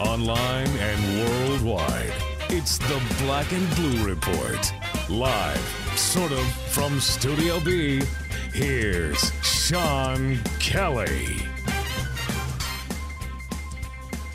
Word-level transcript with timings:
Online 0.00 0.66
and 0.66 1.28
worldwide, 1.28 2.14
it's 2.48 2.78
the 2.78 3.02
Black 3.22 3.52
and 3.52 3.68
Blue 3.76 4.02
Report. 4.08 4.72
Live, 5.10 5.92
sort 5.94 6.32
of, 6.32 6.40
from 6.72 6.98
Studio 7.00 7.60
B, 7.60 8.00
here's 8.54 9.30
Sean 9.42 10.38
Kelly. 10.58 11.36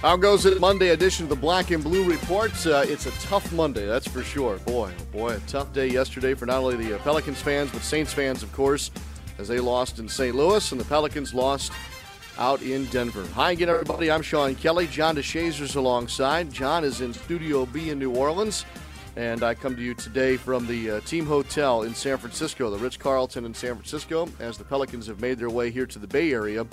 How 0.02 0.16
goes 0.18 0.46
it? 0.46 0.60
Monday 0.60 0.90
edition 0.90 1.24
of 1.24 1.30
the 1.30 1.36
Black 1.36 1.72
and 1.72 1.84
Blue 1.84 2.04
Report. 2.04 2.52
Uh, 2.63 2.84
it's 2.86 3.08
a 3.08 3.12
tough 3.27 3.52
Monday, 3.52 3.88
that's 3.88 4.08
for 4.08 4.22
sure. 4.22 4.58
Boy, 4.58 4.91
oh 4.96 5.05
boy, 5.12 5.30
a 5.30 5.40
tough 5.48 5.74
day 5.74 5.88
yesterday 5.88 6.36
for 6.36 6.46
not 6.46 6.62
only 6.62 6.76
the 6.76 6.96
uh, 6.96 7.00
Pelicans 7.00 7.41
fans, 7.41 7.72
but 7.72 7.82
Saints 7.82 8.13
fans, 8.13 8.44
of 8.44 8.54
course, 8.54 8.91
as 9.40 9.48
they 9.48 9.60
lost 9.60 9.98
in 9.98 10.08
St. 10.08 10.36
Louis 10.36 10.72
and 10.72 10.80
the 10.80 10.86
Pelicans 10.86 11.34
lost 11.34 11.72
out 12.38 12.62
in 12.62 12.86
Denver. 12.86 13.26
Hi 13.34 13.52
again, 13.52 13.70
everybody. 13.70 14.12
I'm 14.12 14.22
Sean 14.22 14.56
Kelly. 14.56 14.88
John 14.88 15.16
DeShazier's 15.16 15.76
alongside. 15.76 16.52
John 16.52 16.84
is 16.84 17.02
in 17.02 17.14
Studio 17.14 17.66
B 17.66 17.90
in 17.90 18.00
New 18.00 18.14
Orleans, 18.14 18.66
and 19.16 19.44
I 19.44 19.54
come 19.54 19.76
to 19.76 19.82
you 19.82 19.94
today 19.94 20.38
from 20.38 20.68
the 20.68 20.92
uh, 20.92 21.00
Team 21.02 21.26
Hotel 21.26 21.84
in 21.84 21.94
San 21.94 22.18
Francisco, 22.18 22.70
the 22.70 22.77
Ritz 22.77 22.98
Carlton 22.98 23.46
in 23.46 23.54
San 23.54 23.76
Francisco, 23.76 24.27
as 24.40 24.58
the 24.58 24.64
Pelicans 24.64 25.08
have 25.08 25.22
made 25.22 25.40
their 25.40 25.50
way 25.50 25.72
here 25.72 25.86
to 25.86 26.00
the 26.00 26.08
Bay 26.08 26.34
Area 26.34 26.66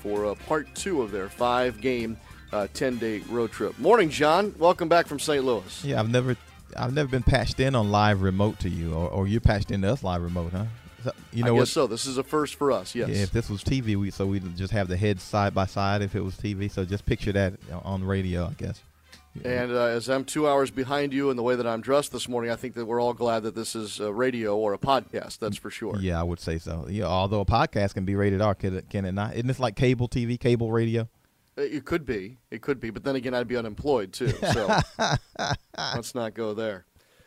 for 0.00 0.26
uh, 0.26 0.34
part 0.46 0.72
two 0.74 1.02
of 1.02 1.10
their 1.10 1.28
five 1.28 1.80
game 1.80 2.16
uh, 2.52 2.68
10 2.72 2.98
day 2.98 3.18
road 3.28 3.50
trip. 3.50 3.78
Morning, 3.78 4.10
John. 4.10 4.54
Welcome 4.58 4.88
back 4.88 5.06
from 5.06 5.18
St. 5.18 5.44
Louis. 5.44 5.84
Yeah, 5.84 6.00
I've 6.00 6.10
never, 6.10 6.36
I've 6.76 6.94
never 6.94 7.08
been 7.08 7.22
patched 7.22 7.60
in 7.60 7.74
on 7.74 7.90
live 7.90 8.22
remote 8.22 8.58
to 8.60 8.68
you, 8.68 8.94
or, 8.94 9.08
or 9.08 9.26
you 9.26 9.40
patched 9.40 9.70
into 9.70 9.90
us 9.90 10.02
live 10.02 10.22
remote, 10.22 10.52
huh? 10.52 10.64
So, 11.04 11.12
you 11.32 11.42
know 11.44 11.50
I 11.50 11.52
what? 11.52 11.60
guess 11.60 11.70
so. 11.70 11.86
This 11.86 12.06
is 12.06 12.18
a 12.18 12.24
first 12.24 12.56
for 12.56 12.72
us, 12.72 12.94
yes. 12.94 13.08
Yeah, 13.08 13.22
if 13.22 13.30
this 13.30 13.48
was 13.48 13.62
TV, 13.62 13.96
we 13.96 14.10
so 14.10 14.26
we'd 14.26 14.56
just 14.56 14.72
have 14.72 14.88
the 14.88 14.96
heads 14.96 15.22
side 15.22 15.54
by 15.54 15.66
side. 15.66 16.02
If 16.02 16.14
it 16.16 16.20
was 16.22 16.34
TV, 16.34 16.70
so 16.70 16.84
just 16.84 17.06
picture 17.06 17.32
that 17.32 17.54
on 17.84 18.02
radio, 18.04 18.46
I 18.46 18.52
guess. 18.54 18.82
and 19.44 19.70
uh, 19.70 19.84
as 19.84 20.08
I'm 20.08 20.24
two 20.24 20.48
hours 20.48 20.72
behind 20.72 21.12
you 21.12 21.30
in 21.30 21.36
the 21.36 21.42
way 21.44 21.54
that 21.54 21.66
I'm 21.66 21.80
dressed 21.80 22.10
this 22.10 22.28
morning, 22.28 22.50
I 22.50 22.56
think 22.56 22.74
that 22.74 22.84
we're 22.86 23.00
all 23.00 23.14
glad 23.14 23.44
that 23.44 23.54
this 23.54 23.76
is 23.76 24.00
a 24.00 24.12
radio 24.12 24.56
or 24.56 24.72
a 24.72 24.78
podcast. 24.78 25.38
That's 25.38 25.56
for 25.56 25.70
sure. 25.70 25.96
Yeah, 26.00 26.18
I 26.18 26.24
would 26.24 26.40
say 26.40 26.58
so. 26.58 26.86
Yeah, 26.88 27.04
although 27.04 27.42
a 27.42 27.46
podcast 27.46 27.94
can 27.94 28.04
be 28.04 28.16
rated 28.16 28.40
R, 28.40 28.54
can 28.56 28.76
it, 28.78 28.90
can 28.90 29.04
it 29.04 29.12
not? 29.12 29.34
Isn't 29.34 29.46
this 29.46 29.60
like 29.60 29.76
cable 29.76 30.08
TV, 30.08 30.40
cable 30.40 30.72
radio? 30.72 31.08
Uh, 31.56 31.62
It 31.62 31.84
could 31.84 32.04
be. 32.06 32.38
It 32.50 32.62
could 32.62 32.80
be. 32.80 32.90
But 32.90 33.04
then 33.04 33.14
again, 33.14 33.34
I'd 33.34 33.46
be 33.46 33.56
unemployed 33.56 34.12
too. 34.12 34.30
So 34.30 34.80
let's 35.94 36.14
not 36.16 36.34
go 36.34 36.54
there. 36.54 36.86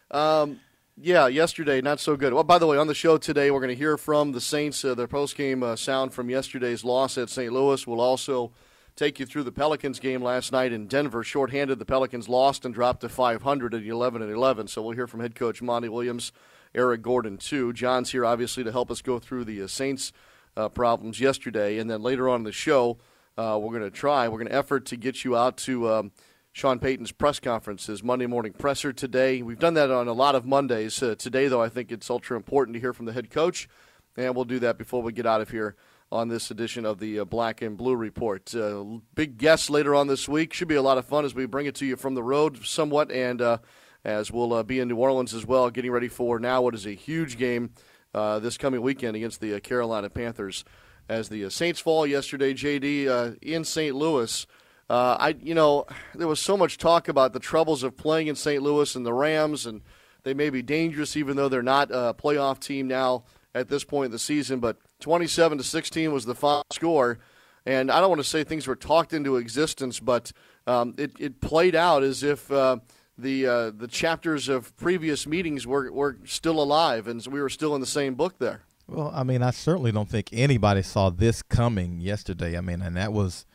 Um, 0.09 0.59
yeah, 1.03 1.27
yesterday, 1.27 1.81
not 1.81 1.99
so 1.99 2.16
good. 2.16 2.33
Well, 2.33 2.44
by 2.44 2.59
the 2.59 2.67
way, 2.67 2.77
on 2.77 2.85
the 2.85 2.94
show 2.94 3.17
today, 3.17 3.49
we're 3.49 3.59
going 3.59 3.69
to 3.69 3.75
hear 3.75 3.97
from 3.97 4.33
the 4.33 4.41
Saints, 4.41 4.85
uh, 4.85 4.94
their 4.94 5.08
postgame 5.08 5.63
uh, 5.63 5.75
sound 5.75 6.13
from 6.13 6.30
yesterday's 6.30 6.83
loss 6.83 7.17
at 7.17 7.30
St. 7.30 7.52
Louis. 7.52 7.88
We'll 7.88 7.99
also 7.99 8.52
take 8.95 9.19
you 9.19 9.25
through 9.25 9.43
the 9.43 9.52
Pelicans 9.52 9.99
game 9.99 10.21
last 10.21 10.52
night 10.52 10.71
in 10.71 10.85
Denver. 10.85 11.23
Shorthanded, 11.23 11.80
the 11.80 11.85
Pelicans 11.85 12.30
lost 12.30 12.66
and 12.66 12.73
dropped 12.73 13.02
to 13.02 13.09
500 13.09 13.73
at 13.73 13.83
11 13.83 14.21
and 14.21 14.31
11. 14.31 14.67
So 14.67 14.83
we'll 14.83 14.95
hear 14.95 15.08
from 15.08 15.21
head 15.21 15.33
coach 15.33 15.59
Monty 15.61 15.89
Williams, 15.89 16.31
Eric 16.75 17.02
Gordon, 17.02 17.38
too. 17.38 17.73
John's 17.73 18.11
here, 18.11 18.23
obviously, 18.23 18.64
to 18.64 18.71
help 18.71 18.92
us 18.92 19.02
go 19.02 19.17
through 19.17 19.45
the 19.45 19.64
uh, 19.64 19.67
Saints' 19.67 20.14
uh, 20.55 20.70
problems 20.70 21.20
yesterday. 21.20 21.80
And 21.80 21.89
then 21.89 22.03
later 22.03 22.30
on 22.30 22.42
in 22.42 22.43
the 22.43 22.52
show, 22.52 22.99
uh, 23.37 23.58
we're 23.59 23.77
going 23.77 23.89
to 23.89 23.89
try, 23.89 24.27
we're 24.27 24.37
going 24.37 24.49
to 24.49 24.55
effort 24.55 24.86
to 24.87 24.97
get 24.97 25.23
you 25.23 25.36
out 25.36 25.58
to 25.58 25.92
um, 25.92 26.11
Sean 26.54 26.80
Payton's 26.80 27.14
press 27.14 27.39
conference, 27.39 27.86
his 27.86 28.04
Monday 28.04 28.26
morning 28.26 28.52
presser 28.52 28.92
today. 28.92 29.42
We've 29.42 29.58
done 29.58 29.73
that 29.76 29.89
on 29.89 30.10
a 30.10 30.14
lot 30.14 30.36
of 30.36 30.45
Mondays. 30.45 31.02
Uh, 31.02 31.16
today, 31.16 31.48
though, 31.48 31.62
I 31.62 31.70
think 31.70 31.94
it's 31.94 32.10
ultra 32.10 32.36
important 32.36 32.76
to 32.76 32.82
hear 32.82 32.92
from 32.92 33.06
the 33.06 33.14
head 33.14 33.30
coach, 33.30 33.70
and 34.17 34.36
we'll 34.36 34.44
do 34.44 34.60
that 34.60 34.78
before 34.78 35.02
we 35.02 35.14
get 35.14 35.26
out 35.26 35.39
of 35.39 35.50
here 35.50 35.78
on 36.12 36.28
this 36.28 36.52
edition 36.52 36.86
of 36.86 37.00
the 37.00 37.20
uh, 37.20 37.26
Black 37.26 37.62
and 37.62 37.78
Blue 37.78 37.95
Report. 37.95 38.54
Uh, 38.54 38.84
big 39.16 39.38
guest 39.38 39.70
later 39.70 39.95
on 39.95 40.08
this 40.08 40.28
week. 40.28 40.52
Should 40.52 40.67
be 40.67 40.76
a 40.76 40.82
lot 40.82 40.98
of 40.98 41.06
fun 41.06 41.23
as 41.23 41.34
we 41.34 41.45
bring 41.45 41.67
it 41.67 41.76
to 41.76 41.86
you 41.86 41.95
from 41.95 42.16
the 42.16 42.23
road 42.23 42.66
somewhat, 42.66 43.12
and 43.14 43.42
uh, 43.42 43.60
as 44.04 44.30
we'll 44.30 44.52
uh, 44.52 44.62
be 44.62 44.82
in 44.82 44.89
New 44.89 44.98
Orleans 44.98 45.33
as 45.33 45.45
well, 45.45 45.70
getting 45.70 45.92
ready 45.92 46.10
for 46.10 46.38
now 46.38 46.62
what 46.62 46.76
is 46.76 46.86
a 46.86 46.92
huge 46.92 47.38
game 47.38 47.72
uh, 48.14 48.39
this 48.39 48.58
coming 48.58 48.82
weekend 48.82 49.16
against 49.16 49.39
the 49.39 49.58
Carolina 49.62 50.10
Panthers. 50.10 50.66
As 51.08 51.30
the 51.30 51.50
Saints 51.50 51.80
fall 51.80 52.06
yesterday, 52.06 52.54
JD 52.54 53.38
in 53.42 53.64
St. 53.64 53.95
Louis. 53.95 54.45
Uh, 54.91 55.15
I, 55.17 55.35
you 55.41 55.55
know, 55.55 55.85
there 56.13 56.27
was 56.27 56.41
so 56.41 56.57
much 56.57 56.77
talk 56.77 57.07
about 57.07 57.31
the 57.31 57.39
troubles 57.39 57.81
of 57.81 57.95
playing 57.95 58.27
in 58.27 58.35
St. 58.35 58.61
Louis 58.61 58.93
and 58.93 59.05
the 59.05 59.13
Rams, 59.13 59.65
and 59.65 59.83
they 60.23 60.33
may 60.33 60.49
be 60.49 60.61
dangerous 60.61 61.15
even 61.15 61.37
though 61.37 61.47
they're 61.47 61.63
not 61.63 61.91
a 61.91 62.13
playoff 62.13 62.59
team 62.59 62.89
now 62.89 63.23
at 63.55 63.69
this 63.69 63.85
point 63.85 64.07
in 64.07 64.11
the 64.11 64.19
season. 64.19 64.59
But 64.59 64.75
27 64.99 65.59
to 65.59 65.63
16 65.63 66.11
was 66.11 66.25
the 66.25 66.35
final 66.35 66.65
score, 66.73 67.19
and 67.65 67.89
I 67.89 68.02
don't 68.02 68.09
want 68.09 68.19
to 68.19 68.27
say 68.27 68.43
things 68.43 68.67
were 68.67 68.75
talked 68.75 69.13
into 69.13 69.37
existence, 69.37 70.02
but 70.02 70.33
um, 70.67 70.93
it, 70.97 71.13
it 71.17 71.39
played 71.39 71.73
out 71.73 72.03
as 72.03 72.21
if 72.21 72.52
uh, 72.52 72.79
the 73.17 73.47
uh, 73.47 73.71
the 73.71 73.87
chapters 73.87 74.49
of 74.49 74.75
previous 74.75 75.25
meetings 75.25 75.65
were 75.65 75.89
were 75.89 76.17
still 76.25 76.61
alive, 76.61 77.08
and 77.08 77.25
we 77.27 77.39
were 77.39 77.47
still 77.47 77.75
in 77.75 77.79
the 77.79 77.87
same 77.87 78.15
book 78.15 78.39
there. 78.39 78.63
Well, 78.89 79.09
I 79.15 79.23
mean, 79.23 79.41
I 79.41 79.52
certainly 79.52 79.93
don't 79.93 80.09
think 80.09 80.31
anybody 80.33 80.81
saw 80.81 81.09
this 81.09 81.41
coming 81.41 82.02
yesterday. 82.02 82.58
I 82.58 82.61
mean, 82.61 82.81
and 82.81 82.97
that 82.97 83.13
was 83.13 83.45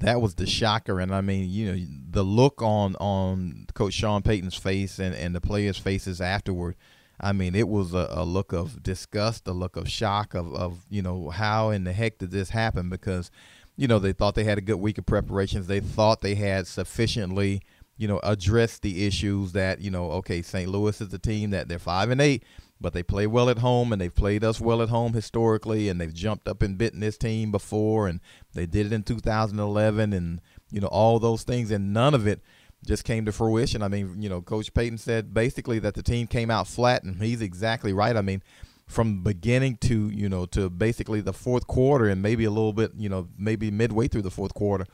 that 0.00 0.20
was 0.20 0.34
the 0.34 0.46
shocker. 0.46 1.00
And 1.00 1.14
I 1.14 1.20
mean, 1.20 1.50
you 1.50 1.72
know, 1.72 1.86
the 2.10 2.22
look 2.22 2.62
on 2.62 2.96
on 2.96 3.66
Coach 3.74 3.94
Sean 3.94 4.22
Payton's 4.22 4.56
face 4.56 4.98
and 4.98 5.14
and 5.14 5.34
the 5.34 5.40
players' 5.40 5.78
faces 5.78 6.20
afterward. 6.20 6.76
I 7.18 7.32
mean, 7.32 7.54
it 7.54 7.68
was 7.68 7.94
a, 7.94 8.08
a 8.10 8.24
look 8.24 8.52
of 8.52 8.82
disgust, 8.82 9.48
a 9.48 9.52
look 9.52 9.76
of 9.76 9.88
shock, 9.88 10.34
of 10.34 10.54
of 10.54 10.84
you 10.90 11.02
know 11.02 11.30
how 11.30 11.70
in 11.70 11.84
the 11.84 11.92
heck 11.92 12.18
did 12.18 12.30
this 12.30 12.50
happen? 12.50 12.88
Because 12.90 13.30
you 13.76 13.88
know 13.88 13.98
they 13.98 14.12
thought 14.12 14.34
they 14.34 14.44
had 14.44 14.58
a 14.58 14.62
good 14.62 14.76
week 14.76 14.98
of 14.98 15.06
preparations. 15.06 15.66
They 15.66 15.80
thought 15.80 16.20
they 16.20 16.34
had 16.34 16.66
sufficiently 16.66 17.62
you 17.96 18.06
know 18.06 18.20
addressed 18.22 18.82
the 18.82 19.06
issues 19.06 19.52
that 19.52 19.80
you 19.80 19.90
know 19.90 20.10
okay 20.12 20.42
St. 20.42 20.68
Louis 20.68 21.00
is 21.00 21.12
a 21.12 21.18
team 21.18 21.50
that 21.50 21.68
they're 21.68 21.78
five 21.78 22.10
and 22.10 22.20
eight 22.20 22.44
but 22.80 22.92
they 22.92 23.02
play 23.02 23.26
well 23.26 23.48
at 23.48 23.58
home 23.58 23.92
and 23.92 24.00
they've 24.00 24.14
played 24.14 24.44
us 24.44 24.60
well 24.60 24.82
at 24.82 24.88
home 24.88 25.12
historically 25.12 25.88
and 25.88 26.00
they've 26.00 26.12
jumped 26.12 26.46
up 26.46 26.62
and 26.62 26.76
bitten 26.76 27.00
this 27.00 27.16
team 27.16 27.50
before 27.50 28.06
and 28.06 28.20
they 28.54 28.66
did 28.66 28.86
it 28.86 28.92
in 28.92 29.02
2011 29.02 30.12
and 30.12 30.40
you 30.70 30.80
know 30.80 30.88
all 30.88 31.18
those 31.18 31.42
things 31.42 31.70
and 31.70 31.92
none 31.92 32.14
of 32.14 32.26
it 32.26 32.40
just 32.86 33.04
came 33.04 33.24
to 33.24 33.32
fruition. 33.32 33.82
I 33.82 33.88
mean, 33.88 34.20
you 34.20 34.28
know, 34.28 34.40
Coach 34.40 34.72
Payton 34.72 34.98
said 34.98 35.34
basically 35.34 35.78
that 35.80 35.94
the 35.94 36.02
team 36.02 36.26
came 36.26 36.50
out 36.50 36.68
flat 36.68 37.02
and 37.02 37.20
he's 37.20 37.42
exactly 37.42 37.92
right. 37.92 38.16
I 38.16 38.22
mean, 38.22 38.42
from 38.86 39.22
beginning 39.22 39.78
to, 39.78 40.08
you 40.10 40.28
know, 40.28 40.46
to 40.46 40.70
basically 40.70 41.20
the 41.20 41.32
fourth 41.32 41.66
quarter 41.66 42.06
and 42.06 42.22
maybe 42.22 42.44
a 42.44 42.50
little 42.50 42.72
bit, 42.72 42.92
you 42.96 43.08
know, 43.08 43.28
maybe 43.36 43.70
midway 43.70 44.08
through 44.08 44.22
the 44.22 44.30
fourth 44.30 44.54
quarter, 44.54 44.86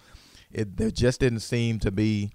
it 0.51 0.77
there 0.77 0.91
just 0.91 1.21
didn't 1.21 1.41
seem 1.41 1.79
to 1.81 1.91
be 1.91 2.31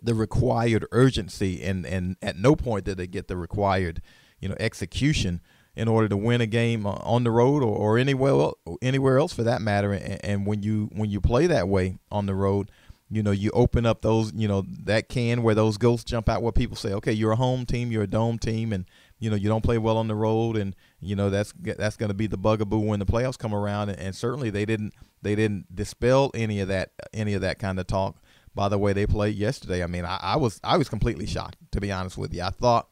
the 0.00 0.14
required 0.14 0.86
urgency 0.92 1.62
and 1.62 1.84
and 1.84 2.16
at 2.22 2.36
no 2.36 2.54
point 2.54 2.84
did 2.84 2.98
they 2.98 3.06
get 3.06 3.26
the 3.26 3.36
required 3.36 4.00
you 4.40 4.48
know 4.48 4.56
execution 4.58 5.40
in 5.76 5.86
order 5.86 6.08
to 6.08 6.16
win 6.16 6.40
a 6.40 6.46
game 6.46 6.86
uh, 6.86 6.92
on 7.02 7.24
the 7.24 7.30
road 7.30 7.62
or, 7.62 7.76
or 7.76 7.98
anywhere 7.98 8.32
el- 8.32 8.58
anywhere 8.82 9.18
else 9.18 9.32
for 9.32 9.42
that 9.42 9.60
matter 9.60 9.92
and, 9.92 10.24
and 10.24 10.46
when 10.46 10.62
you 10.62 10.88
when 10.92 11.10
you 11.10 11.20
play 11.20 11.46
that 11.46 11.68
way 11.68 11.98
on 12.10 12.26
the 12.26 12.34
road 12.34 12.70
you 13.10 13.22
know 13.22 13.30
you 13.30 13.50
open 13.52 13.86
up 13.86 14.02
those 14.02 14.32
you 14.34 14.48
know 14.48 14.64
that 14.84 15.08
can 15.08 15.42
where 15.42 15.54
those 15.54 15.78
ghosts 15.78 16.04
jump 16.04 16.28
out 16.28 16.42
where 16.42 16.52
people 16.52 16.76
say 16.76 16.92
okay 16.92 17.12
you're 17.12 17.32
a 17.32 17.36
home 17.36 17.64
team 17.64 17.90
you're 17.90 18.02
a 18.02 18.08
dome 18.08 18.38
team 18.38 18.72
and 18.72 18.84
you 19.18 19.30
know 19.30 19.36
you 19.36 19.48
don't 19.48 19.64
play 19.64 19.78
well 19.78 19.96
on 19.96 20.08
the 20.08 20.14
road 20.14 20.56
and 20.56 20.74
you 21.00 21.16
know 21.16 21.30
that's 21.30 21.52
that's 21.76 21.96
going 21.96 22.08
to 22.10 22.14
be 22.14 22.26
the 22.26 22.36
bugaboo 22.36 22.78
when 22.78 22.98
the 22.98 23.06
playoffs 23.06 23.38
come 23.38 23.54
around 23.54 23.88
and, 23.88 23.98
and 23.98 24.14
certainly 24.14 24.50
they 24.50 24.64
didn't 24.64 24.92
they 25.22 25.34
didn't 25.34 25.74
dispel 25.74 26.30
any 26.34 26.60
of 26.60 26.68
that 26.68 26.90
any 27.12 27.34
of 27.34 27.40
that 27.40 27.58
kind 27.58 27.78
of 27.78 27.86
talk 27.86 28.16
by 28.58 28.68
the 28.68 28.76
way 28.76 28.92
they 28.92 29.06
played 29.06 29.36
yesterday. 29.36 29.84
I 29.84 29.86
mean, 29.86 30.04
I, 30.04 30.18
I 30.20 30.36
was 30.36 30.60
I 30.64 30.76
was 30.76 30.88
completely 30.88 31.26
shocked 31.26 31.58
to 31.70 31.80
be 31.80 31.92
honest 31.92 32.18
with 32.18 32.34
you. 32.34 32.42
I 32.42 32.50
thought 32.50 32.88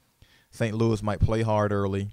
St. 0.57 0.75
Louis 0.75 1.03
might 1.03 1.21
play 1.21 1.43
hard 1.43 1.73
early. 1.73 2.09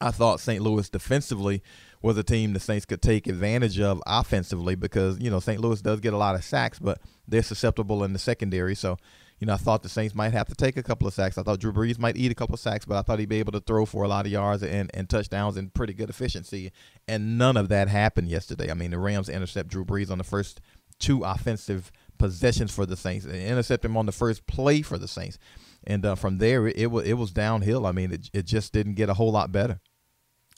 I 0.00 0.10
thought 0.10 0.40
St. 0.40 0.62
Louis 0.62 0.88
defensively 0.90 1.62
was 2.02 2.18
a 2.18 2.22
team 2.22 2.52
the 2.52 2.60
Saints 2.60 2.84
could 2.84 3.00
take 3.00 3.26
advantage 3.26 3.80
of 3.80 4.02
offensively 4.06 4.74
because 4.74 5.18
you 5.18 5.30
know 5.30 5.40
St. 5.40 5.60
Louis 5.60 5.80
does 5.80 6.00
get 6.00 6.12
a 6.12 6.18
lot 6.18 6.34
of 6.34 6.44
sacks, 6.44 6.78
but 6.78 7.00
they're 7.26 7.42
susceptible 7.42 8.04
in 8.04 8.12
the 8.12 8.18
secondary. 8.18 8.74
So, 8.74 8.98
you 9.38 9.46
know, 9.46 9.54
I 9.54 9.56
thought 9.56 9.82
the 9.82 9.88
Saints 9.88 10.14
might 10.14 10.32
have 10.32 10.48
to 10.48 10.54
take 10.54 10.76
a 10.76 10.82
couple 10.82 11.08
of 11.08 11.14
sacks. 11.14 11.38
I 11.38 11.42
thought 11.42 11.60
Drew 11.60 11.72
Brees 11.72 11.98
might 11.98 12.16
eat 12.16 12.30
a 12.30 12.34
couple 12.34 12.54
of 12.54 12.60
sacks, 12.60 12.84
but 12.84 12.96
I 12.96 13.02
thought 13.02 13.18
he'd 13.18 13.28
be 13.28 13.38
able 13.38 13.52
to 13.52 13.60
throw 13.60 13.86
for 13.86 14.04
a 14.04 14.08
lot 14.08 14.26
of 14.26 14.32
yards 14.32 14.62
and, 14.62 14.90
and 14.94 15.08
touchdowns 15.08 15.56
and 15.56 15.72
pretty 15.72 15.94
good 15.94 16.10
efficiency. 16.10 16.72
And 17.08 17.38
none 17.38 17.56
of 17.56 17.68
that 17.68 17.88
happened 17.88 18.28
yesterday. 18.28 18.70
I 18.70 18.74
mean, 18.74 18.90
the 18.90 18.98
Rams 18.98 19.28
intercept 19.28 19.68
Drew 19.68 19.84
Brees 19.84 20.10
on 20.10 20.18
the 20.18 20.24
first 20.24 20.60
two 20.98 21.24
offensive 21.24 21.90
possessions 22.18 22.74
for 22.74 22.86
the 22.86 22.96
Saints, 22.96 23.26
They 23.26 23.46
intercepted 23.46 23.90
him 23.90 23.96
on 23.96 24.06
the 24.06 24.12
first 24.12 24.46
play 24.46 24.82
for 24.82 24.98
the 24.98 25.08
Saints, 25.08 25.38
and 25.86 26.04
uh, 26.04 26.14
from 26.14 26.38
there 26.38 26.66
it, 26.66 26.76
it 26.76 26.86
was 26.86 27.06
it 27.06 27.14
was 27.14 27.30
downhill. 27.30 27.86
I 27.86 27.92
mean, 27.92 28.12
it 28.12 28.30
it 28.32 28.46
just 28.46 28.72
didn't 28.72 28.94
get 28.94 29.08
a 29.08 29.14
whole 29.14 29.32
lot 29.32 29.52
better. 29.52 29.80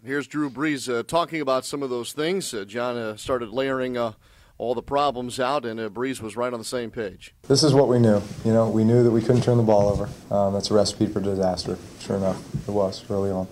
Here's 0.04 0.28
Drew 0.28 0.48
Brees 0.48 0.92
uh, 0.92 1.02
talking 1.02 1.40
about 1.40 1.64
some 1.64 1.82
of 1.82 1.90
those 1.90 2.12
things. 2.12 2.54
Uh, 2.54 2.64
John 2.64 2.96
uh, 2.96 3.16
started 3.16 3.48
layering 3.48 3.96
uh, 3.96 4.12
all 4.56 4.74
the 4.74 4.82
problems 4.82 5.40
out, 5.40 5.64
and 5.64 5.80
uh, 5.80 5.88
Brees 5.88 6.20
was 6.20 6.36
right 6.36 6.52
on 6.52 6.58
the 6.60 6.64
same 6.64 6.92
page. 6.92 7.34
This 7.48 7.64
is 7.64 7.74
what 7.74 7.88
we 7.88 7.98
knew. 7.98 8.22
You 8.44 8.52
know, 8.52 8.68
we 8.68 8.84
knew 8.84 9.02
that 9.02 9.10
we 9.10 9.20
couldn't 9.20 9.42
turn 9.42 9.56
the 9.56 9.64
ball 9.64 9.88
over. 9.88 10.08
Um, 10.32 10.52
that's 10.52 10.70
a 10.70 10.74
recipe 10.74 11.06
for 11.06 11.20
disaster. 11.20 11.76
Sure 11.98 12.16
enough, 12.16 12.40
it 12.68 12.70
was 12.70 13.04
early 13.10 13.30
on. 13.30 13.48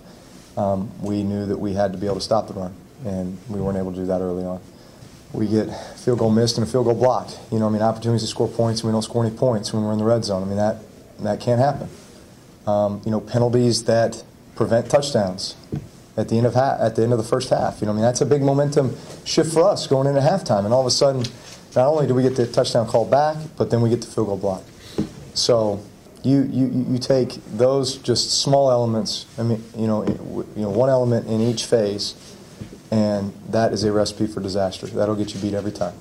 Um, 0.55 0.91
we 1.01 1.21
knew 1.23 1.45
that 1.45 1.57
we 1.57 1.73
had 1.73 1.91
to 1.91 1.97
be 1.97 2.05
able 2.05 2.15
to 2.15 2.21
stop 2.21 2.47
the 2.47 2.53
run, 2.53 2.73
and 3.05 3.37
we 3.49 3.59
weren't 3.59 3.77
able 3.77 3.91
to 3.91 3.97
do 3.97 4.05
that 4.05 4.21
early 4.21 4.45
on. 4.45 4.61
We 5.33 5.47
get 5.47 5.67
field 5.97 6.19
goal 6.19 6.31
missed 6.31 6.57
and 6.57 6.65
a 6.65 6.69
field 6.69 6.85
goal 6.85 6.95
blocked. 6.95 7.37
You 7.51 7.59
know, 7.59 7.67
I 7.67 7.71
mean, 7.71 7.81
opportunities 7.81 8.21
to 8.21 8.27
score 8.27 8.47
points, 8.47 8.81
and 8.81 8.89
we 8.89 8.93
don't 8.93 9.01
score 9.01 9.25
any 9.25 9.35
points 9.35 9.73
when 9.73 9.83
we're 9.83 9.91
in 9.91 9.99
the 9.99 10.05
red 10.05 10.23
zone. 10.23 10.43
I 10.43 10.45
mean, 10.45 10.55
that 10.55 10.77
that 11.25 11.39
can't 11.39 11.59
happen. 11.59 11.89
Um, 12.65 13.01
you 13.05 13.11
know, 13.11 13.21
penalties 13.21 13.85
that 13.85 14.23
prevent 14.55 14.89
touchdowns 14.89 15.55
at 16.17 16.29
the 16.29 16.37
end 16.37 16.45
of 16.47 16.55
ha- 16.55 16.77
at 16.79 16.95
the 16.95 17.03
end 17.03 17.13
of 17.13 17.17
the 17.17 17.23
first 17.23 17.49
half. 17.49 17.79
You 17.79 17.85
know, 17.85 17.93
I 17.93 17.95
mean 17.95 18.03
that's 18.03 18.21
a 18.21 18.25
big 18.25 18.41
momentum 18.41 18.95
shift 19.23 19.53
for 19.53 19.63
us 19.63 19.87
going 19.87 20.07
into 20.07 20.21
halftime, 20.21 20.65
and 20.65 20.73
all 20.73 20.81
of 20.81 20.87
a 20.87 20.91
sudden, 20.91 21.23
not 21.75 21.87
only 21.87 22.07
do 22.07 22.13
we 22.13 22.23
get 22.23 22.35
the 22.35 22.47
touchdown 22.47 22.87
call 22.87 23.05
back, 23.05 23.37
but 23.57 23.69
then 23.69 23.81
we 23.81 23.89
get 23.89 24.01
the 24.01 24.07
field 24.07 24.27
goal 24.27 24.37
block. 24.37 24.63
So 25.33 25.81
you 26.23 26.41
you 26.51 26.85
you 26.89 26.97
take 26.97 27.35
those 27.45 27.95
just 27.97 28.41
small 28.41 28.71
elements. 28.71 29.25
I 29.37 29.43
mean, 29.43 29.63
you 29.77 29.87
know, 29.87 30.05
you 30.05 30.63
know, 30.63 30.69
one 30.69 30.89
element 30.89 31.27
in 31.27 31.39
each 31.39 31.65
phase, 31.65 32.15
and 32.91 33.33
that 33.49 33.71
is 33.71 33.83
a 33.83 33.91
recipe 33.91 34.27
for 34.27 34.41
disaster. 34.41 34.87
That'll 34.87 35.15
get 35.15 35.33
you 35.33 35.39
beat 35.39 35.53
every 35.53 35.71
time. 35.71 35.93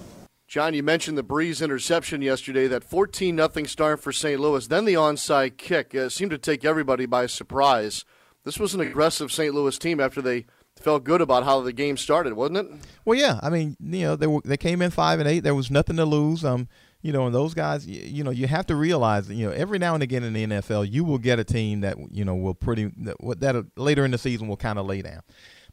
John, 0.46 0.74
you 0.74 0.82
mentioned 0.82 1.18
the 1.18 1.24
Brees 1.24 1.62
interception 1.62 2.22
yesterday, 2.22 2.68
that 2.68 2.84
14 2.84 3.34
nothing 3.34 3.66
start 3.66 4.00
for 4.00 4.12
St. 4.12 4.40
Louis, 4.40 4.66
then 4.68 4.84
the 4.84 4.94
onside 4.94 5.56
kick 5.56 5.94
seemed 6.08 6.30
to 6.30 6.38
take 6.38 6.64
everybody 6.64 7.04
by 7.04 7.26
surprise. 7.26 8.04
This 8.44 8.60
was 8.60 8.72
an 8.72 8.80
aggressive 8.80 9.32
St. 9.32 9.52
Louis 9.52 9.76
team 9.76 9.98
after 9.98 10.22
they 10.22 10.46
felt 10.76 11.02
good 11.02 11.20
about 11.20 11.42
how 11.42 11.60
the 11.62 11.72
game 11.72 11.96
started, 11.96 12.34
wasn't 12.34 12.58
it? 12.58 12.66
Well, 13.04 13.18
yeah. 13.18 13.40
I 13.42 13.50
mean, 13.50 13.76
you 13.80 14.02
know, 14.02 14.14
they 14.16 14.28
were, 14.28 14.40
they 14.44 14.56
came 14.56 14.82
in 14.82 14.92
five 14.92 15.18
and 15.18 15.28
eight. 15.28 15.40
There 15.40 15.54
was 15.54 15.70
nothing 15.70 15.96
to 15.96 16.04
lose. 16.04 16.44
Um, 16.44 16.68
you 17.02 17.12
know, 17.12 17.26
and 17.26 17.34
those 17.34 17.54
guys, 17.54 17.86
you, 17.86 18.02
you 18.02 18.24
know, 18.24 18.30
you 18.30 18.46
have 18.46 18.66
to 18.66 18.76
realize, 18.76 19.28
you 19.28 19.46
know, 19.46 19.52
every 19.52 19.78
now 19.78 19.94
and 19.94 20.02
again 20.02 20.22
in 20.22 20.32
the 20.32 20.46
NFL, 20.46 20.90
you 20.90 21.04
will 21.04 21.18
get 21.18 21.38
a 21.38 21.44
team 21.44 21.80
that 21.80 21.96
you 22.10 22.24
know 22.24 22.34
will 22.34 22.54
pretty 22.54 22.92
that, 22.98 23.16
that 23.40 23.66
later 23.76 24.04
in 24.04 24.10
the 24.10 24.18
season 24.18 24.48
will 24.48 24.56
kind 24.56 24.78
of 24.78 24.86
lay 24.86 25.02
down. 25.02 25.22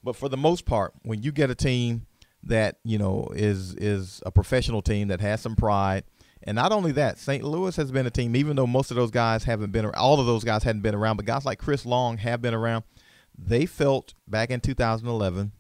But 0.04 0.16
for 0.16 0.30
the 0.30 0.38
most 0.38 0.66
part, 0.66 0.94
when 1.04 1.24
you 1.24 1.32
get 1.32 1.50
a 1.50 1.56
team 1.56 2.06
that 2.46 2.78
you 2.84 2.98
know 2.98 3.30
is 3.34 3.74
is 3.76 4.22
a 4.26 4.32
professional 4.32 4.82
team 4.82 5.08
that 5.08 5.22
has 5.22 5.42
some 5.42 5.56
pride 5.56 6.04
and 6.46 6.56
not 6.56 6.72
only 6.72 6.92
that, 6.94 7.18
St. 7.18 7.44
Louis 7.44 7.76
has 7.78 7.92
been 7.92 8.06
a 8.06 8.12
team, 8.12 8.36
even 8.36 8.56
though 8.56 8.68
most 8.68 8.92
of 8.92 8.98
those 8.98 9.12
guys 9.12 9.46
haven't 9.46 9.72
been, 9.72 9.86
all 9.96 10.20
of 10.20 10.26
those 10.26 10.44
guys 10.44 10.64
hadn't 10.64 10.82
been 10.82 10.96
around, 10.96 11.16
but 11.16 11.26
guys 11.26 11.46
like 11.46 11.58
Chris 11.58 11.86
Long 11.86 12.18
have 12.18 12.42
been 12.42 12.54
around. 12.54 12.84
They 13.38 13.66
felt 13.66 14.14
back 14.28 14.52
in 14.52 14.60
2011 14.60 15.54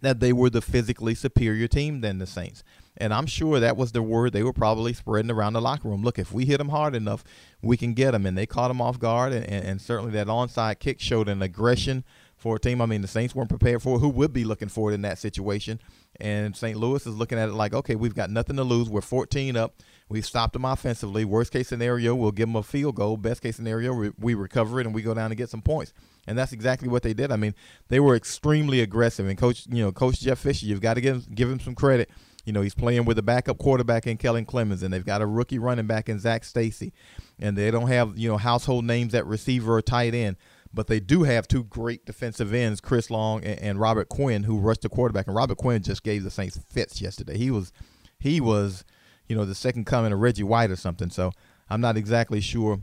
that 0.00 0.20
they 0.20 0.32
were 0.32 0.50
the 0.50 0.60
physically 0.60 1.14
superior 1.14 1.66
team 1.66 2.00
than 2.00 2.18
the 2.18 2.26
Saints. 2.26 2.62
And 2.96 3.12
I'm 3.12 3.26
sure 3.26 3.58
that 3.58 3.76
was 3.76 3.90
the 3.90 4.02
word 4.02 4.32
they 4.32 4.44
were 4.44 4.52
probably 4.52 4.92
spreading 4.92 5.30
around 5.30 5.54
the 5.54 5.60
locker 5.60 5.88
room. 5.88 6.02
Look, 6.02 6.18
if 6.18 6.32
we 6.32 6.44
hit 6.44 6.58
them 6.58 6.68
hard 6.68 6.94
enough, 6.94 7.24
we 7.60 7.76
can 7.76 7.92
get 7.92 8.12
them. 8.12 8.24
And 8.24 8.38
they 8.38 8.46
caught 8.46 8.68
them 8.68 8.80
off 8.80 9.00
guard. 9.00 9.32
And, 9.32 9.46
and 9.46 9.80
certainly 9.80 10.12
that 10.12 10.28
onside 10.28 10.78
kick 10.78 11.00
showed 11.00 11.28
an 11.28 11.42
aggression 11.42 12.04
for 12.44 12.56
a 12.56 12.60
team. 12.60 12.82
I 12.82 12.86
mean, 12.86 13.00
the 13.00 13.08
Saints 13.08 13.34
weren't 13.34 13.48
prepared 13.48 13.80
for 13.80 13.96
it. 13.96 14.00
Who 14.00 14.10
would 14.10 14.34
be 14.34 14.44
looking 14.44 14.68
for 14.68 14.90
it 14.90 14.94
in 14.94 15.00
that 15.00 15.18
situation? 15.18 15.80
And 16.20 16.54
St. 16.54 16.76
Louis 16.76 17.06
is 17.06 17.16
looking 17.16 17.38
at 17.38 17.48
it 17.48 17.54
like, 17.54 17.72
okay, 17.72 17.94
we've 17.94 18.14
got 18.14 18.28
nothing 18.28 18.56
to 18.56 18.62
lose. 18.62 18.90
We're 18.90 19.00
14 19.00 19.56
up. 19.56 19.80
We've 20.10 20.26
stopped 20.26 20.52
them 20.52 20.66
offensively. 20.66 21.24
Worst 21.24 21.52
case 21.52 21.68
scenario, 21.68 22.14
we'll 22.14 22.32
give 22.32 22.46
them 22.46 22.56
a 22.56 22.62
field 22.62 22.96
goal. 22.96 23.16
Best 23.16 23.40
case 23.40 23.56
scenario, 23.56 24.12
we 24.18 24.34
recover 24.34 24.78
it 24.78 24.84
and 24.84 24.94
we 24.94 25.00
go 25.00 25.14
down 25.14 25.30
and 25.30 25.38
get 25.38 25.48
some 25.48 25.62
points. 25.62 25.94
And 26.26 26.36
that's 26.36 26.52
exactly 26.52 26.86
what 26.86 27.02
they 27.02 27.14
did. 27.14 27.32
I 27.32 27.36
mean, 27.36 27.54
they 27.88 27.98
were 27.98 28.14
extremely 28.14 28.82
aggressive. 28.82 29.26
And 29.26 29.38
coach, 29.38 29.66
you 29.70 29.82
know, 29.82 29.90
Coach 29.90 30.20
Jeff 30.20 30.38
Fisher, 30.38 30.66
you've 30.66 30.82
got 30.82 30.94
to 30.94 31.00
give 31.00 31.16
him, 31.16 31.34
give 31.34 31.50
him 31.50 31.60
some 31.60 31.74
credit. 31.74 32.10
You 32.44 32.52
know, 32.52 32.60
he's 32.60 32.74
playing 32.74 33.06
with 33.06 33.18
a 33.18 33.22
backup 33.22 33.56
quarterback 33.56 34.06
in 34.06 34.18
Kellen 34.18 34.44
Clemens, 34.44 34.82
and 34.82 34.92
they've 34.92 35.02
got 35.02 35.22
a 35.22 35.26
rookie 35.26 35.58
running 35.58 35.86
back 35.86 36.10
in 36.10 36.18
Zac 36.18 36.44
Stacy, 36.44 36.92
and 37.40 37.56
they 37.56 37.70
don't 37.70 37.88
have 37.88 38.18
you 38.18 38.28
know 38.28 38.36
household 38.36 38.84
names 38.84 39.14
at 39.14 39.24
receiver 39.24 39.76
or 39.76 39.80
tight 39.80 40.14
end 40.14 40.36
but 40.74 40.88
they 40.88 41.00
do 41.00 41.22
have 41.22 41.46
two 41.46 41.64
great 41.64 42.04
defensive 42.04 42.52
ends, 42.52 42.80
Chris 42.80 43.10
Long 43.10 43.44
and, 43.44 43.58
and, 43.60 43.80
Robert 43.80 44.08
Quinn, 44.08 44.42
who 44.42 44.58
rushed 44.58 44.82
the 44.82 44.88
quarterback. 44.88 45.26
And 45.26 45.36
Robert 45.36 45.58
Quinn 45.58 45.82
just 45.82 46.02
gave 46.02 46.24
the 46.24 46.30
Saints 46.30 46.58
fits 46.68 47.00
yesterday. 47.00 47.38
He 47.38 47.50
was, 47.50 47.72
he 48.18 48.40
was 48.40 48.84
you 49.28 49.36
know, 49.36 49.44
the 49.44 49.54
second 49.54 49.86
coming 49.86 50.12
of 50.12 50.20
Reggie 50.20 50.42
White 50.42 50.70
or 50.70 50.76
something. 50.76 51.10
So 51.10 51.32
I'm 51.68 51.80
not 51.80 51.96
exactly 51.96 52.40
sure 52.40 52.80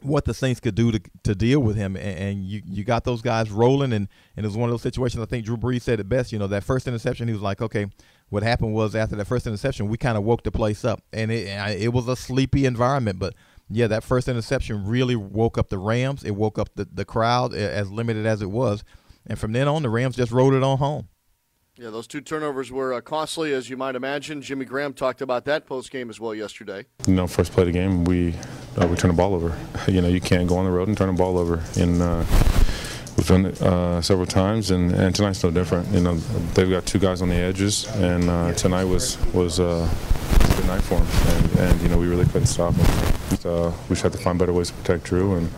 what 0.00 0.26
the 0.26 0.34
Saints 0.34 0.60
could 0.60 0.74
do 0.74 0.92
to 0.92 1.00
to 1.22 1.34
deal 1.34 1.60
with 1.60 1.76
him. 1.76 1.96
And, 1.96 2.18
and, 2.18 2.44
you 2.44 2.62
you 2.66 2.84
got 2.84 3.04
those 3.04 3.22
guys 3.22 3.50
rolling, 3.50 3.92
and, 3.92 4.08
and 4.36 4.44
it 4.44 4.48
was 4.48 4.56
one 4.56 4.68
of 4.68 4.72
those 4.72 4.82
situations. 4.82 5.22
I 5.22 5.26
think 5.26 5.46
Drew 5.46 5.56
Brees 5.56 5.82
said 5.82 6.00
it 6.00 6.08
best. 6.08 6.32
You 6.32 6.38
know, 6.38 6.46
that 6.48 6.64
first 6.64 6.86
interception, 6.86 7.28
he 7.28 7.32
was 7.32 7.42
like, 7.42 7.62
okay, 7.62 7.86
what 8.28 8.42
happened 8.42 8.74
was 8.74 8.94
after 8.94 9.16
that 9.16 9.24
first 9.24 9.46
interception, 9.46 9.88
we 9.88 9.96
kind 9.96 10.18
of 10.18 10.24
woke 10.24 10.42
the 10.42 10.52
place 10.52 10.84
up, 10.84 11.02
and 11.12 11.32
it 11.32 11.48
it 11.80 11.92
was 11.92 12.08
a 12.08 12.16
sleepy 12.16 12.66
environment, 12.66 13.18
but. 13.18 13.34
Yeah, 13.70 13.86
that 13.86 14.04
first 14.04 14.28
interception 14.28 14.86
really 14.86 15.16
woke 15.16 15.56
up 15.56 15.68
the 15.68 15.78
Rams. 15.78 16.22
It 16.22 16.32
woke 16.32 16.58
up 16.58 16.68
the, 16.74 16.86
the 16.92 17.04
crowd, 17.04 17.54
as 17.54 17.90
limited 17.90 18.26
as 18.26 18.42
it 18.42 18.50
was. 18.50 18.84
And 19.26 19.38
from 19.38 19.52
then 19.52 19.68
on, 19.68 19.82
the 19.82 19.88
Rams 19.88 20.16
just 20.16 20.32
rode 20.32 20.54
it 20.54 20.62
on 20.62 20.78
home. 20.78 21.08
Yeah, 21.76 21.90
those 21.90 22.06
two 22.06 22.20
turnovers 22.20 22.70
were 22.70 22.92
uh, 22.94 23.00
costly, 23.00 23.52
as 23.52 23.68
you 23.68 23.76
might 23.76 23.96
imagine. 23.96 24.42
Jimmy 24.42 24.64
Graham 24.64 24.92
talked 24.92 25.20
about 25.20 25.44
that 25.46 25.66
post 25.66 25.90
game 25.90 26.08
as 26.08 26.20
well 26.20 26.32
yesterday. 26.32 26.86
You 27.08 27.14
know, 27.14 27.26
first 27.26 27.50
play 27.50 27.62
of 27.62 27.66
the 27.66 27.72
game, 27.72 28.04
we 28.04 28.34
uh, 28.80 28.86
we 28.86 28.94
turn 28.94 29.10
the 29.10 29.16
ball 29.16 29.34
over. 29.34 29.58
You 29.88 30.00
know, 30.00 30.08
you 30.08 30.20
can't 30.20 30.48
go 30.48 30.56
on 30.56 30.64
the 30.66 30.70
road 30.70 30.86
and 30.88 30.96
turn 30.96 31.08
the 31.08 31.18
ball 31.18 31.36
over. 31.36 31.62
And 31.76 32.00
uh, 32.00 32.24
we've 33.16 33.26
done 33.26 33.46
it 33.46 33.60
uh, 33.60 34.00
several 34.00 34.26
times, 34.26 34.70
and, 34.70 34.92
and 34.92 35.14
tonight's 35.14 35.42
no 35.42 35.50
different. 35.50 35.88
You 35.88 36.00
know, 36.00 36.14
they've 36.54 36.70
got 36.70 36.86
two 36.86 37.00
guys 37.00 37.20
on 37.20 37.28
the 37.28 37.34
edges, 37.34 37.86
and 37.96 38.30
uh, 38.30 38.52
tonight 38.52 38.84
was 38.84 39.18
was 39.34 39.58
uh, 39.58 39.88
a 40.23 40.23
good 40.64 40.72
night 40.72 40.82
for 40.82 40.98
them. 40.98 41.36
And, 41.36 41.70
and, 41.70 41.82
you 41.82 41.88
know, 41.88 41.98
we 41.98 42.06
really 42.06 42.24
couldn't 42.26 42.46
stop 42.46 42.74
them. 42.74 43.38
So 43.38 43.74
we 43.88 43.90
just 43.90 44.02
had 44.02 44.12
to 44.12 44.18
find 44.18 44.38
better 44.38 44.52
ways 44.52 44.68
to 44.68 44.74
protect 44.74 45.04
Drew 45.04 45.34
and 45.34 45.50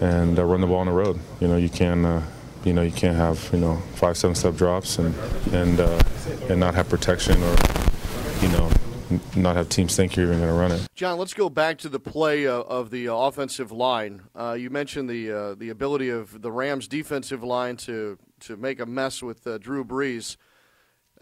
and 0.00 0.38
run 0.38 0.60
the 0.60 0.66
ball 0.68 0.78
on 0.78 0.86
the 0.86 0.92
road. 0.92 1.18
You 1.40 1.48
know, 1.48 1.56
you 1.56 1.68
can 1.68 2.22
you 2.64 2.72
know 2.72 2.82
you 2.82 2.92
can't 2.92 3.16
have 3.16 3.48
you 3.52 3.58
know 3.58 3.76
five 3.94 4.16
seven 4.16 4.34
step 4.34 4.54
drops 4.54 4.98
and 4.98 5.14
and 5.52 5.80
uh, 5.80 6.00
and 6.48 6.60
not 6.60 6.74
have 6.74 6.88
protection 6.88 7.42
or 7.42 7.56
you 8.40 8.48
know 8.48 8.70
not 9.34 9.56
have 9.56 9.68
teams 9.68 9.96
think 9.96 10.16
you're 10.16 10.26
even 10.26 10.38
going 10.38 10.50
to 10.50 10.54
run 10.54 10.72
it. 10.72 10.86
John, 10.94 11.18
let's 11.18 11.34
go 11.34 11.48
back 11.48 11.78
to 11.78 11.88
the 11.88 11.98
play 11.98 12.46
uh, 12.46 12.60
of 12.60 12.90
the 12.90 13.08
uh, 13.08 13.14
offensive 13.14 13.72
line. 13.72 14.22
Uh, 14.34 14.56
you 14.58 14.70
mentioned 14.70 15.08
the 15.08 15.32
uh, 15.32 15.54
the 15.54 15.70
ability 15.70 16.10
of 16.10 16.42
the 16.42 16.52
Rams' 16.52 16.88
defensive 16.88 17.42
line 17.42 17.76
to 17.78 18.18
to 18.40 18.56
make 18.56 18.80
a 18.80 18.86
mess 18.86 19.22
with 19.22 19.46
uh, 19.46 19.58
Drew 19.58 19.84
Brees. 19.84 20.36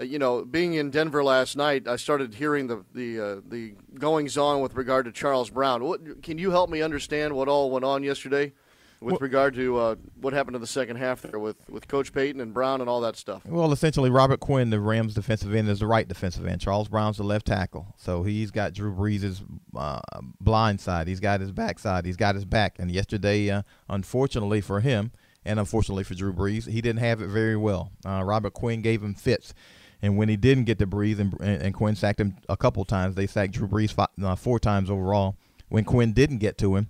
You 0.00 0.18
know, 0.18 0.44
being 0.44 0.74
in 0.74 0.90
Denver 0.90 1.24
last 1.24 1.56
night, 1.56 1.88
I 1.88 1.96
started 1.96 2.34
hearing 2.34 2.66
the 2.66 2.84
the 2.94 3.42
the 3.46 3.74
goings 3.98 4.36
on 4.36 4.60
with 4.60 4.74
regard 4.74 5.06
to 5.06 5.12
Charles 5.12 5.50
Brown. 5.50 5.84
What, 5.84 6.22
can 6.22 6.38
you 6.38 6.50
help 6.50 6.70
me 6.70 6.82
understand 6.82 7.34
what 7.34 7.48
all 7.48 7.70
went 7.70 7.84
on 7.84 8.02
yesterday? 8.02 8.52
with 9.00 9.12
well, 9.12 9.18
regard 9.20 9.54
to 9.54 9.76
uh, 9.76 9.94
what 10.20 10.32
happened 10.32 10.56
in 10.56 10.60
the 10.60 10.66
second 10.66 10.96
half 10.96 11.22
there 11.22 11.38
with, 11.38 11.56
with 11.68 11.86
Coach 11.88 12.12
Payton 12.12 12.40
and 12.40 12.54
Brown 12.54 12.80
and 12.80 12.88
all 12.88 13.00
that 13.02 13.16
stuff? 13.16 13.44
Well, 13.46 13.72
essentially, 13.72 14.10
Robert 14.10 14.40
Quinn, 14.40 14.70
the 14.70 14.80
Rams 14.80 15.14
defensive 15.14 15.54
end, 15.54 15.68
is 15.68 15.80
the 15.80 15.86
right 15.86 16.06
defensive 16.08 16.46
end. 16.46 16.60
Charles 16.60 16.88
Brown's 16.88 17.18
the 17.18 17.22
left 17.22 17.46
tackle. 17.46 17.94
So 17.96 18.22
he's 18.22 18.50
got 18.50 18.72
Drew 18.72 18.94
Brees' 18.94 19.42
uh, 19.76 20.00
blind 20.40 20.80
side. 20.80 21.08
He's 21.08 21.20
got 21.20 21.40
his 21.40 21.52
backside. 21.52 22.06
He's 22.06 22.16
got 22.16 22.34
his 22.34 22.44
back. 22.44 22.78
And 22.78 22.90
yesterday, 22.90 23.50
uh, 23.50 23.62
unfortunately 23.88 24.60
for 24.60 24.80
him, 24.80 25.12
and 25.44 25.60
unfortunately 25.60 26.04
for 26.04 26.14
Drew 26.14 26.32
Brees, 26.32 26.68
he 26.68 26.80
didn't 26.80 27.00
have 27.00 27.20
it 27.20 27.28
very 27.28 27.56
well. 27.56 27.92
Uh, 28.04 28.22
Robert 28.24 28.54
Quinn 28.54 28.82
gave 28.82 29.02
him 29.02 29.14
fits. 29.14 29.54
And 30.02 30.16
when 30.16 30.28
he 30.28 30.36
didn't 30.36 30.64
get 30.64 30.78
to 30.78 30.86
Brees 30.86 31.18
and, 31.18 31.34
and, 31.40 31.74
Quinn 31.74 31.96
sacked 31.96 32.20
him 32.20 32.36
a 32.48 32.56
couple 32.56 32.84
times, 32.84 33.14
they 33.14 33.26
sacked 33.26 33.52
Drew 33.52 33.66
Brees 33.66 33.92
five, 33.92 34.08
uh, 34.22 34.36
four 34.36 34.58
times 34.58 34.90
overall. 34.90 35.36
When 35.68 35.84
Quinn 35.84 36.12
didn't 36.12 36.38
get 36.38 36.58
to 36.58 36.76
him, 36.76 36.88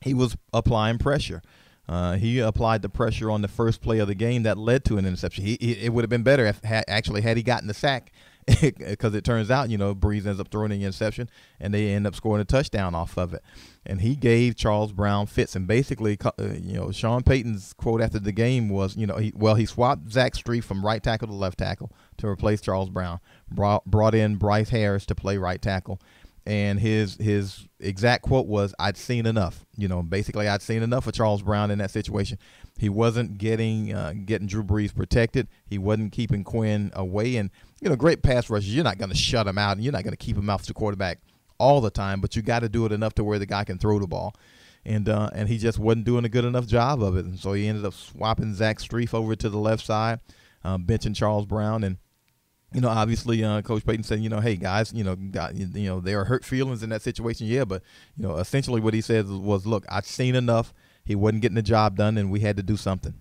he 0.00 0.14
was 0.14 0.36
applying 0.52 0.98
pressure. 0.98 1.42
Uh, 1.88 2.16
he 2.16 2.38
applied 2.38 2.82
the 2.82 2.88
pressure 2.88 3.30
on 3.30 3.42
the 3.42 3.48
first 3.48 3.82
play 3.82 3.98
of 3.98 4.08
the 4.08 4.14
game 4.14 4.44
that 4.44 4.56
led 4.56 4.84
to 4.84 4.96
an 4.96 5.04
interception. 5.04 5.44
He, 5.44 5.58
he 5.60 5.72
it 5.72 5.92
would 5.92 6.02
have 6.02 6.10
been 6.10 6.22
better 6.22 6.46
if 6.46 6.62
ha- 6.64 6.84
actually 6.88 7.20
had 7.20 7.36
he 7.36 7.42
gotten 7.42 7.66
the 7.66 7.74
sack, 7.74 8.12
because 8.60 9.14
it 9.14 9.24
turns 9.24 9.50
out 9.50 9.70
you 9.70 9.78
know 9.78 9.94
Brees 9.94 10.26
ends 10.26 10.40
up 10.40 10.48
throwing 10.50 10.70
the 10.70 10.82
interception 10.82 11.28
and 11.58 11.74
they 11.74 11.88
end 11.88 12.06
up 12.06 12.14
scoring 12.14 12.40
a 12.40 12.44
touchdown 12.44 12.94
off 12.94 13.18
of 13.18 13.34
it. 13.34 13.42
And 13.84 14.00
he 14.00 14.14
gave 14.14 14.56
Charles 14.56 14.92
Brown 14.92 15.26
fits 15.26 15.56
and 15.56 15.66
basically 15.66 16.16
uh, 16.24 16.30
you 16.38 16.74
know 16.74 16.90
Sean 16.92 17.22
Payton's 17.22 17.72
quote 17.72 18.00
after 18.00 18.18
the 18.18 18.32
game 18.32 18.68
was 18.68 18.96
you 18.96 19.06
know 19.06 19.16
he, 19.16 19.32
well 19.34 19.54
he 19.54 19.66
swapped 19.66 20.10
Zach 20.10 20.34
Strief 20.34 20.64
from 20.64 20.84
right 20.84 21.02
tackle 21.02 21.28
to 21.28 21.34
left 21.34 21.58
tackle 21.58 21.92
to 22.20 22.26
replace 22.26 22.60
Charles 22.60 22.90
Brown, 22.90 23.20
brought 23.50 23.84
brought 23.84 24.14
in 24.14 24.36
Bryce 24.36 24.70
Harris 24.70 25.06
to 25.06 25.14
play 25.14 25.36
right 25.36 25.60
tackle. 25.60 26.00
And 26.46 26.80
his 26.80 27.16
his 27.16 27.68
exact 27.78 28.22
quote 28.22 28.46
was 28.46 28.74
i'd 28.78 28.96
seen 28.96 29.26
enough. 29.26 29.64
You 29.76 29.88
know 29.88 30.02
basically 30.02 30.48
i'd 30.48 30.62
seen 30.62 30.82
enough 30.82 31.06
of 31.06 31.12
charles 31.12 31.42
brown 31.42 31.70
in 31.70 31.78
that 31.78 31.90
situation. 31.90 32.38
He 32.78 32.88
wasn't 32.88 33.36
getting 33.36 33.94
uh, 33.94 34.14
getting 34.24 34.46
drew 34.46 34.64
brees 34.64 34.94
protected. 34.94 35.48
He 35.66 35.76
wasn't 35.76 36.12
keeping 36.12 36.42
quinn 36.42 36.92
away. 36.94 37.36
And 37.36 37.50
you 37.80 37.90
know 37.90 37.96
great 37.96 38.22
pass 38.22 38.48
rushes 38.48 38.74
you're 38.74 38.84
not 38.84 38.98
going 38.98 39.10
to 39.10 39.16
shut 39.16 39.46
him 39.46 39.58
out. 39.58 39.72
And 39.76 39.84
you're 39.84 39.92
not 39.92 40.02
going 40.02 40.12
to 40.12 40.24
keep 40.24 40.36
him 40.36 40.48
off 40.48 40.64
the 40.66 40.72
quarterback 40.72 41.20
all 41.60 41.80
the 41.82 41.90
time, 41.90 42.20
but 42.20 42.34
you 42.34 42.42
got 42.42 42.60
to 42.60 42.68
do 42.68 42.86
it 42.86 42.90
enough 42.90 43.14
to 43.14 43.22
where 43.22 43.38
the 43.38 43.46
guy 43.46 43.62
can 43.64 43.78
throw 43.78 43.98
the 43.98 44.08
ball. 44.08 44.34
And 44.84 45.08
uh, 45.10 45.28
and 45.34 45.48
he 45.48 45.58
just 45.58 45.78
wasn't 45.78 46.06
doing 46.06 46.24
a 46.24 46.28
good 46.30 46.46
enough 46.46 46.66
job 46.66 47.02
of 47.02 47.14
it, 47.14 47.26
and 47.26 47.38
so 47.38 47.52
he 47.52 47.68
ended 47.68 47.84
up 47.84 47.92
swapping 47.92 48.54
Zach 48.54 48.78
Strief 48.78 49.12
over 49.12 49.36
to 49.36 49.50
the 49.50 49.58
left 49.58 49.84
side, 49.84 50.20
uh, 50.64 50.78
benching 50.78 51.14
Charles 51.14 51.44
Brown, 51.44 51.84
and 51.84 51.98
you 52.72 52.80
know, 52.80 52.88
obviously, 52.88 53.42
uh, 53.42 53.62
Coach 53.62 53.84
Payton 53.84 54.04
said, 54.04 54.20
you 54.20 54.28
know, 54.28 54.40
hey 54.40 54.56
guys, 54.56 54.92
you 54.92 55.02
know, 55.02 55.16
got, 55.16 55.54
you 55.54 55.88
know, 55.88 56.00
there 56.00 56.20
are 56.20 56.24
hurt 56.24 56.44
feelings 56.44 56.82
in 56.82 56.90
that 56.90 57.02
situation, 57.02 57.46
yeah, 57.46 57.64
but 57.64 57.82
you 58.16 58.22
know, 58.22 58.36
essentially 58.36 58.80
what 58.80 58.94
he 58.94 59.00
said 59.00 59.28
was, 59.28 59.66
look, 59.66 59.84
I've 59.88 60.06
seen 60.06 60.34
enough. 60.34 60.72
He 61.04 61.14
wasn't 61.14 61.42
getting 61.42 61.56
the 61.56 61.62
job 61.62 61.96
done, 61.96 62.16
and 62.16 62.30
we 62.30 62.40
had 62.40 62.56
to 62.58 62.62
do 62.62 62.76
something. 62.76 63.14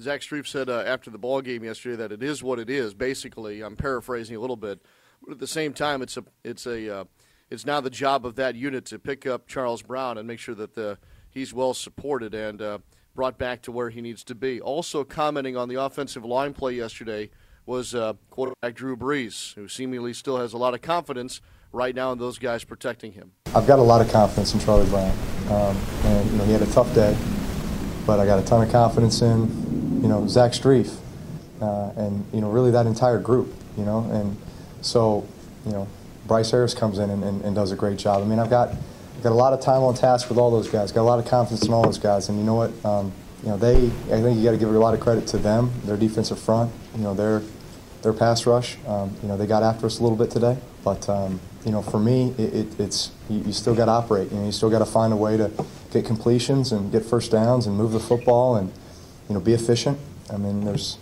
Zach 0.00 0.20
Strief 0.20 0.46
said 0.46 0.68
uh, 0.68 0.80
after 0.80 1.10
the 1.10 1.18
ball 1.18 1.40
game 1.40 1.64
yesterday 1.64 1.96
that 1.96 2.12
it 2.12 2.22
is 2.22 2.42
what 2.42 2.58
it 2.58 2.68
is. 2.68 2.94
Basically, 2.94 3.62
I'm 3.62 3.76
paraphrasing 3.76 4.36
a 4.36 4.40
little 4.40 4.56
bit, 4.56 4.84
but 5.22 5.32
at 5.32 5.38
the 5.38 5.46
same 5.46 5.72
time, 5.72 6.02
it's 6.02 6.16
a 6.16 6.24
it's 6.42 6.66
a 6.66 6.98
uh, 6.98 7.04
it's 7.50 7.64
now 7.64 7.80
the 7.80 7.90
job 7.90 8.26
of 8.26 8.34
that 8.34 8.56
unit 8.56 8.84
to 8.86 8.98
pick 8.98 9.26
up 9.26 9.46
Charles 9.46 9.82
Brown 9.82 10.18
and 10.18 10.26
make 10.26 10.40
sure 10.40 10.54
that 10.56 10.74
the 10.74 10.98
he's 11.30 11.54
well 11.54 11.74
supported 11.74 12.34
and 12.34 12.60
uh, 12.60 12.78
brought 13.14 13.38
back 13.38 13.62
to 13.62 13.72
where 13.72 13.90
he 13.90 14.00
needs 14.00 14.24
to 14.24 14.34
be. 14.34 14.60
Also, 14.60 15.04
commenting 15.04 15.56
on 15.56 15.68
the 15.68 15.80
offensive 15.80 16.24
line 16.24 16.52
play 16.52 16.74
yesterday 16.74 17.30
was 17.66 17.94
uh, 17.94 18.14
quarterback 18.30 18.74
Drew 18.74 18.96
Brees, 18.96 19.54
who 19.54 19.68
seemingly 19.68 20.12
still 20.12 20.38
has 20.38 20.52
a 20.52 20.58
lot 20.58 20.74
of 20.74 20.82
confidence 20.82 21.40
right 21.72 21.94
now 21.94 22.12
in 22.12 22.18
those 22.18 22.38
guys 22.38 22.64
protecting 22.64 23.12
him. 23.12 23.32
I've 23.54 23.66
got 23.66 23.78
a 23.78 23.82
lot 23.82 24.00
of 24.00 24.10
confidence 24.10 24.54
in 24.54 24.60
Charlie 24.60 24.88
Brown, 24.88 25.10
um, 25.50 25.76
and 26.04 26.30
you 26.30 26.38
know 26.38 26.44
he 26.44 26.52
had 26.52 26.62
a 26.62 26.72
tough 26.72 26.94
day, 26.94 27.16
but 28.06 28.20
I 28.20 28.26
got 28.26 28.38
a 28.38 28.44
ton 28.44 28.62
of 28.62 28.70
confidence 28.70 29.22
in 29.22 30.02
you 30.02 30.08
know 30.08 30.26
Zach 30.26 30.52
Strief, 30.52 30.96
uh, 31.60 31.92
and 31.96 32.24
you 32.32 32.40
know 32.40 32.50
really 32.50 32.70
that 32.70 32.86
entire 32.86 33.18
group, 33.18 33.52
you 33.76 33.84
know, 33.84 34.08
and 34.12 34.36
so 34.82 35.26
you 35.64 35.72
know 35.72 35.88
Bryce 36.26 36.50
Harris 36.50 36.74
comes 36.74 36.98
in 36.98 37.10
and, 37.10 37.24
and, 37.24 37.42
and 37.42 37.54
does 37.54 37.72
a 37.72 37.76
great 37.76 37.98
job. 37.98 38.22
I 38.22 38.26
mean 38.26 38.38
I've 38.38 38.50
got 38.50 38.74
got 39.22 39.32
a 39.32 39.34
lot 39.34 39.54
of 39.54 39.60
time 39.60 39.82
on 39.82 39.94
task 39.94 40.28
with 40.28 40.38
all 40.38 40.50
those 40.50 40.68
guys, 40.68 40.92
got 40.92 41.00
a 41.00 41.02
lot 41.02 41.18
of 41.18 41.24
confidence 41.24 41.66
in 41.66 41.72
all 41.72 41.82
those 41.82 41.98
guys, 41.98 42.28
and 42.28 42.38
you 42.38 42.44
know 42.44 42.54
what. 42.54 42.84
Um, 42.84 43.12
you 43.44 43.50
know, 43.50 43.58
they, 43.58 43.76
I 43.76 44.22
think 44.22 44.38
you 44.38 44.44
got 44.44 44.52
to 44.52 44.56
give 44.56 44.74
a 44.74 44.78
lot 44.78 44.94
of 44.94 45.00
credit 45.00 45.26
to 45.28 45.38
them, 45.38 45.70
their 45.84 45.98
defensive 45.98 46.38
front, 46.38 46.72
you 46.96 47.02
know, 47.02 47.12
their, 47.12 47.42
their 48.00 48.14
pass 48.14 48.46
rush. 48.46 48.78
Um, 48.86 49.14
you 49.20 49.28
know, 49.28 49.36
they 49.36 49.46
got 49.46 49.62
after 49.62 49.84
us 49.84 49.98
a 49.98 50.02
little 50.02 50.16
bit 50.16 50.30
today, 50.30 50.56
but, 50.82 51.06
um, 51.10 51.38
you 51.66 51.70
know, 51.70 51.82
for 51.82 51.98
me, 51.98 52.34
it, 52.38 52.54
it, 52.54 52.80
it's, 52.80 53.10
you, 53.28 53.40
you 53.40 53.52
still 53.52 53.74
got 53.74 53.84
to 53.84 53.90
operate. 53.90 54.32
You 54.32 54.38
know, 54.38 54.46
you 54.46 54.52
still 54.52 54.70
got 54.70 54.78
to 54.78 54.86
find 54.86 55.12
a 55.12 55.16
way 55.16 55.36
to 55.36 55.50
get 55.92 56.06
completions 56.06 56.72
and 56.72 56.90
get 56.90 57.04
first 57.04 57.32
downs 57.32 57.66
and 57.66 57.76
move 57.76 57.92
the 57.92 58.00
football 58.00 58.56
and, 58.56 58.72
you 59.28 59.34
know, 59.34 59.40
be 59.40 59.52
efficient. 59.52 59.98
I 60.32 60.38
mean, 60.38 60.64
there's 60.64 60.96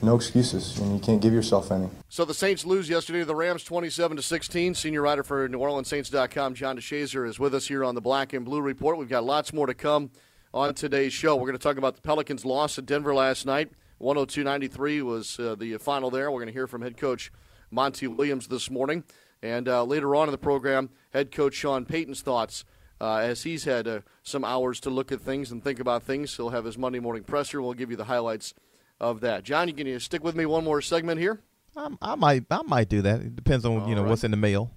no 0.00 0.14
excuses, 0.14 0.78
and 0.78 0.94
you 0.94 1.00
can't 1.00 1.20
give 1.20 1.32
yourself 1.32 1.72
any. 1.72 1.88
So 2.08 2.24
the 2.24 2.32
Saints 2.32 2.64
lose 2.64 2.88
yesterday 2.88 3.18
to 3.20 3.24
the 3.24 3.34
Rams 3.34 3.64
27 3.64 4.18
to 4.18 4.22
16. 4.22 4.76
Senior 4.76 5.02
writer 5.02 5.24
for 5.24 5.48
NewOrleansSaints.com, 5.48 6.54
John 6.54 6.76
DeShazier, 6.76 7.26
is 7.26 7.40
with 7.40 7.56
us 7.56 7.66
here 7.66 7.82
on 7.82 7.96
the 7.96 8.00
Black 8.00 8.32
and 8.34 8.44
Blue 8.44 8.60
Report. 8.60 8.96
We've 8.96 9.08
got 9.08 9.24
lots 9.24 9.52
more 9.52 9.66
to 9.66 9.74
come 9.74 10.12
on 10.52 10.74
today's 10.74 11.12
show. 11.12 11.36
We're 11.36 11.46
going 11.46 11.58
to 11.58 11.62
talk 11.62 11.76
about 11.76 11.96
the 11.96 12.02
Pelicans' 12.02 12.44
loss 12.44 12.78
at 12.78 12.86
Denver 12.86 13.14
last 13.14 13.46
night. 13.46 13.70
102-93 14.00 15.02
was 15.02 15.38
uh, 15.38 15.54
the 15.58 15.76
final 15.78 16.10
there. 16.10 16.30
We're 16.30 16.40
going 16.40 16.48
to 16.48 16.52
hear 16.52 16.66
from 16.66 16.82
head 16.82 16.96
coach 16.96 17.32
Monty 17.70 18.06
Williams 18.06 18.48
this 18.48 18.70
morning. 18.70 19.04
And 19.42 19.68
uh, 19.68 19.84
later 19.84 20.14
on 20.14 20.28
in 20.28 20.32
the 20.32 20.38
program, 20.38 20.90
head 21.12 21.30
coach 21.32 21.54
Sean 21.54 21.84
Payton's 21.84 22.22
thoughts 22.22 22.64
uh, 23.00 23.16
as 23.16 23.42
he's 23.42 23.64
had 23.64 23.86
uh, 23.86 24.00
some 24.22 24.44
hours 24.44 24.80
to 24.80 24.90
look 24.90 25.12
at 25.12 25.20
things 25.20 25.50
and 25.50 25.62
think 25.62 25.80
about 25.80 26.02
things. 26.02 26.36
He'll 26.36 26.50
have 26.50 26.64
his 26.64 26.78
Monday 26.78 27.00
morning 27.00 27.24
presser. 27.24 27.62
We'll 27.62 27.74
give 27.74 27.90
you 27.90 27.96
the 27.96 28.04
highlights 28.04 28.54
of 29.00 29.20
that. 29.20 29.44
John, 29.44 29.68
you 29.68 29.74
can 29.74 29.86
you 29.86 29.98
stick 30.00 30.24
with 30.24 30.34
me 30.34 30.46
one 30.46 30.64
more 30.64 30.80
segment 30.80 31.20
here? 31.20 31.40
I, 31.76 31.90
I 32.02 32.14
might 32.16 32.44
I 32.50 32.62
might 32.62 32.88
do 32.88 33.02
that. 33.02 33.20
It 33.20 33.36
depends 33.36 33.64
on 33.64 33.82
All 33.82 33.88
you 33.88 33.94
know 33.94 34.02
right. 34.02 34.10
what's 34.10 34.24
in 34.24 34.32
the 34.32 34.36
mail. 34.36 34.72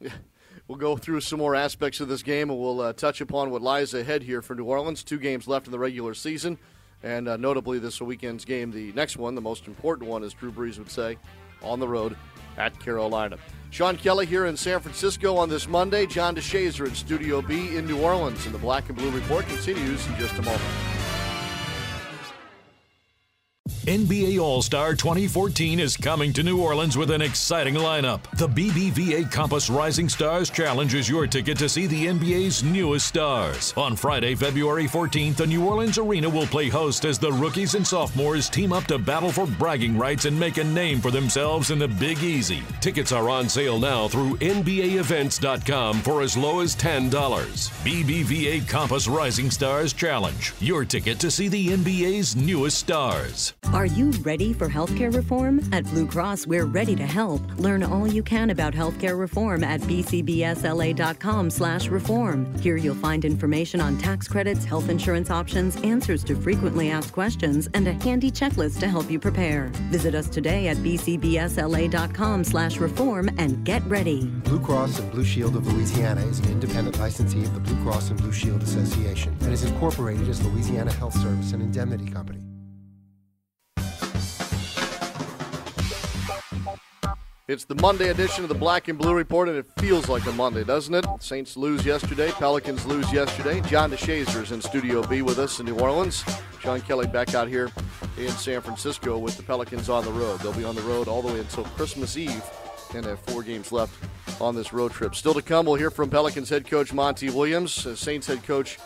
We'll 0.68 0.76
go 0.76 0.98
through 0.98 1.22
some 1.22 1.38
more 1.38 1.54
aspects 1.54 1.98
of 2.00 2.08
this 2.08 2.22
game, 2.22 2.50
and 2.50 2.60
we'll 2.60 2.82
uh, 2.82 2.92
touch 2.92 3.22
upon 3.22 3.50
what 3.50 3.62
lies 3.62 3.94
ahead 3.94 4.22
here 4.22 4.42
for 4.42 4.54
New 4.54 4.64
Orleans. 4.64 5.02
Two 5.02 5.18
games 5.18 5.48
left 5.48 5.66
in 5.66 5.72
the 5.72 5.78
regular 5.78 6.12
season, 6.12 6.58
and 7.02 7.26
uh, 7.26 7.38
notably 7.38 7.78
this 7.78 8.02
weekend's 8.02 8.44
game, 8.44 8.70
the 8.70 8.92
next 8.92 9.16
one, 9.16 9.34
the 9.34 9.40
most 9.40 9.66
important 9.66 10.10
one, 10.10 10.22
as 10.22 10.34
Drew 10.34 10.52
Brees 10.52 10.78
would 10.78 10.90
say, 10.90 11.16
on 11.62 11.80
the 11.80 11.88
road 11.88 12.18
at 12.58 12.78
Carolina. 12.80 13.38
Sean 13.70 13.96
Kelly 13.96 14.26
here 14.26 14.44
in 14.44 14.58
San 14.58 14.80
Francisco 14.80 15.36
on 15.36 15.48
this 15.48 15.66
Monday. 15.66 16.04
John 16.04 16.36
DeShazier 16.36 16.86
in 16.86 16.94
Studio 16.94 17.40
B 17.40 17.76
in 17.76 17.86
New 17.86 18.02
Orleans, 18.02 18.44
and 18.44 18.54
the 18.54 18.58
Black 18.58 18.90
and 18.90 18.98
Blue 18.98 19.10
Report 19.10 19.46
continues 19.46 20.06
in 20.06 20.16
just 20.16 20.36
a 20.38 20.42
moment. 20.42 20.87
NBA 23.88 24.38
All 24.38 24.60
Star 24.60 24.94
2014 24.94 25.80
is 25.80 25.96
coming 25.96 26.30
to 26.34 26.42
New 26.42 26.60
Orleans 26.60 26.98
with 26.98 27.10
an 27.10 27.22
exciting 27.22 27.72
lineup. 27.72 28.20
The 28.36 28.46
BBVA 28.46 29.32
Compass 29.32 29.70
Rising 29.70 30.10
Stars 30.10 30.50
Challenge 30.50 30.92
is 30.92 31.08
your 31.08 31.26
ticket 31.26 31.56
to 31.56 31.70
see 31.70 31.86
the 31.86 32.08
NBA's 32.08 32.62
newest 32.62 33.06
stars. 33.06 33.72
On 33.78 33.96
Friday, 33.96 34.34
February 34.34 34.84
14th, 34.84 35.36
the 35.36 35.46
New 35.46 35.64
Orleans 35.64 35.96
Arena 35.96 36.28
will 36.28 36.46
play 36.48 36.68
host 36.68 37.06
as 37.06 37.18
the 37.18 37.32
rookies 37.32 37.76
and 37.76 37.86
sophomores 37.86 38.50
team 38.50 38.74
up 38.74 38.84
to 38.88 38.98
battle 38.98 39.32
for 39.32 39.46
bragging 39.46 39.96
rights 39.96 40.26
and 40.26 40.38
make 40.38 40.58
a 40.58 40.64
name 40.64 41.00
for 41.00 41.10
themselves 41.10 41.70
in 41.70 41.78
the 41.78 41.88
Big 41.88 42.22
Easy. 42.22 42.62
Tickets 42.82 43.10
are 43.10 43.30
on 43.30 43.48
sale 43.48 43.78
now 43.78 44.06
through 44.06 44.36
NBAEvents.com 44.36 46.02
for 46.02 46.20
as 46.20 46.36
low 46.36 46.60
as 46.60 46.76
$10. 46.76 47.08
BBVA 47.10 48.68
Compass 48.68 49.08
Rising 49.08 49.50
Stars 49.50 49.94
Challenge, 49.94 50.52
your 50.60 50.84
ticket 50.84 51.18
to 51.20 51.30
see 51.30 51.48
the 51.48 51.68
NBA's 51.68 52.36
newest 52.36 52.76
stars. 52.76 53.54
Are 53.78 53.86
you 53.86 54.10
ready 54.22 54.52
for 54.52 54.68
healthcare 54.68 55.14
reform? 55.14 55.60
At 55.70 55.84
Blue 55.84 56.04
Cross, 56.04 56.48
we're 56.48 56.64
ready 56.64 56.96
to 56.96 57.06
help. 57.06 57.40
Learn 57.58 57.84
all 57.84 58.08
you 58.08 58.24
can 58.24 58.50
about 58.50 58.74
healthcare 58.74 59.16
reform 59.16 59.62
at 59.62 59.80
bcbsla.com/reform. 59.82 62.58
Here 62.58 62.76
you'll 62.76 62.96
find 62.96 63.24
information 63.24 63.80
on 63.80 63.96
tax 63.96 64.26
credits, 64.26 64.64
health 64.64 64.88
insurance 64.88 65.30
options, 65.30 65.76
answers 65.84 66.24
to 66.24 66.34
frequently 66.34 66.90
asked 66.90 67.12
questions, 67.12 67.68
and 67.72 67.86
a 67.86 67.92
handy 67.92 68.32
checklist 68.32 68.80
to 68.80 68.88
help 68.88 69.08
you 69.08 69.20
prepare. 69.20 69.70
Visit 69.92 70.16
us 70.16 70.28
today 70.28 70.66
at 70.66 70.78
bcbsla.com/reform 70.78 73.30
and 73.38 73.64
get 73.64 73.86
ready. 73.86 74.24
Blue 74.42 74.58
Cross 74.58 74.98
and 74.98 75.08
Blue 75.12 75.24
Shield 75.24 75.54
of 75.54 75.72
Louisiana 75.72 76.22
is 76.22 76.40
an 76.40 76.50
independent 76.50 76.98
licensee 76.98 77.44
of 77.44 77.54
the 77.54 77.60
Blue 77.60 77.80
Cross 77.84 78.10
and 78.10 78.20
Blue 78.20 78.32
Shield 78.32 78.60
Association 78.60 79.36
and 79.42 79.52
is 79.52 79.62
incorporated 79.62 80.28
as 80.28 80.44
Louisiana 80.44 80.90
Health 80.90 81.16
Service 81.22 81.52
and 81.52 81.62
Indemnity 81.62 82.10
Company. 82.10 82.47
It's 87.48 87.64
the 87.64 87.76
Monday 87.76 88.10
edition 88.10 88.44
of 88.44 88.50
the 88.50 88.54
Black 88.54 88.88
and 88.88 88.98
Blue 88.98 89.14
Report, 89.14 89.48
and 89.48 89.56
it 89.56 89.64
feels 89.78 90.06
like 90.06 90.26
a 90.26 90.32
Monday, 90.32 90.64
doesn't 90.64 90.94
it? 90.94 91.06
Saints 91.18 91.56
lose 91.56 91.86
yesterday, 91.86 92.30
Pelicans 92.32 92.84
lose 92.84 93.10
yesterday. 93.10 93.62
John 93.62 93.90
DeShazier 93.90 94.42
is 94.42 94.52
in 94.52 94.60
Studio 94.60 95.02
B 95.06 95.22
with 95.22 95.38
us 95.38 95.58
in 95.58 95.64
New 95.64 95.78
Orleans. 95.78 96.22
John 96.60 96.82
Kelly 96.82 97.06
back 97.06 97.34
out 97.34 97.48
here 97.48 97.70
in 98.18 98.28
San 98.32 98.60
Francisco 98.60 99.16
with 99.16 99.38
the 99.38 99.42
Pelicans 99.42 99.88
on 99.88 100.04
the 100.04 100.12
road. 100.12 100.40
They'll 100.40 100.52
be 100.52 100.64
on 100.64 100.74
the 100.74 100.82
road 100.82 101.08
all 101.08 101.22
the 101.22 101.32
way 101.32 101.40
until 101.40 101.64
Christmas 101.64 102.18
Eve 102.18 102.44
and 102.94 103.02
they 103.02 103.08
have 103.08 103.20
four 103.20 103.42
games 103.42 103.72
left 103.72 103.94
on 104.42 104.54
this 104.54 104.74
road 104.74 104.92
trip. 104.92 105.14
Still 105.14 105.32
to 105.32 105.40
come, 105.40 105.64
we'll 105.64 105.76
hear 105.76 105.90
from 105.90 106.10
Pelicans 106.10 106.50
head 106.50 106.68
coach 106.68 106.92
Monty 106.92 107.30
Williams, 107.30 107.86
uh, 107.86 107.96
Saints 107.96 108.26
head 108.26 108.44
coach 108.44 108.78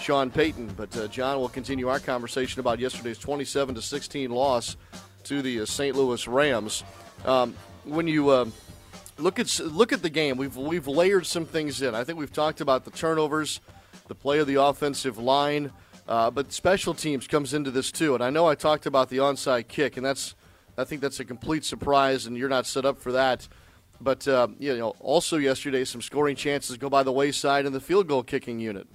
Sean 0.00 0.30
Payton. 0.30 0.74
But 0.76 0.96
uh, 0.96 1.08
John 1.08 1.40
will 1.40 1.48
continue 1.48 1.88
our 1.88 1.98
conversation 1.98 2.60
about 2.60 2.78
yesterday's 2.78 3.18
27 3.18 3.74
to 3.74 3.82
16 3.82 4.30
loss 4.30 4.76
to 5.24 5.42
the 5.42 5.62
uh, 5.62 5.66
St. 5.66 5.96
Louis 5.96 6.28
Rams. 6.28 6.84
Um, 7.24 7.56
when 7.84 8.08
you 8.08 8.30
uh, 8.30 8.46
look 9.18 9.38
at 9.38 9.58
look 9.60 9.92
at 9.92 10.02
the 10.02 10.10
game, 10.10 10.36
we've 10.36 10.56
we've 10.56 10.86
layered 10.86 11.26
some 11.26 11.44
things 11.46 11.82
in. 11.82 11.94
I 11.94 12.04
think 12.04 12.18
we've 12.18 12.32
talked 12.32 12.60
about 12.60 12.84
the 12.84 12.90
turnovers, 12.90 13.60
the 14.08 14.14
play 14.14 14.38
of 14.38 14.46
the 14.46 14.56
offensive 14.56 15.18
line, 15.18 15.72
uh, 16.08 16.30
but 16.30 16.52
special 16.52 16.94
teams 16.94 17.26
comes 17.26 17.54
into 17.54 17.70
this 17.70 17.90
too. 17.90 18.14
And 18.14 18.22
I 18.22 18.30
know 18.30 18.46
I 18.46 18.54
talked 18.54 18.86
about 18.86 19.08
the 19.08 19.18
onside 19.18 19.68
kick, 19.68 19.96
and 19.96 20.04
that's 20.04 20.34
I 20.76 20.84
think 20.84 21.00
that's 21.00 21.20
a 21.20 21.24
complete 21.24 21.64
surprise, 21.64 22.26
and 22.26 22.36
you're 22.36 22.48
not 22.48 22.66
set 22.66 22.84
up 22.84 23.00
for 23.00 23.12
that. 23.12 23.46
But 24.00 24.26
uh, 24.26 24.48
you 24.58 24.76
know, 24.76 24.90
also 25.00 25.36
yesterday, 25.36 25.84
some 25.84 26.02
scoring 26.02 26.36
chances 26.36 26.76
go 26.76 26.90
by 26.90 27.02
the 27.02 27.12
wayside 27.12 27.66
in 27.66 27.72
the 27.72 27.80
field 27.80 28.08
goal 28.08 28.22
kicking 28.22 28.58
unit. 28.58 28.86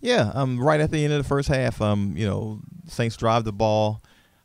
Yeah, 0.00 0.30
um, 0.34 0.58
right 0.58 0.80
at 0.80 0.90
the 0.90 1.04
end 1.04 1.12
of 1.12 1.22
the 1.22 1.28
first 1.28 1.48
half, 1.48 1.80
um, 1.82 2.14
you 2.16 2.26
know, 2.26 2.60
Saints 2.86 3.16
drive 3.16 3.44
the 3.44 3.52
ball 3.52 4.02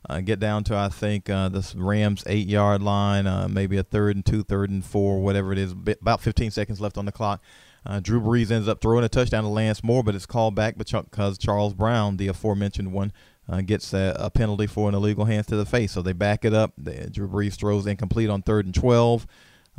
uh, 0.08 0.20
get 0.20 0.38
down 0.38 0.64
to 0.64 0.76
I 0.76 0.88
think 0.88 1.28
uh, 1.28 1.48
the 1.48 1.74
Rams 1.76 2.22
eight 2.26 2.46
yard 2.46 2.82
line, 2.82 3.26
uh, 3.26 3.48
maybe 3.48 3.76
a 3.76 3.82
third 3.82 4.16
and 4.16 4.24
two, 4.24 4.42
third 4.42 4.70
and 4.70 4.84
four, 4.84 5.20
whatever 5.20 5.52
it 5.52 5.58
is. 5.58 5.72
About 5.72 6.20
15 6.20 6.50
seconds 6.50 6.80
left 6.80 6.96
on 6.96 7.06
the 7.06 7.12
clock. 7.12 7.42
Uh, 7.84 8.00
Drew 8.00 8.20
Brees 8.20 8.50
ends 8.50 8.66
up 8.66 8.80
throwing 8.80 9.04
a 9.04 9.08
touchdown 9.08 9.44
to 9.44 9.48
Lance 9.48 9.84
Moore, 9.84 10.02
but 10.02 10.14
it's 10.14 10.26
called 10.26 10.56
back 10.56 10.76
because 10.76 11.38
Charles 11.38 11.72
Brown, 11.72 12.16
the 12.16 12.26
aforementioned 12.26 12.92
one, 12.92 13.12
uh, 13.48 13.60
gets 13.60 13.92
a, 13.94 14.16
a, 14.18 14.28
penalty 14.28 14.66
for 14.66 14.88
an 14.88 14.94
illegal 14.96 15.24
hands 15.24 15.46
to 15.46 15.56
the 15.56 15.64
face. 15.64 15.92
So 15.92 16.02
they 16.02 16.12
back 16.12 16.44
it 16.44 16.52
up. 16.52 16.72
The, 16.76 17.08
Drew 17.08 17.28
Brees 17.28 17.54
throws 17.54 17.86
incomplete 17.86 18.28
on 18.28 18.42
third 18.42 18.66
and 18.66 18.74
12. 18.74 19.26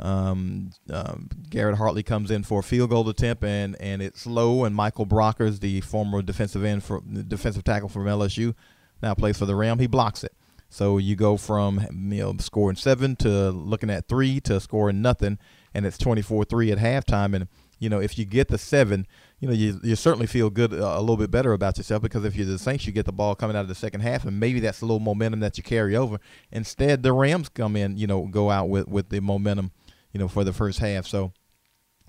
Um, 0.00 0.70
um, 0.90 1.28
Garrett 1.50 1.76
Hartley 1.76 2.02
comes 2.02 2.30
in 2.30 2.44
for 2.44 2.60
a 2.60 2.62
field 2.62 2.90
goal 2.90 3.06
attempt, 3.08 3.44
and, 3.44 3.76
and 3.80 4.00
it's 4.00 4.26
low. 4.26 4.64
And 4.64 4.74
Michael 4.74 5.06
Brockers, 5.06 5.60
the 5.60 5.80
former 5.82 6.22
defensive 6.22 6.64
end 6.64 6.84
for 6.84 7.02
defensive 7.02 7.64
tackle 7.64 7.88
from 7.88 8.04
LSU, 8.04 8.54
now 9.02 9.14
plays 9.14 9.38
for 9.38 9.46
the 9.46 9.54
Ram. 9.54 9.78
He 9.78 9.86
blocks 9.86 10.24
it. 10.24 10.32
So 10.70 10.98
you 10.98 11.16
go 11.16 11.36
from 11.36 11.80
you 12.10 12.22
know 12.22 12.36
scoring 12.38 12.76
seven 12.76 13.16
to 13.16 13.50
looking 13.50 13.90
at 13.90 14.06
three 14.06 14.40
to 14.40 14.60
scoring 14.60 15.00
nothing, 15.00 15.38
and 15.74 15.86
it's 15.86 15.96
24-3 15.96 16.72
at 16.72 16.78
halftime. 16.78 17.34
And 17.34 17.48
you 17.78 17.88
know, 17.88 18.00
if 18.00 18.18
you 18.18 18.24
get 18.24 18.48
the 18.48 18.58
seven, 18.58 19.06
you 19.40 19.48
know, 19.48 19.54
you, 19.54 19.80
you 19.82 19.94
certainly 19.94 20.26
feel 20.26 20.50
good 20.50 20.74
uh, 20.74 20.94
a 20.96 21.00
little 21.00 21.16
bit 21.16 21.30
better 21.30 21.52
about 21.52 21.78
yourself 21.78 22.02
because 22.02 22.24
if 22.24 22.34
you're 22.34 22.46
the 22.46 22.58
Saints, 22.58 22.86
you 22.86 22.92
get 22.92 23.06
the 23.06 23.12
ball 23.12 23.34
coming 23.34 23.56
out 23.56 23.60
of 23.60 23.68
the 23.68 23.74
second 23.74 24.00
half, 24.00 24.24
and 24.24 24.38
maybe 24.38 24.60
that's 24.60 24.82
a 24.82 24.84
little 24.84 25.00
momentum 25.00 25.40
that 25.40 25.56
you 25.56 25.62
carry 25.62 25.96
over. 25.96 26.18
Instead, 26.50 27.02
the 27.02 27.12
Rams 27.12 27.48
come 27.48 27.76
in, 27.76 27.96
you 27.96 28.06
know, 28.06 28.26
go 28.26 28.50
out 28.50 28.68
with 28.68 28.88
with 28.88 29.08
the 29.08 29.20
momentum, 29.20 29.72
you 30.12 30.20
know, 30.20 30.28
for 30.28 30.44
the 30.44 30.52
first 30.52 30.80
half. 30.80 31.06
So 31.06 31.32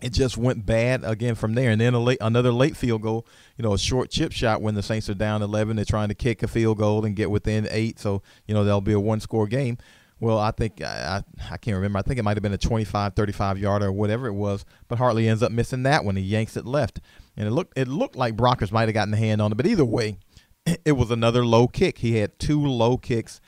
it 0.01 0.13
just 0.13 0.38
went 0.38 0.65
bad 0.65 1.03
again 1.03 1.36
from 1.36 1.53
there. 1.53 1.72
And 1.72 1.79
then 1.79 1.94
a 1.94 2.00
late, 2.00 2.18
another 2.22 2.51
late 2.51 2.75
field 2.75 3.01
goal, 3.01 3.25
you 3.58 3.63
know, 3.63 3.74
a 3.74 3.79
short 3.79 4.10
chip 4.10 4.32
shot 4.32 4.62
when 4.62 4.75
the 4.75 4.84
Saints 4.84 5.10
are 5.10 5.13
down 5.13 5.41
11. 5.41 5.75
They're 5.75 5.86
trying 5.86 6.10
to 6.10 6.15
kick 6.15 6.44
a 6.44 6.48
field 6.48 6.77
goal 6.77 7.06
and 7.06 7.15
get 7.15 7.32
within 7.32 7.68
eight. 7.72 8.00
So, 8.00 8.22
you 8.48 8.53
know, 8.53 8.63
that'll 8.63 8.82
be 8.82 8.94
a 8.94 9.00
one 9.00 9.20
score 9.20 9.48
game. 9.48 9.77
Well, 10.22 10.38
I 10.38 10.51
think 10.51 10.82
I, 10.82 11.24
I 11.50 11.58
can't 11.58 11.75
remember. 11.75 12.00
I 12.00 12.01
think 12.01 12.20
it 12.20 12.24
might 12.24 12.36
have 12.36 12.44
been 12.44 12.53
a 12.53 12.58
25, 12.58 13.15
35 13.15 13.58
yarder 13.58 13.88
or 13.88 13.91
whatever 13.91 14.27
it 14.27 14.34
was, 14.34 14.65
but 14.89 14.98
Hartley 14.98 15.29
ends 15.29 15.41
up 15.41 15.51
missing 15.51 15.84
that 15.84 16.03
one. 16.03 16.18
He 16.18 16.24
yanks 16.24 16.58
it 16.58 16.65
left, 16.65 17.00
and 17.38 17.48
it 17.48 17.51
looked 17.51 17.77
it 17.77 17.88
looked 17.88 18.18
like 18.18 18.36
Brockers 18.36 18.72
might 18.72 18.89
have 18.89 18.94
gotten 18.94 19.12
the 19.12 19.18
hand 19.18 19.41
on 19.41 19.53
it, 19.53 19.56
but 19.56 19.65
either 19.65 19.86
way, 19.86 20.18
it 20.86 20.94
was 20.94 21.10
another 21.10 21.46
low 21.46 21.68
kick. 21.68 22.00
He 22.00 22.18
had 22.18 22.38
two 22.38 22.62
low 22.65 22.98
kicks, 22.98 23.39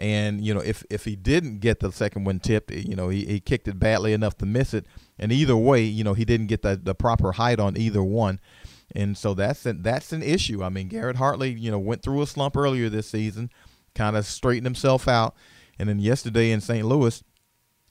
and 0.00 0.44
you 0.44 0.52
know 0.52 0.60
if 0.60 0.84
if 0.90 1.04
he 1.04 1.14
didn't 1.16 1.58
get 1.60 1.80
the 1.80 1.92
second 1.92 2.24
one 2.24 2.40
tipped, 2.40 2.70
eh, 2.70 2.82
you 2.86 2.96
know 2.96 3.08
he, 3.08 3.24
he 3.24 3.40
kicked 3.40 3.68
it 3.68 3.78
badly 3.78 4.12
enough 4.12 4.36
to 4.38 4.46
miss 4.46 4.74
it, 4.74 4.86
and 5.18 5.30
either 5.30 5.56
way, 5.56 5.82
you 5.82 6.02
know 6.02 6.14
he 6.14 6.24
didn't 6.24 6.48
get 6.48 6.62
the 6.62 6.76
the 6.76 6.94
proper 6.94 7.32
height 7.32 7.60
on 7.60 7.76
either 7.76 8.02
one. 8.02 8.40
And 8.92 9.16
so 9.16 9.34
that's 9.34 9.66
an, 9.66 9.82
that's 9.82 10.12
an 10.12 10.20
issue. 10.20 10.64
I 10.64 10.68
mean, 10.68 10.88
Garrett 10.88 11.14
Hartley, 11.14 11.52
you 11.52 11.70
know, 11.70 11.78
went 11.78 12.02
through 12.02 12.22
a 12.22 12.26
slump 12.26 12.56
earlier 12.56 12.88
this 12.88 13.06
season, 13.06 13.48
kind 13.94 14.16
of 14.16 14.26
straightened 14.26 14.66
himself 14.66 15.06
out 15.06 15.36
and 15.80 15.88
then 15.88 15.98
yesterday 15.98 16.50
in 16.50 16.60
St. 16.60 16.86
Louis, 16.86 17.24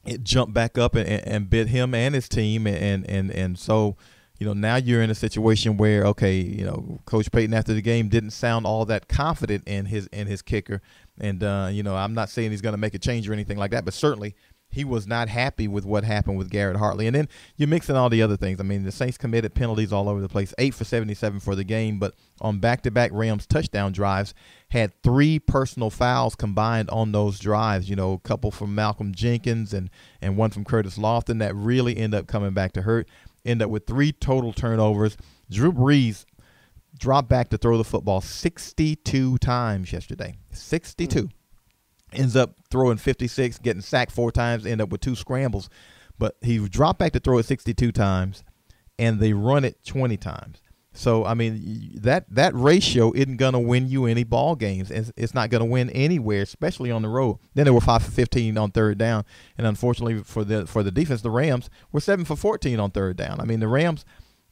it 0.05 0.23
jumped 0.23 0.53
back 0.53 0.77
up 0.77 0.93
and, 0.93 1.09
and 1.09 1.49
bit 1.49 1.69
him 1.69 1.95
and 1.95 2.13
his 2.13 2.29
team. 2.29 2.67
And, 2.67 3.09
and, 3.09 3.31
and 3.31 3.57
so, 3.57 3.97
you 4.37 4.45
know, 4.45 4.53
now 4.53 4.75
you're 4.75 5.01
in 5.01 5.09
a 5.09 5.15
situation 5.15 5.75
where, 5.75 6.05
okay, 6.05 6.35
you 6.35 6.63
know, 6.63 6.99
Coach 7.05 7.31
Payton 7.31 7.51
after 7.55 7.73
the 7.73 7.81
game 7.81 8.07
didn't 8.07 8.29
sound 8.29 8.67
all 8.67 8.85
that 8.85 9.07
confident 9.07 9.67
in 9.67 9.87
his 9.87 10.05
in 10.07 10.27
his 10.27 10.43
kicker. 10.43 10.83
And, 11.19 11.43
uh, 11.43 11.69
you 11.71 11.83
know, 11.83 11.95
I'm 11.95 12.13
not 12.13 12.29
saying 12.29 12.51
he's 12.51 12.61
going 12.61 12.73
to 12.73 12.77
make 12.77 12.93
a 12.93 12.99
change 12.99 13.27
or 13.29 13.33
anything 13.33 13.57
like 13.57 13.71
that, 13.71 13.85
but 13.85 13.93
certainly– 13.93 14.35
he 14.71 14.83
was 14.85 15.07
not 15.07 15.29
happy 15.29 15.67
with 15.67 15.83
what 15.83 16.03
happened 16.03 16.37
with 16.37 16.51
Garrett 16.51 16.77
Hartley. 16.77 17.07
And 17.07 17.15
then 17.15 17.27
you're 17.57 17.67
mixing 17.67 17.95
all 17.95 18.09
the 18.09 18.21
other 18.21 18.37
things. 18.37 18.59
I 18.59 18.63
mean, 18.63 18.83
the 18.83 18.91
Saints 18.91 19.17
committed 19.17 19.55
penalties 19.55 19.91
all 19.91 20.07
over 20.07 20.21
the 20.21 20.29
place, 20.29 20.53
eight 20.59 20.75
for 20.75 20.83
77 20.83 21.39
for 21.39 21.55
the 21.55 21.63
game, 21.63 21.97
but 21.97 22.13
on 22.39 22.59
back 22.59 22.83
to 22.83 22.91
back 22.91 23.09
Rams 23.11 23.47
touchdown 23.47 23.91
drives, 23.91 24.33
had 24.69 24.93
three 25.01 25.39
personal 25.39 25.89
fouls 25.89 26.35
combined 26.35 26.89
on 26.91 27.11
those 27.11 27.39
drives. 27.39 27.89
You 27.89 27.95
know, 27.95 28.13
a 28.13 28.19
couple 28.19 28.51
from 28.51 28.75
Malcolm 28.75 29.13
Jenkins 29.13 29.73
and, 29.73 29.89
and 30.21 30.37
one 30.37 30.51
from 30.51 30.65
Curtis 30.65 30.97
Lofton 30.97 31.39
that 31.39 31.55
really 31.55 31.97
end 31.97 32.13
up 32.13 32.27
coming 32.27 32.51
back 32.51 32.73
to 32.73 32.83
hurt. 32.83 33.07
End 33.43 33.61
up 33.61 33.69
with 33.71 33.87
three 33.87 34.11
total 34.11 34.53
turnovers. 34.53 35.17
Drew 35.49 35.71
Brees 35.71 36.25
dropped 36.97 37.29
back 37.29 37.49
to 37.49 37.57
throw 37.57 37.77
the 37.77 37.83
football 37.83 38.21
62 38.21 39.37
times 39.37 39.91
yesterday. 39.91 40.37
62. 40.51 41.23
Mm 41.23 41.31
ends 42.13 42.35
up 42.35 42.55
throwing 42.69 42.97
56, 42.97 43.59
getting 43.59 43.81
sacked 43.81 44.11
four 44.11 44.31
times, 44.31 44.65
end 44.65 44.81
up 44.81 44.89
with 44.89 45.01
two 45.01 45.15
scrambles. 45.15 45.69
But 46.17 46.35
he 46.41 46.67
dropped 46.67 46.99
back 46.99 47.13
to 47.13 47.19
throw 47.19 47.37
it 47.37 47.45
62 47.45 47.91
times, 47.91 48.43
and 48.97 49.19
they 49.19 49.33
run 49.33 49.63
it 49.63 49.83
20 49.85 50.17
times. 50.17 50.61
So 50.91 51.23
I 51.23 51.35
mean 51.35 51.91
that 52.01 52.25
that 52.31 52.53
ratio 52.55 53.13
isn't 53.13 53.37
going 53.37 53.53
to 53.53 53.59
win 53.59 53.87
you 53.87 54.05
any 54.05 54.23
ball 54.23 54.55
games. 54.55 54.89
It's, 54.89 55.11
it's 55.15 55.35
not 55.35 55.51
going 55.51 55.63
to 55.63 55.69
win 55.69 55.89
anywhere, 55.91 56.41
especially 56.41 56.89
on 56.89 57.03
the 57.03 57.07
road. 57.07 57.37
Then 57.53 57.65
they 57.65 57.71
were 57.71 57.79
five 57.79 58.03
for 58.03 58.11
15 58.11 58.57
on 58.57 58.71
third 58.71 58.97
down, 58.97 59.23
and 59.57 59.67
unfortunately 59.67 60.23
for 60.23 60.43
the 60.43 60.65
for 60.65 60.81
the 60.81 60.91
defense, 60.91 61.21
the 61.21 61.29
Rams 61.29 61.69
were 61.91 61.99
seven 62.01 62.25
for 62.25 62.35
14 62.35 62.79
on 62.79 62.91
third 62.91 63.17
down. 63.17 63.39
I 63.39 63.45
mean 63.45 63.59
the 63.59 63.67
Rams 63.67 64.03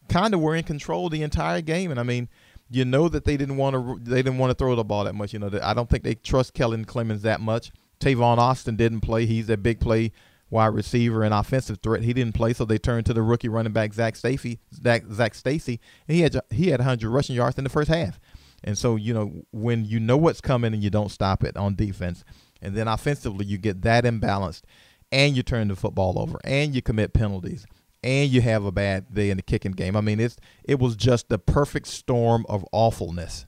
kind 0.09 0.33
of 0.33 0.39
were 0.39 0.55
in 0.55 0.63
control 0.63 1.09
the 1.09 1.23
entire 1.23 1.61
game, 1.61 1.91
and 1.91 1.99
I 1.99 2.03
mean 2.03 2.29
you 2.69 2.85
know 2.85 3.07
that 3.09 3.25
they 3.25 3.37
didn't 3.37 3.57
want 3.57 3.75
to 3.75 4.09
they 4.09 4.21
didn't 4.21 4.37
want 4.37 4.51
to 4.51 4.55
throw 4.55 4.75
the 4.75 4.83
ball 4.83 5.05
that 5.05 5.15
much. 5.15 5.33
You 5.33 5.39
know, 5.39 5.49
I 5.61 5.73
don't 5.73 5.89
think 5.89 6.03
they 6.03 6.15
trust 6.15 6.53
Kellen 6.53 6.85
Clemens 6.85 7.21
that 7.21 7.41
much. 7.41 7.71
Tavon 7.99 8.37
Austin 8.37 8.75
didn't 8.75 9.01
play. 9.01 9.25
He's 9.25 9.49
a 9.49 9.57
big 9.57 9.79
play 9.79 10.11
wide 10.49 10.67
receiver 10.67 11.23
and 11.23 11.33
offensive 11.33 11.79
threat. 11.81 12.03
He 12.03 12.13
didn't 12.13 12.35
play, 12.35 12.53
so 12.53 12.63
they 12.65 12.77
turned 12.77 13.05
to 13.07 13.13
the 13.13 13.21
rookie 13.21 13.49
running 13.49 13.73
back 13.73 13.93
Zac 13.93 14.15
Stacy. 14.15 14.59
Zach, 14.73 15.03
Zac 15.11 15.35
Stacy, 15.35 15.79
and 16.07 16.15
he 16.15 16.21
had 16.23 16.39
he 16.49 16.69
had 16.69 16.79
100 16.79 17.09
rushing 17.09 17.35
yards 17.35 17.57
in 17.57 17.63
the 17.63 17.69
first 17.69 17.89
half. 17.89 18.19
And 18.63 18.77
so 18.77 18.95
you 18.95 19.13
know 19.13 19.43
when 19.51 19.85
you 19.85 19.99
know 19.99 20.17
what's 20.17 20.41
coming 20.41 20.73
and 20.73 20.83
you 20.83 20.89
don't 20.89 21.09
stop 21.09 21.43
it 21.43 21.55
on 21.55 21.75
defense, 21.75 22.23
and 22.61 22.75
then 22.75 22.87
offensively 22.87 23.45
you 23.45 23.57
get 23.57 23.81
that 23.83 24.03
imbalanced, 24.03 24.63
and 25.11 25.35
you 25.35 25.43
turn 25.43 25.69
the 25.69 25.75
football 25.75 26.19
over, 26.19 26.39
and 26.43 26.75
you 26.75 26.81
commit 26.81 27.13
penalties 27.13 27.65
and 28.03 28.29
you 28.29 28.41
have 28.41 28.65
a 28.65 28.71
bad 28.71 29.13
day 29.13 29.29
in 29.29 29.37
the 29.37 29.43
kicking 29.43 29.71
game. 29.71 29.95
I 29.95 30.01
mean, 30.01 30.19
it's 30.19 30.37
it 30.63 30.79
was 30.79 30.95
just 30.95 31.29
the 31.29 31.39
perfect 31.39 31.87
storm 31.87 32.45
of 32.47 32.65
awfulness. 32.71 33.45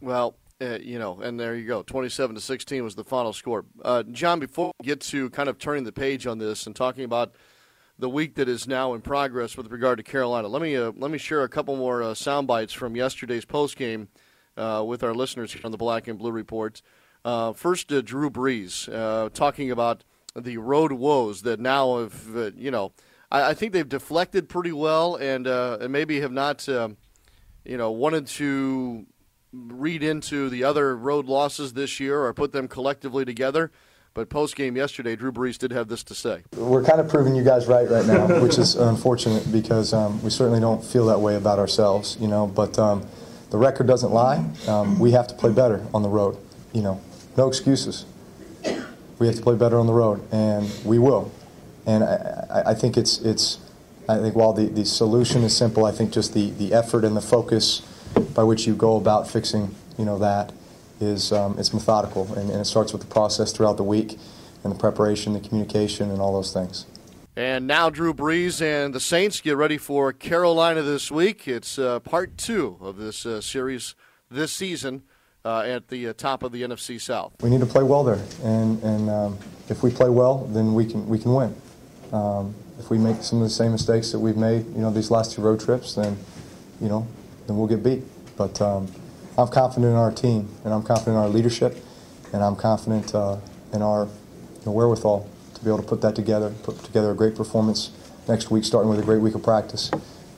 Well, 0.00 0.36
uh, 0.60 0.78
you 0.80 0.98
know, 0.98 1.20
and 1.20 1.38
there 1.38 1.54
you 1.54 1.66
go. 1.66 1.82
27 1.82 2.34
to 2.34 2.40
16 2.40 2.82
was 2.82 2.94
the 2.94 3.04
final 3.04 3.32
score. 3.32 3.64
Uh, 3.82 4.02
John, 4.04 4.40
before 4.40 4.72
we 4.80 4.86
get 4.86 5.00
to 5.02 5.30
kind 5.30 5.48
of 5.48 5.58
turning 5.58 5.84
the 5.84 5.92
page 5.92 6.26
on 6.26 6.38
this 6.38 6.66
and 6.66 6.74
talking 6.74 7.04
about 7.04 7.32
the 7.98 8.08
week 8.08 8.34
that 8.36 8.48
is 8.48 8.66
now 8.66 8.94
in 8.94 9.00
progress 9.00 9.56
with 9.56 9.70
regard 9.70 9.98
to 9.98 10.04
Carolina, 10.04 10.48
let 10.48 10.62
me 10.62 10.76
uh, 10.76 10.92
let 10.96 11.10
me 11.10 11.18
share 11.18 11.42
a 11.42 11.48
couple 11.48 11.76
more 11.76 12.02
uh, 12.02 12.14
sound 12.14 12.46
bites 12.46 12.72
from 12.72 12.96
yesterday's 12.96 13.44
post 13.44 13.76
game 13.76 14.08
uh, 14.56 14.82
with 14.86 15.02
our 15.02 15.14
listeners 15.14 15.52
here 15.52 15.62
on 15.64 15.70
the 15.70 15.78
Black 15.78 16.08
and 16.08 16.18
Blue 16.18 16.32
Report. 16.32 16.82
Uh, 17.24 17.52
first, 17.52 17.88
Drew 17.88 18.30
Brees 18.30 19.32
talking 19.32 19.70
about 19.70 20.04
the 20.36 20.58
road 20.58 20.92
woes 20.92 21.42
that 21.42 21.60
now 21.60 21.98
have, 21.98 22.36
uh, 22.36 22.50
you 22.56 22.70
know, 22.70 22.92
I, 23.30 23.50
I, 23.50 23.54
think 23.54 23.72
they've 23.72 23.88
deflected 23.88 24.48
pretty 24.48 24.72
well 24.72 25.16
and, 25.16 25.46
uh, 25.46 25.78
and 25.80 25.92
maybe 25.92 26.20
have 26.20 26.32
not, 26.32 26.68
uh, 26.68 26.90
you 27.64 27.76
know, 27.76 27.90
wanted 27.90 28.26
to 28.26 29.06
read 29.52 30.02
into 30.02 30.48
the 30.48 30.64
other 30.64 30.96
road 30.96 31.26
losses 31.26 31.72
this 31.72 32.00
year 32.00 32.24
or 32.24 32.34
put 32.34 32.52
them 32.52 32.68
collectively 32.68 33.24
together. 33.24 33.70
But 34.14 34.30
post 34.30 34.56
game 34.56 34.76
yesterday, 34.76 35.14
Drew 35.14 35.30
Brees 35.30 35.58
did 35.58 35.70
have 35.70 35.88
this 35.88 36.02
to 36.04 36.14
say. 36.14 36.42
We're 36.56 36.82
kind 36.82 37.00
of 37.00 37.08
proving 37.08 37.36
you 37.36 37.44
guys 37.44 37.68
right 37.68 37.88
right 37.88 38.04
now, 38.04 38.40
which 38.40 38.58
is 38.58 38.74
unfortunate 38.74 39.52
because 39.52 39.92
um, 39.92 40.20
we 40.22 40.30
certainly 40.30 40.58
don't 40.58 40.84
feel 40.84 41.06
that 41.06 41.20
way 41.20 41.36
about 41.36 41.60
ourselves, 41.60 42.16
you 42.18 42.26
know. 42.26 42.46
But 42.46 42.78
um, 42.78 43.06
the 43.50 43.58
record 43.58 43.86
doesn't 43.86 44.10
lie. 44.10 44.44
Um, 44.66 44.98
we 44.98 45.12
have 45.12 45.28
to 45.28 45.34
play 45.34 45.52
better 45.52 45.86
on 45.94 46.02
the 46.02 46.08
road, 46.08 46.36
you 46.72 46.82
know. 46.82 47.00
No 47.36 47.46
excuses 47.46 48.06
we 49.18 49.26
have 49.26 49.36
to 49.36 49.42
play 49.42 49.56
better 49.56 49.78
on 49.78 49.86
the 49.86 49.92
road, 49.92 50.22
and 50.32 50.70
we 50.84 50.98
will. 50.98 51.32
And 51.86 52.04
I, 52.04 52.62
I 52.66 52.74
think 52.74 52.96
it's 52.96 53.20
it's. 53.20 53.58
I 54.08 54.18
think 54.18 54.34
while 54.34 54.54
the, 54.54 54.66
the 54.66 54.86
solution 54.86 55.42
is 55.42 55.54
simple, 55.54 55.84
I 55.84 55.92
think 55.92 56.12
just 56.14 56.32
the, 56.32 56.48
the 56.52 56.72
effort 56.72 57.04
and 57.04 57.14
the 57.14 57.20
focus 57.20 57.80
by 58.34 58.42
which 58.42 58.66
you 58.66 58.74
go 58.74 58.96
about 58.96 59.28
fixing 59.28 59.74
you 59.98 60.04
know 60.04 60.18
that 60.18 60.52
is 61.00 61.32
um, 61.32 61.58
it's 61.58 61.74
methodical 61.74 62.32
and, 62.34 62.50
and 62.50 62.60
it 62.60 62.64
starts 62.64 62.92
with 62.92 63.02
the 63.02 63.08
process 63.08 63.52
throughout 63.52 63.76
the 63.76 63.84
week 63.84 64.18
and 64.64 64.74
the 64.74 64.78
preparation, 64.78 65.32
the 65.32 65.40
communication, 65.40 66.10
and 66.10 66.20
all 66.20 66.32
those 66.32 66.52
things. 66.52 66.86
And 67.36 67.68
now 67.68 67.88
Drew 67.88 68.12
Brees 68.12 68.60
and 68.60 68.92
the 68.92 69.00
Saints 69.00 69.40
get 69.40 69.56
ready 69.56 69.78
for 69.78 70.12
Carolina 70.12 70.82
this 70.82 71.10
week. 71.10 71.46
It's 71.46 71.78
uh, 71.78 72.00
part 72.00 72.36
two 72.36 72.76
of 72.80 72.96
this 72.96 73.24
uh, 73.24 73.40
series 73.40 73.94
this 74.30 74.52
season 74.52 75.02
uh, 75.48 75.62
at 75.62 75.88
the 75.88 76.08
uh, 76.08 76.12
top 76.12 76.42
of 76.42 76.52
the 76.52 76.62
NFC 76.62 77.00
South. 77.00 77.32
We 77.40 77.48
need 77.48 77.60
to 77.60 77.66
play 77.66 77.82
well 77.82 78.04
there, 78.04 78.22
and 78.44 78.82
and 78.82 79.08
um, 79.08 79.38
if 79.70 79.82
we 79.82 79.90
play 79.90 80.10
well, 80.10 80.44
then 80.52 80.74
we 80.74 80.84
can 80.84 81.08
we 81.08 81.18
can 81.18 81.32
win. 81.32 81.56
Um, 82.12 82.54
if 82.78 82.90
we 82.90 82.98
make 82.98 83.22
some 83.22 83.38
of 83.38 83.44
the 83.44 83.54
same 83.54 83.72
mistakes 83.72 84.12
that 84.12 84.18
we've 84.18 84.36
made, 84.36 84.66
you 84.74 84.80
know, 84.80 84.90
these 84.90 85.10
last 85.10 85.32
two 85.32 85.42
road 85.42 85.60
trips, 85.60 85.94
then 85.94 86.18
you 86.80 86.88
know, 86.88 87.06
then 87.46 87.56
we'll 87.56 87.66
get 87.66 87.82
beat. 87.82 88.02
But 88.36 88.60
um, 88.60 88.92
I'm 89.38 89.48
confident 89.48 89.90
in 89.90 89.96
our 89.96 90.12
team, 90.12 90.48
and 90.64 90.74
I'm 90.74 90.82
confident 90.82 91.16
in 91.16 91.22
our 91.22 91.28
leadership, 91.28 91.76
and 92.34 92.44
I'm 92.44 92.54
confident 92.54 93.14
uh, 93.14 93.38
in 93.72 93.80
our 93.80 94.04
you 94.04 94.66
know, 94.66 94.72
wherewithal 94.72 95.28
to 95.54 95.64
be 95.64 95.70
able 95.70 95.82
to 95.82 95.88
put 95.88 96.02
that 96.02 96.14
together, 96.14 96.50
put 96.62 96.78
together 96.84 97.10
a 97.10 97.14
great 97.14 97.34
performance 97.34 97.90
next 98.28 98.50
week, 98.50 98.64
starting 98.64 98.90
with 98.90 99.00
a 99.00 99.02
great 99.02 99.22
week 99.22 99.34
of 99.34 99.42
practice, 99.42 99.90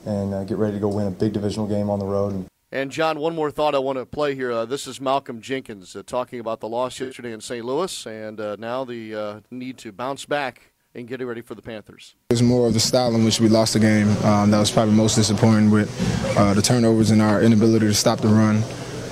and 0.05 0.33
uh, 0.33 0.45
get 0.45 0.57
ready 0.57 0.73
to 0.75 0.79
go 0.79 0.87
win 0.87 1.05
a 1.05 1.11
big 1.11 1.33
divisional 1.33 1.67
game 1.67 1.89
on 1.89 1.99
the 1.99 2.05
road. 2.05 2.33
And, 2.33 2.50
and 2.71 2.89
John, 2.89 3.19
one 3.19 3.35
more 3.35 3.51
thought 3.51 3.75
I 3.75 3.79
want 3.79 3.97
to 3.97 4.05
play 4.05 4.33
here. 4.33 4.51
Uh, 4.51 4.65
this 4.65 4.87
is 4.87 5.01
Malcolm 5.01 5.41
Jenkins 5.41 5.95
uh, 5.95 6.03
talking 6.05 6.39
about 6.39 6.61
the 6.61 6.69
loss 6.69 6.99
yesterday 6.99 7.33
in 7.33 7.41
St. 7.41 7.65
Louis, 7.65 8.05
and 8.05 8.39
uh, 8.39 8.55
now 8.57 8.85
the 8.85 9.13
uh, 9.13 9.39
need 9.51 9.77
to 9.79 9.91
bounce 9.91 10.25
back 10.25 10.71
and 10.95 11.07
getting 11.07 11.27
ready 11.27 11.41
for 11.41 11.55
the 11.55 11.61
Panthers. 11.61 12.15
It's 12.29 12.41
more 12.41 12.67
of 12.67 12.73
the 12.73 12.79
style 12.79 13.13
in 13.15 13.23
which 13.23 13.39
we 13.39 13.49
lost 13.49 13.73
the 13.73 13.79
game 13.79 14.09
um, 14.25 14.51
that 14.51 14.59
was 14.59 14.71
probably 14.71 14.93
most 14.93 15.15
disappointing 15.15 15.69
with 15.69 15.89
uh, 16.37 16.53
the 16.53 16.61
turnovers 16.61 17.11
and 17.11 17.21
our 17.21 17.41
inability 17.41 17.87
to 17.87 17.93
stop 17.93 18.19
the 18.19 18.27
run. 18.27 18.63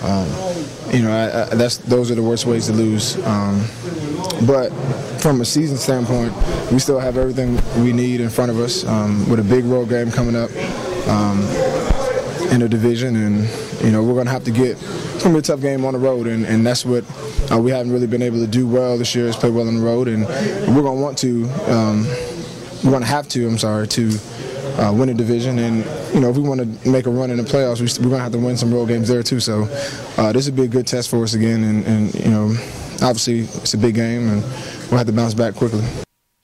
Um, 0.02 0.28
you 0.94 1.04
know, 1.04 1.12
I, 1.12 1.52
I, 1.52 1.56
that's 1.56 1.78
those 1.78 2.10
are 2.12 2.16
the 2.16 2.24
worst 2.24 2.46
ways 2.46 2.68
to 2.68 2.74
lose. 2.74 3.16
Um, 3.26 3.66
but 4.48 4.70
from 5.22 5.42
a 5.42 5.46
season 5.46 5.78
standpoint, 5.78 6.34
we 6.72 6.80
still 6.80 7.00
have 7.00 7.18
everything 7.18 7.60
we 7.84 7.92
need 7.92 8.22
in 8.22 8.30
front 8.30 8.52
of 8.52 8.60
us 8.60 8.86
um, 8.86 9.30
with 9.30 9.40
a 9.40 9.44
big 9.44 9.66
road 9.66 9.90
game 9.90 10.12
coming 10.12 10.36
up. 10.36 10.50
In 12.52 12.62
the 12.62 12.70
division, 12.70 13.16
and 13.16 13.84
you 13.84 13.92
know 13.92 14.04
we're 14.04 14.14
going 14.14 14.26
to 14.26 14.32
have 14.32 14.44
to 14.46 14.52
get. 14.52 14.72
It's 14.72 15.24
going 15.24 15.34
to 15.34 15.34
be 15.34 15.40
a 15.40 15.42
tough 15.42 15.62
game 15.62 15.86
on 15.86 15.94
the 15.94 16.00
road, 16.00 16.26
and, 16.26 16.46
and 16.46 16.66
that's 16.66 16.84
what 16.84 17.04
uh, 17.52 17.60
we 17.60 17.70
haven't 17.70 17.92
really 17.92 18.08
been 18.08 18.24
able 18.24 18.40
to 18.40 18.48
do 18.48 18.68
well 18.68 18.98
this 18.98 19.14
year 19.14 19.28
is 19.28 19.36
play 19.36 19.52
well 19.52 19.68
on 19.68 19.76
the 19.76 19.82
road, 19.82 20.08
and 20.08 20.26
we're 20.76 20.82
going 20.82 20.98
to 20.98 21.02
want 21.02 21.18
to. 21.20 21.44
Um, 21.72 22.08
we're 22.84 22.92
going 22.92 23.04
to 23.04 23.08
have 23.08 23.28
to. 23.30 23.48
I'm 23.48 23.58
sorry 23.58 23.88
to 23.90 24.12
uh, 24.80 24.94
win 24.94 25.10
a 25.10 25.14
division, 25.14 25.60
and 25.60 25.86
you 26.14 26.22
know 26.22 26.30
if 26.30 26.38
we 26.38 26.44
want 26.44 26.62
to 26.62 26.90
make 26.90 27.06
a 27.06 27.12
run 27.12 27.30
in 27.30 27.38
the 27.38 27.44
playoffs, 27.44 27.82
we, 27.82 27.88
are 27.88 28.10
going 28.10 28.18
to 28.18 28.24
have 28.24 28.32
to 28.32 28.40
win 28.40 28.58
some 28.58 28.74
road 28.74 28.88
games 28.88 29.08
there 29.08 29.22
too. 29.22 29.40
So 29.40 29.68
uh, 30.18 30.32
this 30.32 30.46
would 30.46 30.56
be 30.56 30.64
a 30.64 30.68
good 30.68 30.88
test 30.88 31.10
for 31.10 31.24
us 31.24 31.36
again, 31.36 31.64
and, 31.64 31.86
and 31.86 32.16
you 32.16 32.32
know 32.32 32.48
obviously 33.02 33.42
it's 33.42 33.74
a 33.74 33.78
big 33.78 33.96
game, 33.96 34.28
and 34.30 34.42
we'll 34.90 34.98
have 34.98 35.08
to 35.08 35.14
bounce 35.14 35.34
back 35.34 35.56
quickly. 35.56 35.84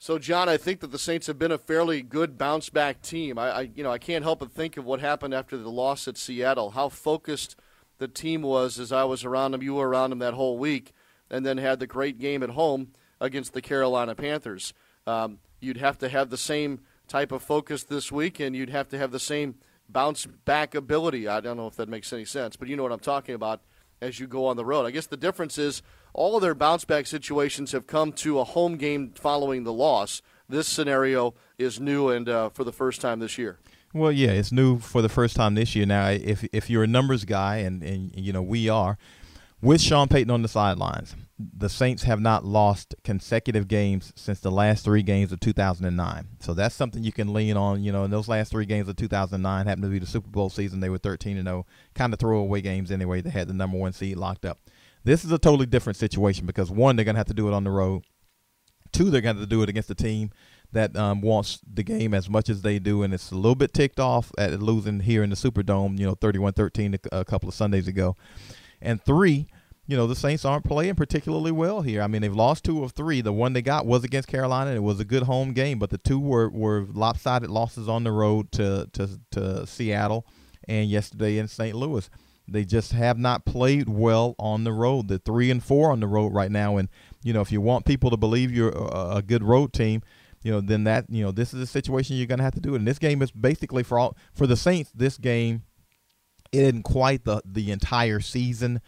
So, 0.06 0.20
John, 0.20 0.48
I 0.48 0.56
think 0.56 0.78
that 0.82 0.92
the 0.92 1.00
Saints 1.00 1.26
have 1.26 1.36
been 1.36 1.50
a 1.50 1.58
fairly 1.58 2.00
good 2.00 2.38
bounce 2.38 2.70
back 2.70 3.02
team. 3.02 3.40
I, 3.40 3.50
I, 3.50 3.70
you 3.74 3.82
know, 3.82 3.90
I 3.90 3.98
can't 3.98 4.22
help 4.22 4.38
but 4.38 4.52
think 4.52 4.76
of 4.76 4.84
what 4.84 5.00
happened 5.00 5.34
after 5.34 5.56
the 5.56 5.68
loss 5.68 6.06
at 6.06 6.16
Seattle. 6.16 6.70
How 6.70 6.88
focused 6.88 7.56
the 7.98 8.06
team 8.06 8.42
was 8.42 8.78
as 8.78 8.92
I 8.92 9.02
was 9.02 9.24
around 9.24 9.50
them. 9.50 9.64
You 9.64 9.74
were 9.74 9.88
around 9.88 10.10
them 10.10 10.20
that 10.20 10.34
whole 10.34 10.58
week, 10.58 10.92
and 11.28 11.44
then 11.44 11.58
had 11.58 11.80
the 11.80 11.88
great 11.88 12.20
game 12.20 12.44
at 12.44 12.50
home 12.50 12.92
against 13.20 13.52
the 13.52 13.60
Carolina 13.60 14.14
Panthers. 14.14 14.72
Um, 15.08 15.40
you'd 15.58 15.78
have 15.78 15.98
to 15.98 16.08
have 16.08 16.30
the 16.30 16.36
same 16.36 16.82
type 17.08 17.32
of 17.32 17.42
focus 17.42 17.82
this 17.82 18.12
week, 18.12 18.38
and 18.38 18.54
you'd 18.54 18.70
have 18.70 18.88
to 18.90 18.98
have 18.98 19.10
the 19.10 19.18
same 19.18 19.56
bounce 19.88 20.24
back 20.24 20.76
ability. 20.76 21.26
I 21.26 21.40
don't 21.40 21.56
know 21.56 21.66
if 21.66 21.74
that 21.74 21.88
makes 21.88 22.12
any 22.12 22.26
sense, 22.26 22.54
but 22.54 22.68
you 22.68 22.76
know 22.76 22.84
what 22.84 22.92
I'm 22.92 23.00
talking 23.00 23.34
about 23.34 23.60
as 24.00 24.20
you 24.20 24.26
go 24.26 24.46
on 24.46 24.56
the 24.56 24.64
road. 24.64 24.86
I 24.86 24.90
guess 24.90 25.06
the 25.06 25.16
difference 25.16 25.58
is 25.58 25.82
all 26.12 26.36
of 26.36 26.42
their 26.42 26.54
bounce 26.54 26.84
back 26.84 27.06
situations 27.06 27.72
have 27.72 27.86
come 27.86 28.12
to 28.12 28.38
a 28.38 28.44
home 28.44 28.76
game 28.76 29.12
following 29.14 29.64
the 29.64 29.72
loss. 29.72 30.22
This 30.48 30.68
scenario 30.68 31.34
is 31.58 31.80
new 31.80 32.08
and 32.08 32.28
uh, 32.28 32.50
for 32.50 32.64
the 32.64 32.72
first 32.72 33.00
time 33.00 33.18
this 33.18 33.36
year. 33.38 33.58
Well, 33.92 34.12
yeah, 34.12 34.30
it's 34.30 34.52
new 34.52 34.78
for 34.78 35.00
the 35.00 35.08
first 35.08 35.36
time 35.36 35.54
this 35.54 35.74
year. 35.74 35.86
Now, 35.86 36.10
if 36.10 36.44
if 36.52 36.68
you're 36.68 36.84
a 36.84 36.86
numbers 36.88 37.24
guy, 37.24 37.58
and 37.58 37.82
and 37.82 38.14
you 38.14 38.32
know 38.32 38.42
we 38.42 38.68
are, 38.68 38.98
with 39.62 39.80
Sean 39.80 40.08
Payton 40.08 40.30
on 40.30 40.42
the 40.42 40.48
sidelines, 40.48 41.16
the 41.38 41.68
Saints 41.68 42.04
have 42.04 42.20
not 42.20 42.44
lost 42.44 42.94
consecutive 43.04 43.68
games 43.68 44.12
since 44.16 44.40
the 44.40 44.50
last 44.50 44.84
three 44.84 45.02
games 45.02 45.32
of 45.32 45.40
2009. 45.40 46.28
So 46.40 46.54
that's 46.54 46.74
something 46.74 47.02
you 47.02 47.12
can 47.12 47.32
lean 47.32 47.56
on. 47.56 47.82
You 47.82 47.92
know, 47.92 48.04
in 48.04 48.10
those 48.10 48.28
last 48.28 48.50
three 48.50 48.66
games 48.66 48.88
of 48.88 48.96
2009 48.96 49.66
happened 49.66 49.82
to 49.82 49.88
be 49.88 49.98
the 49.98 50.06
Super 50.06 50.28
Bowl 50.28 50.48
season. 50.48 50.80
They 50.80 50.88
were 50.88 50.98
13 50.98 51.36
and 51.36 51.46
0, 51.46 51.66
kind 51.94 52.12
of 52.12 52.18
throwaway 52.18 52.62
games 52.62 52.90
anyway. 52.90 53.20
They 53.20 53.30
had 53.30 53.48
the 53.48 53.54
number 53.54 53.76
one 53.76 53.92
seed 53.92 54.16
locked 54.16 54.44
up. 54.44 54.58
This 55.04 55.24
is 55.24 55.30
a 55.32 55.38
totally 55.38 55.66
different 55.66 55.96
situation 55.96 56.46
because 56.46 56.70
one, 56.70 56.96
they're 56.96 57.04
going 57.04 57.14
to 57.14 57.20
have 57.20 57.26
to 57.28 57.34
do 57.34 57.48
it 57.48 57.54
on 57.54 57.64
the 57.64 57.70
road. 57.70 58.02
Two, 58.92 59.10
they're 59.10 59.20
going 59.20 59.36
to 59.36 59.46
do 59.46 59.62
it 59.62 59.68
against 59.68 59.90
a 59.90 59.94
team 59.94 60.30
that 60.72 60.96
um, 60.96 61.20
wants 61.20 61.60
the 61.70 61.82
game 61.82 62.12
as 62.12 62.28
much 62.28 62.48
as 62.48 62.62
they 62.62 62.78
do, 62.78 63.02
and 63.02 63.14
it's 63.14 63.30
a 63.30 63.36
little 63.36 63.54
bit 63.54 63.72
ticked 63.72 64.00
off 64.00 64.32
at 64.36 64.60
losing 64.60 65.00
here 65.00 65.22
in 65.22 65.30
the 65.30 65.36
Superdome, 65.36 65.98
you 65.98 66.06
know, 66.06 66.16
31-13 66.16 66.98
a, 67.12 67.20
a 67.20 67.24
couple 67.24 67.48
of 67.48 67.54
Sundays 67.54 67.86
ago. 67.86 68.16
And 68.80 69.02
three, 69.02 69.46
you 69.86 69.96
know, 69.96 70.06
the 70.06 70.16
Saints 70.16 70.44
aren't 70.44 70.64
playing 70.64 70.96
particularly 70.96 71.52
well 71.52 71.82
here. 71.82 72.02
I 72.02 72.06
mean, 72.06 72.22
they've 72.22 72.34
lost 72.34 72.64
two 72.64 72.82
of 72.82 72.92
three. 72.92 73.20
The 73.20 73.32
one 73.32 73.52
they 73.52 73.62
got 73.62 73.86
was 73.86 74.04
against 74.04 74.28
Carolina. 74.28 74.72
It 74.72 74.82
was 74.82 75.00
a 75.00 75.04
good 75.04 75.24
home 75.24 75.52
game, 75.52 75.78
but 75.78 75.90
the 75.90 75.98
two 75.98 76.18
were, 76.18 76.48
were 76.48 76.86
lopsided 76.92 77.50
losses 77.50 77.88
on 77.88 78.04
the 78.04 78.12
road 78.12 78.50
to, 78.52 78.88
to, 78.94 79.20
to 79.32 79.66
Seattle 79.66 80.26
and 80.68 80.90
yesterday 80.90 81.38
in 81.38 81.46
St. 81.46 81.76
Louis. 81.76 82.10
They 82.48 82.64
just 82.64 82.92
have 82.92 83.18
not 83.18 83.44
played 83.44 83.88
well 83.88 84.34
on 84.38 84.64
the 84.64 84.72
road. 84.72 85.08
They're 85.08 85.18
three 85.18 85.50
and 85.50 85.62
four 85.62 85.90
on 85.90 86.00
the 86.00 86.06
road 86.06 86.32
right 86.32 86.50
now. 86.50 86.76
And, 86.76 86.88
you 87.22 87.32
know, 87.32 87.40
if 87.40 87.50
you 87.50 87.60
want 87.60 87.86
people 87.86 88.10
to 88.10 88.16
believe 88.16 88.52
you're 88.52 88.70
a, 88.70 89.16
a 89.16 89.22
good 89.22 89.42
road 89.42 89.72
team, 89.72 90.02
you 90.42 90.52
know, 90.52 90.60
then 90.60 90.84
that, 90.84 91.06
you 91.08 91.24
know, 91.24 91.32
this 91.32 91.52
is 91.52 91.60
a 91.60 91.66
situation 91.66 92.16
you're 92.16 92.26
going 92.26 92.38
to 92.38 92.44
have 92.44 92.54
to 92.54 92.60
do 92.60 92.74
it. 92.74 92.78
And 92.78 92.86
this 92.86 93.00
game 93.00 93.20
is 93.20 93.32
basically 93.32 93.82
for 93.82 93.98
all, 93.98 94.16
for 94.32 94.46
the 94.46 94.56
Saints, 94.56 94.92
this 94.94 95.16
game, 95.18 95.64
it 96.52 96.62
isn't 96.62 96.82
quite 96.82 97.24
the, 97.24 97.42
the 97.44 97.70
entire 97.70 98.20
season 98.20 98.80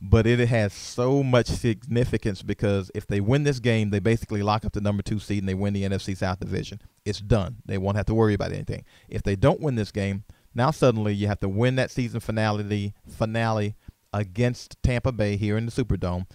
but 0.00 0.26
it 0.26 0.46
has 0.48 0.72
so 0.72 1.22
much 1.22 1.46
significance 1.46 2.42
because 2.42 2.90
if 2.94 3.06
they 3.06 3.20
win 3.20 3.44
this 3.44 3.60
game, 3.60 3.90
they 3.90 3.98
basically 3.98 4.42
lock 4.42 4.64
up 4.64 4.72
the 4.72 4.80
number 4.80 5.02
two 5.02 5.18
seed 5.18 5.42
and 5.42 5.48
they 5.48 5.54
win 5.54 5.72
the 5.72 5.84
NFC 5.84 6.16
South 6.16 6.38
division. 6.40 6.80
It's 7.04 7.20
done. 7.20 7.56
They 7.64 7.78
won't 7.78 7.96
have 7.96 8.06
to 8.06 8.14
worry 8.14 8.34
about 8.34 8.52
anything. 8.52 8.84
If 9.08 9.22
they 9.22 9.36
don't 9.36 9.60
win 9.60 9.74
this 9.74 9.92
game, 9.92 10.24
now 10.54 10.70
suddenly 10.70 11.14
you 11.14 11.26
have 11.28 11.40
to 11.40 11.48
win 11.48 11.76
that 11.76 11.90
season 11.90 12.20
finale 12.20 12.94
finale 13.08 13.74
against 14.12 14.76
Tampa 14.82 15.12
Bay 15.12 15.36
here 15.36 15.56
in 15.56 15.66
the 15.66 15.72
Superdome. 15.72 16.26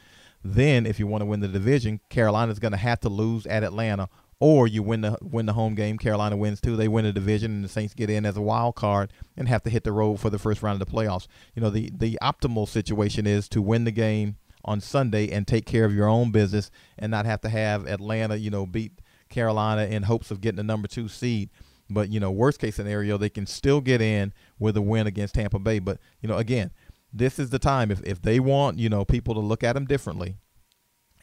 Then, 0.43 0.87
if 0.87 0.99
you 0.99 1.05
want 1.05 1.21
to 1.21 1.27
win 1.27 1.39
the 1.39 1.47
division, 1.47 1.99
Carolina's 2.09 2.57
going 2.57 2.71
to 2.71 2.77
have 2.77 2.99
to 3.01 3.09
lose 3.09 3.45
at 3.45 3.63
Atlanta 3.63 4.09
or 4.41 4.67
you 4.67 4.82
win 4.82 5.01
the 5.01 5.15
win 5.21 5.45
the 5.45 5.54
home 5.54 5.75
game. 5.75 5.99
Carolina 5.99 6.36
wins 6.36 6.60
too. 6.60 6.75
They 6.75 6.88
win 6.88 7.06
the 7.06 7.13
division, 7.13 7.51
and 7.51 7.63
the 7.63 7.69
Saints 7.69 7.93
get 7.93 8.10
in 8.10 8.25
as 8.25 8.36
a 8.36 8.41
wild 8.41 8.75
card 8.75 9.13
and 9.38 9.47
have 9.47 9.62
to 9.63 9.69
hit 9.69 9.84
the 9.84 9.91
road 9.91 10.19
for 10.19 10.32
the 10.32 10.39
first 10.39 10.63
round 10.63 10.82
of 10.82 10.86
the 10.86 10.91
playoffs. 10.91 11.27
You 11.56 11.62
know, 11.62 11.69
the 11.69 11.91
the 11.95 12.17
optimal 12.21 12.67
situation 12.67 13.27
is 13.27 13.47
to 13.49 13.62
win 13.62 13.84
the 13.84 13.91
game 13.91 14.38
on 14.65 14.82
Sunday 14.82 15.30
and 15.30 15.47
take 15.47 15.65
care 15.65 15.86
of 15.86 15.93
your 15.93 16.08
own 16.08 16.32
business 16.32 16.71
and 16.97 17.12
not 17.12 17.25
have 17.25 17.41
to 17.41 17.49
have 17.49 17.88
Atlanta, 17.88 18.36
you 18.36 18.49
know, 18.49 18.65
beat 18.65 18.99
Carolina 19.30 19.84
in 19.84 20.04
hopes 20.04 20.32
of 20.32 20.41
getting 20.41 20.58
the 20.58 20.63
number 20.63 20.88
two 20.88 21.08
seed. 21.08 21.51
But 21.88 22.10
you 22.10 22.19
know, 22.19 22.32
worst 22.32 22.60
case 22.60 22.75
scenario, 22.75 23.17
they 23.17 23.30
can 23.30 23.45
still 23.45 23.80
get 23.80 24.01
in 24.01 24.34
with 24.58 24.75
a 24.75 24.82
win 24.82 25.06
against 25.06 25.36
Tampa 25.36 25.60
Bay. 25.60 25.77
But 25.77 25.99
you 26.19 26.27
know, 26.27 26.38
again, 26.38 26.71
this 27.13 27.38
is 27.38 27.51
the 27.51 27.60
time 27.60 27.91
if 27.91 28.01
if 28.04 28.23
they 28.23 28.39
want 28.39 28.80
you 28.80 28.89
know 28.89 29.06
people 29.06 29.36
to 29.36 29.39
look 29.39 29.63
at 29.63 29.73
them 29.73 29.86
differently 29.86 30.38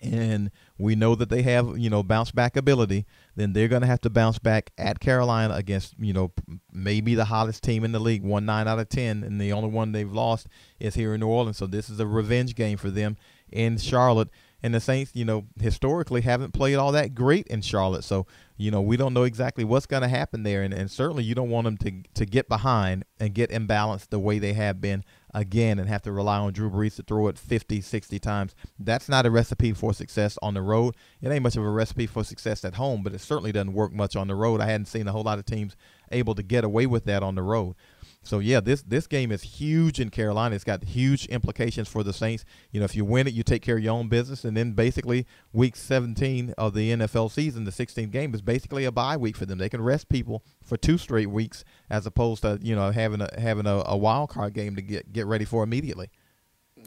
and 0.02 0.50
we 0.78 0.94
know 0.94 1.14
that 1.14 1.28
they 1.28 1.42
have 1.42 1.76
you 1.78 1.90
know 1.90 2.02
bounce 2.02 2.30
back 2.30 2.56
ability 2.56 3.04
then 3.36 3.52
they're 3.52 3.68
going 3.68 3.82
to 3.82 3.86
have 3.86 4.00
to 4.00 4.10
bounce 4.10 4.38
back 4.38 4.70
at 4.78 5.00
carolina 5.00 5.54
against 5.54 5.94
you 5.98 6.12
know 6.12 6.32
maybe 6.72 7.14
the 7.14 7.24
hottest 7.24 7.62
team 7.62 7.84
in 7.84 7.92
the 7.92 7.98
league 7.98 8.22
one 8.22 8.44
nine 8.44 8.68
out 8.68 8.78
of 8.78 8.88
ten 8.88 9.22
and 9.22 9.40
the 9.40 9.52
only 9.52 9.68
one 9.68 9.92
they've 9.92 10.12
lost 10.12 10.46
is 10.78 10.94
here 10.94 11.14
in 11.14 11.20
new 11.20 11.26
orleans. 11.26 11.56
So 11.56 11.66
this 11.66 11.90
is 11.90 12.00
a 12.00 12.06
revenge 12.06 12.54
game 12.54 12.78
for 12.78 12.90
them 12.90 13.16
in 13.50 13.78
charlotte 13.78 14.28
and 14.62 14.74
the 14.74 14.80
Saints, 14.80 15.12
you 15.14 15.24
know, 15.24 15.46
historically 15.60 16.22
haven't 16.22 16.52
played 16.52 16.74
all 16.74 16.90
that 16.92 17.14
great 17.14 17.46
in 17.46 17.62
Charlotte. 17.62 18.02
So, 18.02 18.26
you 18.56 18.72
know, 18.72 18.80
we 18.80 18.96
don't 18.96 19.14
know 19.14 19.22
exactly 19.22 19.62
what's 19.62 19.86
going 19.86 20.02
to 20.02 20.08
happen 20.08 20.42
there. 20.42 20.62
And, 20.62 20.74
and 20.74 20.90
certainly 20.90 21.22
you 21.22 21.36
don't 21.36 21.50
want 21.50 21.64
them 21.66 21.76
to, 21.78 22.02
to 22.14 22.26
get 22.26 22.48
behind 22.48 23.04
and 23.20 23.32
get 23.32 23.50
imbalanced 23.50 24.08
the 24.08 24.18
way 24.18 24.40
they 24.40 24.54
have 24.54 24.80
been 24.80 25.04
again 25.32 25.78
and 25.78 25.88
have 25.88 26.02
to 26.02 26.12
rely 26.12 26.38
on 26.38 26.52
Drew 26.52 26.70
Brees 26.70 26.96
to 26.96 27.02
throw 27.02 27.28
it 27.28 27.38
50, 27.38 27.80
60 27.80 28.18
times. 28.18 28.56
That's 28.80 29.08
not 29.08 29.26
a 29.26 29.30
recipe 29.30 29.72
for 29.72 29.92
success 29.92 30.36
on 30.42 30.54
the 30.54 30.62
road. 30.62 30.96
It 31.22 31.28
ain't 31.28 31.44
much 31.44 31.56
of 31.56 31.62
a 31.62 31.70
recipe 31.70 32.08
for 32.08 32.24
success 32.24 32.64
at 32.64 32.74
home, 32.74 33.04
but 33.04 33.14
it 33.14 33.20
certainly 33.20 33.52
doesn't 33.52 33.74
work 33.74 33.92
much 33.92 34.16
on 34.16 34.26
the 34.26 34.34
road. 34.34 34.60
I 34.60 34.66
hadn't 34.66 34.86
seen 34.86 35.06
a 35.06 35.12
whole 35.12 35.22
lot 35.22 35.38
of 35.38 35.44
teams 35.44 35.76
able 36.10 36.34
to 36.34 36.42
get 36.42 36.64
away 36.64 36.86
with 36.86 37.04
that 37.04 37.22
on 37.22 37.36
the 37.36 37.42
road. 37.42 37.76
So 38.22 38.40
yeah, 38.40 38.60
this 38.60 38.82
this 38.82 39.06
game 39.06 39.32
is 39.32 39.42
huge 39.42 40.00
in 40.00 40.10
Carolina. 40.10 40.54
It's 40.54 40.64
got 40.64 40.84
huge 40.84 41.26
implications 41.26 41.88
for 41.88 42.02
the 42.02 42.12
Saints. 42.12 42.44
You 42.70 42.80
know, 42.80 42.84
if 42.84 42.94
you 42.94 43.04
win 43.04 43.26
it, 43.26 43.32
you 43.32 43.42
take 43.42 43.62
care 43.62 43.78
of 43.78 43.82
your 43.82 43.94
own 43.94 44.08
business, 44.08 44.44
and 44.44 44.56
then 44.56 44.72
basically 44.72 45.26
week 45.52 45.76
17 45.76 46.54
of 46.58 46.74
the 46.74 46.90
NFL 46.90 47.30
season, 47.30 47.64
the 47.64 47.70
16th 47.70 48.10
game 48.10 48.34
is 48.34 48.42
basically 48.42 48.84
a 48.84 48.92
bye 48.92 49.16
week 49.16 49.36
for 49.36 49.46
them. 49.46 49.58
They 49.58 49.68
can 49.68 49.80
rest 49.80 50.08
people 50.08 50.42
for 50.62 50.76
two 50.76 50.98
straight 50.98 51.30
weeks 51.30 51.64
as 51.88 52.06
opposed 52.06 52.42
to 52.42 52.58
you 52.60 52.74
know 52.74 52.90
having 52.90 53.20
a 53.20 53.30
having 53.38 53.66
a, 53.66 53.82
a 53.86 53.96
wild 53.96 54.30
card 54.30 54.52
game 54.52 54.76
to 54.76 54.82
get 54.82 55.12
get 55.12 55.26
ready 55.26 55.44
for 55.44 55.62
immediately. 55.62 56.10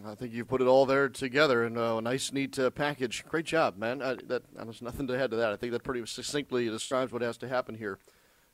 I 0.05 0.15
think 0.15 0.33
you've 0.33 0.47
put 0.47 0.61
it 0.61 0.67
all 0.67 0.85
there 0.85 1.09
together 1.09 1.65
in 1.65 1.75
a 1.77 1.99
nice, 2.01 2.31
neat 2.31 2.57
uh, 2.57 2.69
package. 2.69 3.25
Great 3.27 3.45
job, 3.45 3.77
man. 3.77 4.01
I, 4.01 4.15
that, 4.27 4.43
there's 4.55 4.81
nothing 4.81 5.05
to 5.07 5.21
add 5.21 5.31
to 5.31 5.37
that. 5.37 5.51
I 5.51 5.57
think 5.57 5.73
that 5.73 5.83
pretty 5.83 6.05
succinctly 6.05 6.69
describes 6.69 7.11
what 7.11 7.21
has 7.21 7.37
to 7.39 7.47
happen 7.47 7.75
here 7.75 7.99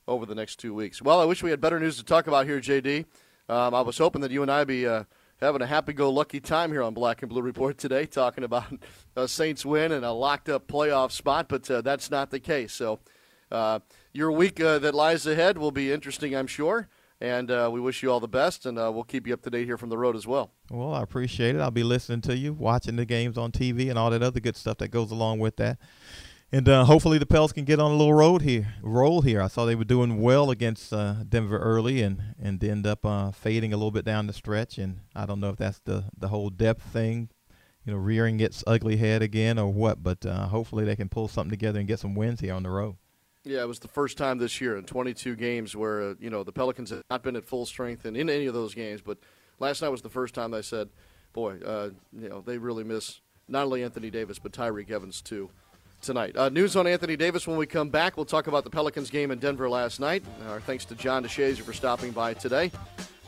over 0.08 0.26
the 0.26 0.34
next 0.34 0.56
two 0.56 0.74
weeks. 0.74 1.00
Well, 1.00 1.20
I 1.20 1.24
wish 1.24 1.42
we 1.42 1.50
had 1.50 1.60
better 1.60 1.78
news 1.78 1.98
to 1.98 2.04
talk 2.04 2.26
about 2.26 2.46
here, 2.46 2.60
JD. 2.60 3.04
Um, 3.48 3.74
I 3.74 3.82
was 3.82 3.98
hoping 3.98 4.22
that 4.22 4.30
you 4.30 4.42
and 4.42 4.50
I 4.50 4.64
be 4.64 4.86
uh, 4.86 5.04
having 5.40 5.62
a 5.62 5.66
happy-go-lucky 5.66 6.40
time 6.40 6.72
here 6.72 6.82
on 6.82 6.94
Black 6.94 7.22
and 7.22 7.28
Blue 7.28 7.42
Report 7.42 7.78
today, 7.78 8.06
talking 8.06 8.42
about 8.42 8.66
a 9.16 9.28
Saints 9.28 9.64
win 9.64 9.92
and 9.92 10.04
a 10.04 10.12
locked-up 10.12 10.66
playoff 10.66 11.12
spot, 11.12 11.48
but 11.48 11.70
uh, 11.70 11.80
that's 11.82 12.10
not 12.10 12.30
the 12.30 12.40
case. 12.40 12.72
So 12.72 12.98
uh, 13.52 13.80
your 14.12 14.32
week 14.32 14.60
uh, 14.60 14.78
that 14.80 14.94
lies 14.94 15.26
ahead 15.26 15.58
will 15.58 15.70
be 15.70 15.92
interesting, 15.92 16.34
I'm 16.34 16.46
sure. 16.46 16.88
And 17.20 17.50
uh, 17.50 17.68
we 17.72 17.80
wish 17.80 18.02
you 18.02 18.12
all 18.12 18.20
the 18.20 18.28
best, 18.28 18.64
and 18.64 18.78
uh, 18.78 18.92
we'll 18.94 19.02
keep 19.02 19.26
you 19.26 19.34
up 19.34 19.42
to 19.42 19.50
date 19.50 19.64
here 19.64 19.76
from 19.76 19.88
the 19.88 19.98
road 19.98 20.14
as 20.14 20.24
well. 20.24 20.52
Well, 20.70 20.94
I 20.94 21.02
appreciate 21.02 21.56
it. 21.56 21.60
I'll 21.60 21.72
be 21.72 21.82
listening 21.82 22.20
to 22.22 22.36
you, 22.36 22.52
watching 22.52 22.94
the 22.94 23.04
games 23.04 23.36
on 23.36 23.50
TV, 23.50 23.90
and 23.90 23.98
all 23.98 24.10
that 24.10 24.22
other 24.22 24.38
good 24.38 24.56
stuff 24.56 24.78
that 24.78 24.88
goes 24.88 25.10
along 25.10 25.40
with 25.40 25.56
that. 25.56 25.78
And 26.50 26.66
uh, 26.66 26.86
hopefully 26.86 27.18
the 27.18 27.26
Pels 27.26 27.52
can 27.52 27.64
get 27.64 27.78
on 27.78 27.90
a 27.90 27.94
little 27.94 28.14
road 28.14 28.40
here, 28.40 28.74
roll 28.80 29.20
here. 29.20 29.42
I 29.42 29.48
saw 29.48 29.66
they 29.66 29.74
were 29.74 29.84
doing 29.84 30.18
well 30.18 30.50
against 30.50 30.94
uh, 30.94 31.16
Denver 31.28 31.58
early, 31.58 32.00
and 32.00 32.34
and 32.40 32.62
end 32.64 32.86
up 32.86 33.04
uh, 33.04 33.32
fading 33.32 33.74
a 33.74 33.76
little 33.76 33.90
bit 33.90 34.06
down 34.06 34.26
the 34.26 34.32
stretch. 34.32 34.78
And 34.78 35.00
I 35.14 35.26
don't 35.26 35.40
know 35.40 35.50
if 35.50 35.56
that's 35.56 35.80
the 35.80 36.04
the 36.16 36.28
whole 36.28 36.48
depth 36.48 36.82
thing, 36.82 37.28
you 37.84 37.92
know, 37.92 37.98
rearing 37.98 38.40
its 38.40 38.64
ugly 38.66 38.96
head 38.96 39.20
again 39.20 39.58
or 39.58 39.70
what. 39.70 40.02
But 40.02 40.24
uh, 40.24 40.46
hopefully 40.46 40.86
they 40.86 40.96
can 40.96 41.10
pull 41.10 41.28
something 41.28 41.50
together 41.50 41.80
and 41.80 41.86
get 41.86 41.98
some 41.98 42.14
wins 42.14 42.40
here 42.40 42.54
on 42.54 42.62
the 42.62 42.70
road. 42.70 42.96
Yeah, 43.44 43.60
it 43.60 43.68
was 43.68 43.80
the 43.80 43.88
first 43.88 44.16
time 44.16 44.38
this 44.38 44.58
year 44.58 44.76
in 44.78 44.84
22 44.84 45.36
games 45.36 45.76
where 45.76 46.02
uh, 46.02 46.14
you 46.18 46.30
know 46.30 46.44
the 46.44 46.52
Pelicans 46.52 46.88
have 46.88 47.02
not 47.10 47.22
been 47.22 47.36
at 47.36 47.44
full 47.44 47.66
strength 47.66 48.06
in, 48.06 48.16
in 48.16 48.30
any 48.30 48.46
of 48.46 48.54
those 48.54 48.74
games. 48.74 49.02
But 49.02 49.18
last 49.58 49.82
night 49.82 49.90
was 49.90 50.00
the 50.00 50.08
first 50.08 50.34
time 50.34 50.54
I 50.54 50.62
said, 50.62 50.88
"Boy, 51.34 51.58
uh, 51.60 51.90
you 52.18 52.30
know 52.30 52.40
they 52.40 52.56
really 52.56 52.84
miss 52.84 53.20
not 53.48 53.64
only 53.66 53.84
Anthony 53.84 54.10
Davis 54.10 54.38
but 54.38 54.52
Tyreke 54.52 54.90
Evans 54.90 55.20
too." 55.20 55.50
Tonight. 56.00 56.36
Uh, 56.36 56.48
news 56.48 56.76
on 56.76 56.86
Anthony 56.86 57.16
Davis 57.16 57.46
when 57.46 57.56
we 57.56 57.66
come 57.66 57.88
back. 57.88 58.16
We'll 58.16 58.26
talk 58.26 58.46
about 58.46 58.64
the 58.64 58.70
Pelicans 58.70 59.10
game 59.10 59.30
in 59.30 59.38
Denver 59.38 59.68
last 59.68 60.00
night. 60.00 60.24
Our 60.48 60.60
thanks 60.60 60.84
to 60.86 60.94
John 60.94 61.24
DeShazier 61.24 61.62
for 61.62 61.72
stopping 61.72 62.12
by 62.12 62.34
today. 62.34 62.70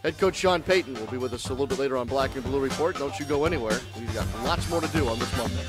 Head 0.02 0.18
coach 0.18 0.36
Sean 0.36 0.62
Payton 0.62 0.94
will 0.94 1.06
be 1.06 1.18
with 1.18 1.32
us 1.34 1.46
a 1.48 1.50
little 1.50 1.66
bit 1.66 1.78
later 1.78 1.96
on 1.96 2.06
Black 2.06 2.34
and 2.34 2.44
Blue 2.44 2.60
Report. 2.60 2.96
Don't 2.96 3.18
you 3.18 3.26
go 3.26 3.44
anywhere. 3.44 3.78
We've 3.98 4.14
got 4.14 4.26
lots 4.44 4.68
more 4.70 4.80
to 4.80 4.88
do 4.88 5.06
on 5.08 5.18
this 5.18 5.36
Monday. 5.36 5.64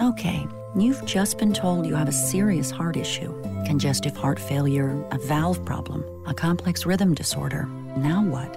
Okay, 0.00 0.46
you've 0.76 1.04
just 1.04 1.38
been 1.38 1.52
told 1.52 1.86
you 1.86 1.94
have 1.94 2.08
a 2.08 2.12
serious 2.12 2.70
heart 2.70 2.96
issue 2.96 3.34
congestive 3.66 4.16
heart 4.16 4.40
failure, 4.40 5.04
a 5.10 5.18
valve 5.18 5.62
problem, 5.66 6.02
a 6.26 6.32
complex 6.32 6.86
rhythm 6.86 7.14
disorder. 7.14 7.66
Now 7.98 8.24
what? 8.24 8.56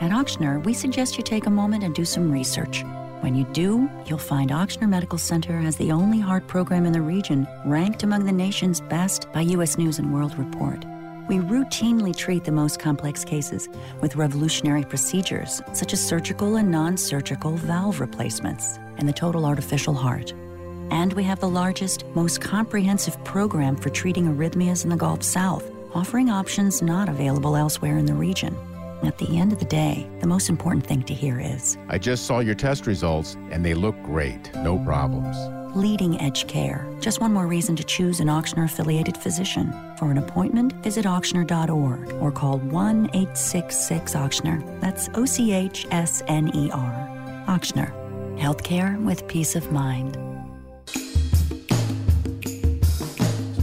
At 0.00 0.12
Ochsner, 0.12 0.64
we 0.64 0.72
suggest 0.72 1.16
you 1.16 1.24
take 1.24 1.46
a 1.46 1.50
moment 1.50 1.82
and 1.82 1.92
do 1.94 2.04
some 2.04 2.30
research. 2.30 2.84
When 3.22 3.36
you 3.36 3.44
do, 3.52 3.88
you'll 4.04 4.18
find 4.18 4.50
Ochsner 4.50 4.88
Medical 4.88 5.16
Center 5.16 5.56
has 5.60 5.76
the 5.76 5.92
only 5.92 6.18
heart 6.18 6.48
program 6.48 6.84
in 6.84 6.92
the 6.92 7.00
region 7.00 7.46
ranked 7.64 8.02
among 8.02 8.24
the 8.24 8.32
nation's 8.32 8.80
best 8.80 9.30
by 9.32 9.42
U.S. 9.42 9.78
News 9.78 10.00
and 10.00 10.12
World 10.12 10.36
Report. 10.36 10.84
We 11.28 11.36
routinely 11.36 12.16
treat 12.16 12.42
the 12.42 12.50
most 12.50 12.80
complex 12.80 13.24
cases 13.24 13.68
with 14.00 14.16
revolutionary 14.16 14.82
procedures 14.84 15.62
such 15.72 15.92
as 15.92 16.04
surgical 16.04 16.56
and 16.56 16.68
non 16.68 16.96
surgical 16.96 17.52
valve 17.56 18.00
replacements 18.00 18.80
and 18.98 19.08
the 19.08 19.12
total 19.12 19.46
artificial 19.46 19.94
heart. 19.94 20.32
And 20.90 21.12
we 21.12 21.22
have 21.22 21.38
the 21.38 21.48
largest, 21.48 22.04
most 22.16 22.40
comprehensive 22.40 23.22
program 23.22 23.76
for 23.76 23.90
treating 23.90 24.26
arrhythmias 24.26 24.82
in 24.82 24.90
the 24.90 24.96
Gulf 24.96 25.22
South, 25.22 25.70
offering 25.94 26.28
options 26.28 26.82
not 26.82 27.08
available 27.08 27.54
elsewhere 27.54 27.98
in 27.98 28.06
the 28.06 28.14
region. 28.14 28.56
At 29.02 29.18
the 29.18 29.36
end 29.36 29.52
of 29.52 29.58
the 29.58 29.64
day, 29.64 30.08
the 30.20 30.28
most 30.28 30.48
important 30.48 30.86
thing 30.86 31.02
to 31.04 31.14
hear 31.14 31.40
is 31.40 31.76
I 31.88 31.98
just 31.98 32.24
saw 32.24 32.38
your 32.38 32.54
test 32.54 32.86
results 32.86 33.34
and 33.50 33.64
they 33.64 33.74
look 33.74 34.00
great. 34.02 34.54
No 34.56 34.78
problems. 34.78 35.36
leading 35.74 36.20
edge 36.20 36.46
care. 36.46 36.86
Just 37.00 37.20
one 37.20 37.32
more 37.32 37.46
reason 37.46 37.74
to 37.76 37.82
choose 37.84 38.20
an 38.20 38.28
Ochsner 38.28 38.64
affiliated 38.64 39.16
physician. 39.16 39.72
For 39.98 40.10
an 40.10 40.18
appointment, 40.18 40.72
visit 40.84 41.04
Ochsner.org 41.06 42.12
or 42.22 42.30
call 42.30 42.58
1 42.58 43.06
866 43.06 44.14
Ochsner. 44.14 44.80
That's 44.80 45.08
O 45.14 45.24
C 45.24 45.52
H 45.52 45.86
S 45.90 46.22
N 46.28 46.54
E 46.54 46.70
R. 46.70 47.44
Ochsner. 47.48 47.90
Healthcare 48.38 49.02
with 49.04 49.26
peace 49.28 49.56
of 49.56 49.72
mind. 49.72 50.16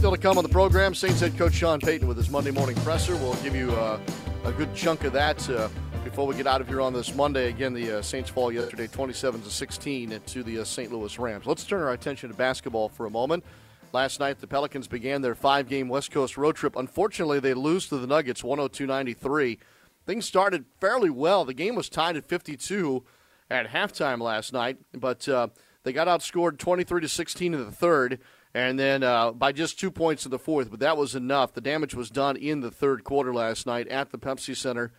Still 0.00 0.12
to 0.12 0.18
come 0.18 0.38
on 0.38 0.42
the 0.44 0.48
program, 0.50 0.94
Saints 0.94 1.20
head 1.20 1.36
coach 1.36 1.52
Sean 1.54 1.78
Payton 1.78 2.08
with 2.08 2.16
his 2.16 2.30
Monday 2.30 2.50
morning 2.50 2.74
presser. 2.76 3.14
We'll 3.16 3.34
give 3.36 3.54
you 3.54 3.70
uh, 3.72 4.00
a 4.44 4.52
good 4.52 4.74
chunk 4.74 5.04
of 5.04 5.12
that 5.12 5.48
uh, 5.50 5.68
before 6.02 6.26
we 6.26 6.34
get 6.34 6.46
out 6.46 6.60
of 6.60 6.68
here 6.68 6.80
on 6.80 6.94
this 6.94 7.14
Monday. 7.14 7.48
Again, 7.48 7.74
the 7.74 7.98
uh, 7.98 8.02
Saints 8.02 8.30
fall 8.30 8.50
yesterday 8.50 8.86
27 8.86 9.42
to 9.42 9.50
16 9.50 10.20
to 10.26 10.42
the 10.42 10.60
uh, 10.60 10.64
St. 10.64 10.90
Louis 10.90 11.18
Rams. 11.18 11.44
Let's 11.44 11.64
turn 11.64 11.82
our 11.82 11.92
attention 11.92 12.30
to 12.30 12.36
basketball 12.36 12.88
for 12.88 13.04
a 13.04 13.10
moment. 13.10 13.44
Last 13.92 14.18
night, 14.18 14.40
the 14.40 14.46
Pelicans 14.46 14.88
began 14.88 15.20
their 15.20 15.34
five 15.34 15.68
game 15.68 15.88
West 15.88 16.10
Coast 16.10 16.38
road 16.38 16.56
trip. 16.56 16.76
Unfortunately, 16.76 17.38
they 17.38 17.52
lose 17.52 17.88
to 17.88 17.98
the 17.98 18.06
Nuggets 18.06 18.42
102 18.42 18.86
93. 18.86 19.58
Things 20.06 20.24
started 20.24 20.64
fairly 20.80 21.10
well. 21.10 21.44
The 21.44 21.54
game 21.54 21.74
was 21.74 21.88
tied 21.88 22.16
at 22.16 22.26
52 22.26 23.04
at 23.50 23.68
halftime 23.68 24.22
last 24.22 24.52
night, 24.52 24.78
but 24.94 25.28
uh, 25.28 25.48
they 25.82 25.92
got 25.92 26.08
outscored 26.08 26.58
23 26.58 27.02
to 27.02 27.08
16 27.08 27.52
in 27.52 27.64
the 27.64 27.70
third 27.70 28.18
and 28.54 28.78
then 28.78 29.02
uh, 29.02 29.32
by 29.32 29.52
just 29.52 29.78
two 29.78 29.90
points 29.90 30.24
in 30.24 30.30
the 30.30 30.38
fourth, 30.38 30.70
but 30.70 30.80
that 30.80 30.96
was 30.96 31.14
enough. 31.14 31.52
The 31.52 31.60
damage 31.60 31.94
was 31.94 32.10
done 32.10 32.36
in 32.36 32.60
the 32.60 32.70
third 32.70 33.04
quarter 33.04 33.32
last 33.32 33.66
night 33.66 33.88
at 33.88 34.10
the 34.10 34.18
Pepsi 34.18 34.56
Center. 34.56 34.92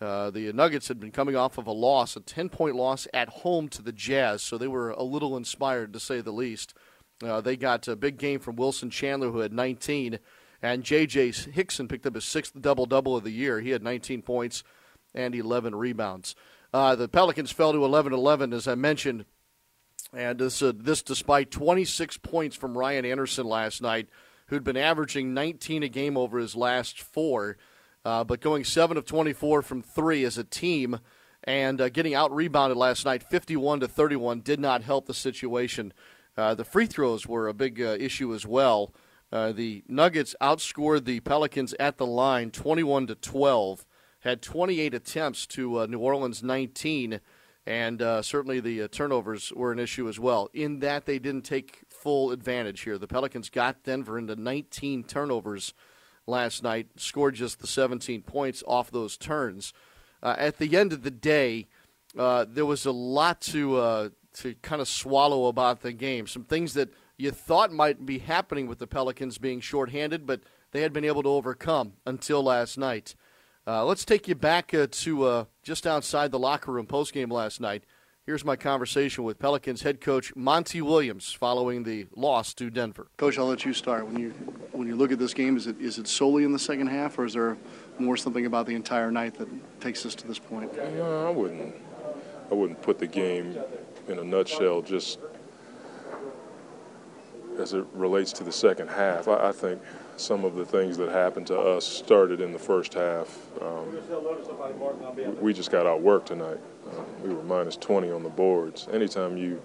Uh, 0.00 0.30
the 0.30 0.52
Nuggets 0.52 0.88
had 0.88 0.98
been 0.98 1.12
coming 1.12 1.36
off 1.36 1.56
of 1.58 1.66
a 1.66 1.72
loss, 1.72 2.16
a 2.16 2.20
10 2.20 2.48
point 2.48 2.76
loss 2.76 3.06
at 3.14 3.28
home 3.28 3.68
to 3.68 3.82
the 3.82 3.92
Jazz, 3.92 4.42
so 4.42 4.58
they 4.58 4.68
were 4.68 4.90
a 4.90 5.02
little 5.02 5.36
inspired 5.36 5.92
to 5.92 6.00
say 6.00 6.20
the 6.20 6.32
least. 6.32 6.74
Uh, 7.22 7.40
they 7.40 7.56
got 7.56 7.86
a 7.86 7.94
big 7.94 8.18
game 8.18 8.40
from 8.40 8.56
Wilson 8.56 8.90
Chandler, 8.90 9.30
who 9.30 9.38
had 9.38 9.52
19, 9.52 10.18
and 10.62 10.82
J.J. 10.82 11.32
Hickson 11.32 11.88
picked 11.88 12.06
up 12.06 12.14
his 12.14 12.24
sixth 12.24 12.60
double 12.60 12.86
double 12.86 13.16
of 13.16 13.24
the 13.24 13.30
year. 13.30 13.60
He 13.60 13.70
had 13.70 13.82
19 13.82 14.22
points 14.22 14.64
and 15.14 15.34
11 15.34 15.74
rebounds. 15.74 16.34
Uh, 16.72 16.96
the 16.96 17.08
Pelicans 17.08 17.52
fell 17.52 17.72
to 17.72 17.84
11 17.84 18.12
11, 18.12 18.52
as 18.52 18.66
I 18.66 18.74
mentioned. 18.74 19.26
And 20.16 20.38
this, 20.38 20.62
uh, 20.62 20.72
this 20.76 21.02
despite 21.02 21.50
26 21.50 22.18
points 22.18 22.56
from 22.56 22.78
Ryan 22.78 23.04
Anderson 23.04 23.46
last 23.46 23.82
night, 23.82 24.08
who'd 24.46 24.64
been 24.64 24.76
averaging 24.76 25.34
19 25.34 25.82
a 25.82 25.88
game 25.88 26.16
over 26.16 26.38
his 26.38 26.54
last 26.54 27.00
four, 27.00 27.56
uh, 28.04 28.22
but 28.22 28.40
going 28.40 28.64
7 28.64 28.96
of 28.96 29.06
24 29.06 29.62
from 29.62 29.82
three 29.82 30.24
as 30.24 30.38
a 30.38 30.44
team 30.44 31.00
and 31.42 31.80
uh, 31.80 31.88
getting 31.88 32.14
out 32.14 32.34
rebounded 32.34 32.76
last 32.76 33.04
night, 33.04 33.22
51 33.22 33.80
to 33.80 33.88
31, 33.88 34.40
did 34.40 34.60
not 34.60 34.82
help 34.82 35.06
the 35.06 35.14
situation. 35.14 35.92
Uh, 36.36 36.54
the 36.54 36.64
free 36.64 36.86
throws 36.86 37.26
were 37.26 37.48
a 37.48 37.54
big 37.54 37.80
uh, 37.80 37.96
issue 37.98 38.34
as 38.34 38.46
well. 38.46 38.94
Uh, 39.32 39.52
the 39.52 39.82
Nuggets 39.88 40.34
outscored 40.40 41.04
the 41.04 41.20
Pelicans 41.20 41.74
at 41.80 41.98
the 41.98 42.06
line 42.06 42.50
21 42.50 43.08
to 43.08 43.14
12, 43.14 43.84
had 44.20 44.40
28 44.40 44.94
attempts 44.94 45.46
to 45.46 45.86
New 45.86 45.98
Orleans 45.98 46.42
19 46.42 47.20
and 47.66 48.02
uh, 48.02 48.22
certainly 48.22 48.60
the 48.60 48.82
uh, 48.82 48.88
turnovers 48.88 49.52
were 49.54 49.72
an 49.72 49.78
issue 49.78 50.08
as 50.08 50.20
well. 50.20 50.50
In 50.52 50.80
that 50.80 51.06
they 51.06 51.18
didn't 51.18 51.42
take 51.44 51.82
full 51.88 52.30
advantage 52.30 52.82
here. 52.82 52.98
The 52.98 53.08
Pelicans 53.08 53.48
got 53.48 53.82
Denver 53.82 54.18
into 54.18 54.36
19 54.36 55.04
turnovers 55.04 55.72
last 56.26 56.62
night, 56.62 56.88
scored 56.96 57.34
just 57.34 57.60
the 57.60 57.66
17 57.66 58.22
points 58.22 58.62
off 58.66 58.90
those 58.90 59.16
turns. 59.16 59.72
Uh, 60.22 60.34
at 60.38 60.58
the 60.58 60.76
end 60.76 60.92
of 60.92 61.02
the 61.02 61.10
day, 61.10 61.66
uh, 62.18 62.44
there 62.48 62.66
was 62.66 62.86
a 62.86 62.92
lot 62.92 63.40
to 63.40 63.76
uh, 63.76 64.08
to 64.34 64.54
kind 64.62 64.82
of 64.82 64.88
swallow 64.88 65.46
about 65.46 65.80
the 65.80 65.92
game. 65.92 66.26
Some 66.26 66.44
things 66.44 66.74
that 66.74 66.90
you 67.16 67.30
thought 67.30 67.72
might 67.72 68.04
be 68.04 68.18
happening 68.18 68.66
with 68.66 68.78
the 68.78 68.86
Pelicans 68.86 69.38
being 69.38 69.60
shorthanded, 69.60 70.26
but 70.26 70.40
they 70.72 70.82
had 70.82 70.92
been 70.92 71.04
able 71.04 71.22
to 71.22 71.28
overcome 71.28 71.94
until 72.04 72.42
last 72.42 72.76
night. 72.76 73.14
Uh, 73.66 73.82
let's 73.84 74.04
take 74.04 74.28
you 74.28 74.34
back 74.34 74.74
uh, 74.74 74.86
to 74.90 75.24
uh, 75.24 75.44
just 75.62 75.86
outside 75.86 76.30
the 76.30 76.38
locker 76.38 76.70
room 76.70 76.86
postgame 76.86 77.32
last 77.32 77.60
night. 77.62 77.84
Here's 78.26 78.44
my 78.44 78.56
conversation 78.56 79.24
with 79.24 79.38
Pelicans 79.38 79.82
head 79.82 80.02
coach 80.02 80.34
Monty 80.36 80.82
Williams 80.82 81.32
following 81.32 81.84
the 81.84 82.06
loss 82.14 82.52
to 82.54 82.68
Denver. 82.68 83.06
Coach, 83.16 83.38
I'll 83.38 83.46
let 83.46 83.64
you 83.64 83.72
start. 83.72 84.06
When 84.06 84.18
you 84.18 84.30
when 84.72 84.86
you 84.86 84.96
look 84.96 85.12
at 85.12 85.18
this 85.18 85.32
game, 85.32 85.56
is 85.56 85.66
it 85.66 85.80
is 85.80 85.98
it 85.98 86.06
solely 86.06 86.44
in 86.44 86.52
the 86.52 86.58
second 86.58 86.88
half, 86.88 87.18
or 87.18 87.24
is 87.24 87.34
there 87.34 87.56
more 87.98 88.18
something 88.18 88.44
about 88.44 88.66
the 88.66 88.74
entire 88.74 89.10
night 89.10 89.34
that 89.34 89.48
takes 89.80 90.04
us 90.04 90.14
to 90.16 90.26
this 90.26 90.38
point? 90.38 90.74
No, 90.76 91.26
I 91.26 91.30
wouldn't. 91.30 91.74
I 92.50 92.54
wouldn't 92.54 92.82
put 92.82 92.98
the 92.98 93.06
game 93.06 93.58
in 94.08 94.18
a 94.18 94.24
nutshell 94.24 94.82
just 94.82 95.18
as 97.58 97.72
it 97.72 97.86
relates 97.94 98.32
to 98.34 98.44
the 98.44 98.52
second 98.52 98.88
half. 98.88 99.26
I, 99.26 99.48
I 99.48 99.52
think 99.52 99.80
some 100.16 100.44
of 100.44 100.54
the 100.54 100.64
things 100.64 100.96
that 100.96 101.10
happened 101.10 101.46
to 101.48 101.58
us 101.58 101.84
started 101.84 102.40
in 102.40 102.52
the 102.52 102.58
first 102.58 102.94
half. 102.94 103.38
Um, 103.60 103.98
we 105.40 105.52
just 105.52 105.70
got 105.70 105.86
outworked 105.86 106.26
tonight. 106.26 106.58
Uh, 106.86 107.02
we 107.22 107.34
were 107.34 107.42
minus 107.42 107.76
20 107.76 108.10
on 108.10 108.22
the 108.22 108.28
boards. 108.28 108.88
Anytime 108.92 109.36
you 109.36 109.62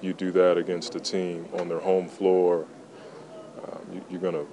you 0.00 0.12
do 0.12 0.30
that 0.32 0.58
against 0.58 0.94
a 0.94 1.00
team 1.00 1.46
on 1.54 1.68
their 1.68 1.78
home 1.78 2.08
floor, 2.08 2.66
uh, 3.62 3.78
you, 4.10 4.18
are 4.18 4.20
going 4.20 4.34
to 4.34 4.46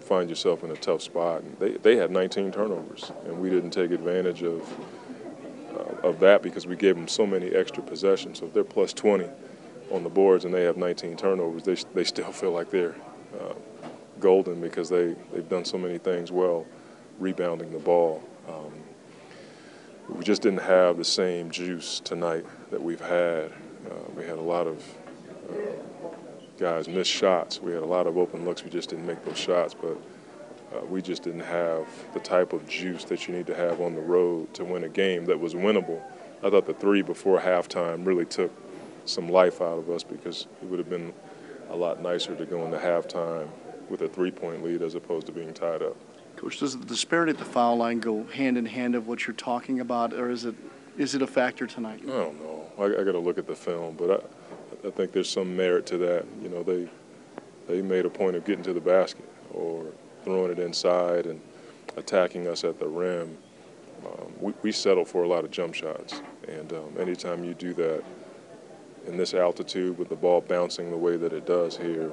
find 0.00 0.30
yourself 0.30 0.62
in 0.62 0.70
a 0.70 0.76
tough 0.76 1.02
spot. 1.02 1.42
And 1.42 1.58
they, 1.58 1.72
they 1.72 1.96
had 1.96 2.12
19 2.12 2.52
turnovers, 2.52 3.10
and 3.24 3.40
we 3.40 3.50
didn't 3.50 3.70
take 3.70 3.90
advantage 3.90 4.44
of 4.44 4.62
uh, 5.74 6.06
of 6.08 6.20
that 6.20 6.42
because 6.42 6.66
we 6.66 6.76
gave 6.76 6.94
them 6.94 7.08
so 7.08 7.26
many 7.26 7.48
extra 7.48 7.82
possessions. 7.82 8.38
So 8.38 8.46
if 8.46 8.52
they're 8.52 8.64
plus 8.64 8.92
20 8.92 9.28
on 9.90 10.04
the 10.04 10.08
boards 10.08 10.44
and 10.44 10.54
they 10.54 10.62
have 10.62 10.76
19 10.76 11.16
turnovers, 11.16 11.64
they, 11.64 11.74
they 11.94 12.04
still 12.04 12.30
feel 12.30 12.52
like 12.52 12.70
they're 12.70 12.94
uh, 13.40 13.54
golden 14.24 14.58
because 14.58 14.88
they, 14.88 15.14
they've 15.32 15.50
done 15.50 15.66
so 15.66 15.76
many 15.76 15.98
things 15.98 16.32
well, 16.32 16.64
rebounding 17.18 17.70
the 17.70 17.78
ball. 17.78 18.22
Um, 18.48 18.72
we 20.08 20.24
just 20.24 20.40
didn't 20.40 20.62
have 20.62 20.96
the 20.96 21.04
same 21.04 21.50
juice 21.50 22.00
tonight 22.00 22.46
that 22.70 22.82
we've 22.82 23.02
had. 23.02 23.52
Uh, 23.86 24.10
we 24.16 24.24
had 24.24 24.38
a 24.38 24.42
lot 24.42 24.66
of 24.66 24.82
uh, 25.50 26.08
guys 26.58 26.88
miss 26.88 27.06
shots. 27.06 27.60
We 27.60 27.72
had 27.72 27.82
a 27.82 27.86
lot 27.86 28.06
of 28.06 28.16
open 28.16 28.46
looks. 28.46 28.64
We 28.64 28.70
just 28.70 28.88
didn't 28.88 29.06
make 29.06 29.22
those 29.26 29.36
shots, 29.36 29.74
but 29.74 29.98
uh, 30.74 30.86
we 30.86 31.02
just 31.02 31.22
didn't 31.22 31.40
have 31.40 31.86
the 32.14 32.20
type 32.20 32.54
of 32.54 32.66
juice 32.66 33.04
that 33.04 33.28
you 33.28 33.34
need 33.34 33.46
to 33.48 33.54
have 33.54 33.82
on 33.82 33.94
the 33.94 34.00
road 34.00 34.54
to 34.54 34.64
win 34.64 34.84
a 34.84 34.88
game 34.88 35.26
that 35.26 35.38
was 35.38 35.52
winnable. 35.52 36.00
I 36.42 36.48
thought 36.48 36.64
the 36.64 36.72
three 36.72 37.02
before 37.02 37.40
halftime 37.40 38.06
really 38.06 38.24
took 38.24 38.50
some 39.04 39.28
life 39.28 39.60
out 39.60 39.80
of 39.80 39.90
us 39.90 40.02
because 40.02 40.46
it 40.62 40.68
would 40.68 40.78
have 40.78 40.88
been 40.88 41.12
a 41.68 41.76
lot 41.76 42.00
nicer 42.00 42.34
to 42.34 42.46
go 42.46 42.64
into 42.64 42.78
halftime 42.78 43.50
with 43.90 44.02
a 44.02 44.08
three-point 44.08 44.64
lead 44.64 44.82
as 44.82 44.94
opposed 44.94 45.26
to 45.26 45.32
being 45.32 45.52
tied 45.52 45.82
up. 45.82 45.96
Coach, 46.36 46.58
does 46.58 46.76
the 46.76 46.84
disparity 46.84 47.30
at 47.30 47.38
the 47.38 47.44
foul 47.44 47.76
line 47.76 48.00
go 48.00 48.24
hand 48.24 48.58
in 48.58 48.66
hand 48.66 48.94
of 48.94 49.06
what 49.06 49.26
you're 49.26 49.36
talking 49.36 49.80
about, 49.80 50.12
or 50.12 50.30
is 50.30 50.44
it 50.44 50.54
is 50.98 51.14
it 51.14 51.22
a 51.22 51.26
factor 51.26 51.66
tonight? 51.66 52.00
I 52.04 52.06
don't 52.06 52.40
know. 52.40 52.64
I, 52.78 52.84
I 53.00 53.04
got 53.04 53.12
to 53.12 53.18
look 53.18 53.38
at 53.38 53.46
the 53.46 53.54
film, 53.54 53.96
but 53.96 54.10
I, 54.10 54.88
I 54.88 54.90
think 54.90 55.12
there's 55.12 55.28
some 55.28 55.56
merit 55.56 55.86
to 55.86 55.98
that. 55.98 56.24
You 56.42 56.48
know, 56.48 56.62
they 56.62 56.88
they 57.66 57.82
made 57.82 58.04
a 58.04 58.10
point 58.10 58.36
of 58.36 58.44
getting 58.44 58.64
to 58.64 58.72
the 58.72 58.80
basket 58.80 59.28
or 59.52 59.86
throwing 60.24 60.50
it 60.50 60.58
inside 60.58 61.26
and 61.26 61.40
attacking 61.96 62.46
us 62.46 62.64
at 62.64 62.78
the 62.78 62.86
rim. 62.86 63.36
Um, 64.04 64.32
we, 64.40 64.52
we 64.62 64.72
settle 64.72 65.04
for 65.04 65.22
a 65.22 65.28
lot 65.28 65.44
of 65.44 65.50
jump 65.50 65.74
shots, 65.74 66.20
and 66.48 66.72
um, 66.72 66.94
anytime 66.98 67.44
you 67.44 67.54
do 67.54 67.72
that 67.74 68.02
in 69.06 69.16
this 69.16 69.34
altitude 69.34 69.96
with 69.98 70.08
the 70.08 70.16
ball 70.16 70.40
bouncing 70.40 70.90
the 70.90 70.96
way 70.96 71.16
that 71.16 71.32
it 71.32 71.46
does 71.46 71.76
here, 71.76 72.10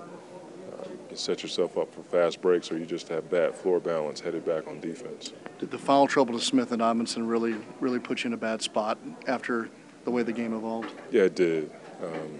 you 1.12 1.18
set 1.18 1.44
yourself 1.44 1.78
up 1.78 1.94
for 1.94 2.02
fast 2.04 2.42
breaks 2.42 2.72
or 2.72 2.78
you 2.78 2.86
just 2.86 3.10
have 3.10 3.30
bad 3.30 3.54
floor 3.54 3.80
balance 3.80 4.22
headed 4.22 4.46
back 4.46 4.68
on 4.68 4.80
defense. 4.80 5.34
Did 5.60 5.70
the 5.70 5.78
foul 5.78 6.08
trouble 6.08 6.40
to 6.40 6.44
Smith 6.44 6.72
and 6.72 6.82
Amundson 6.82 7.30
really, 7.30 7.56
really 7.80 8.00
put 8.00 8.24
you 8.24 8.30
in 8.30 8.34
a 8.34 8.38
bad 8.38 8.62
spot 8.62 8.98
after 9.28 9.70
the 10.06 10.12
way 10.12 10.24
the 10.24 10.34
game 10.34 10.54
evolved? 10.54 10.92
Yeah, 11.12 11.24
it 11.24 11.36
did. 11.36 11.70
Um, 12.02 12.40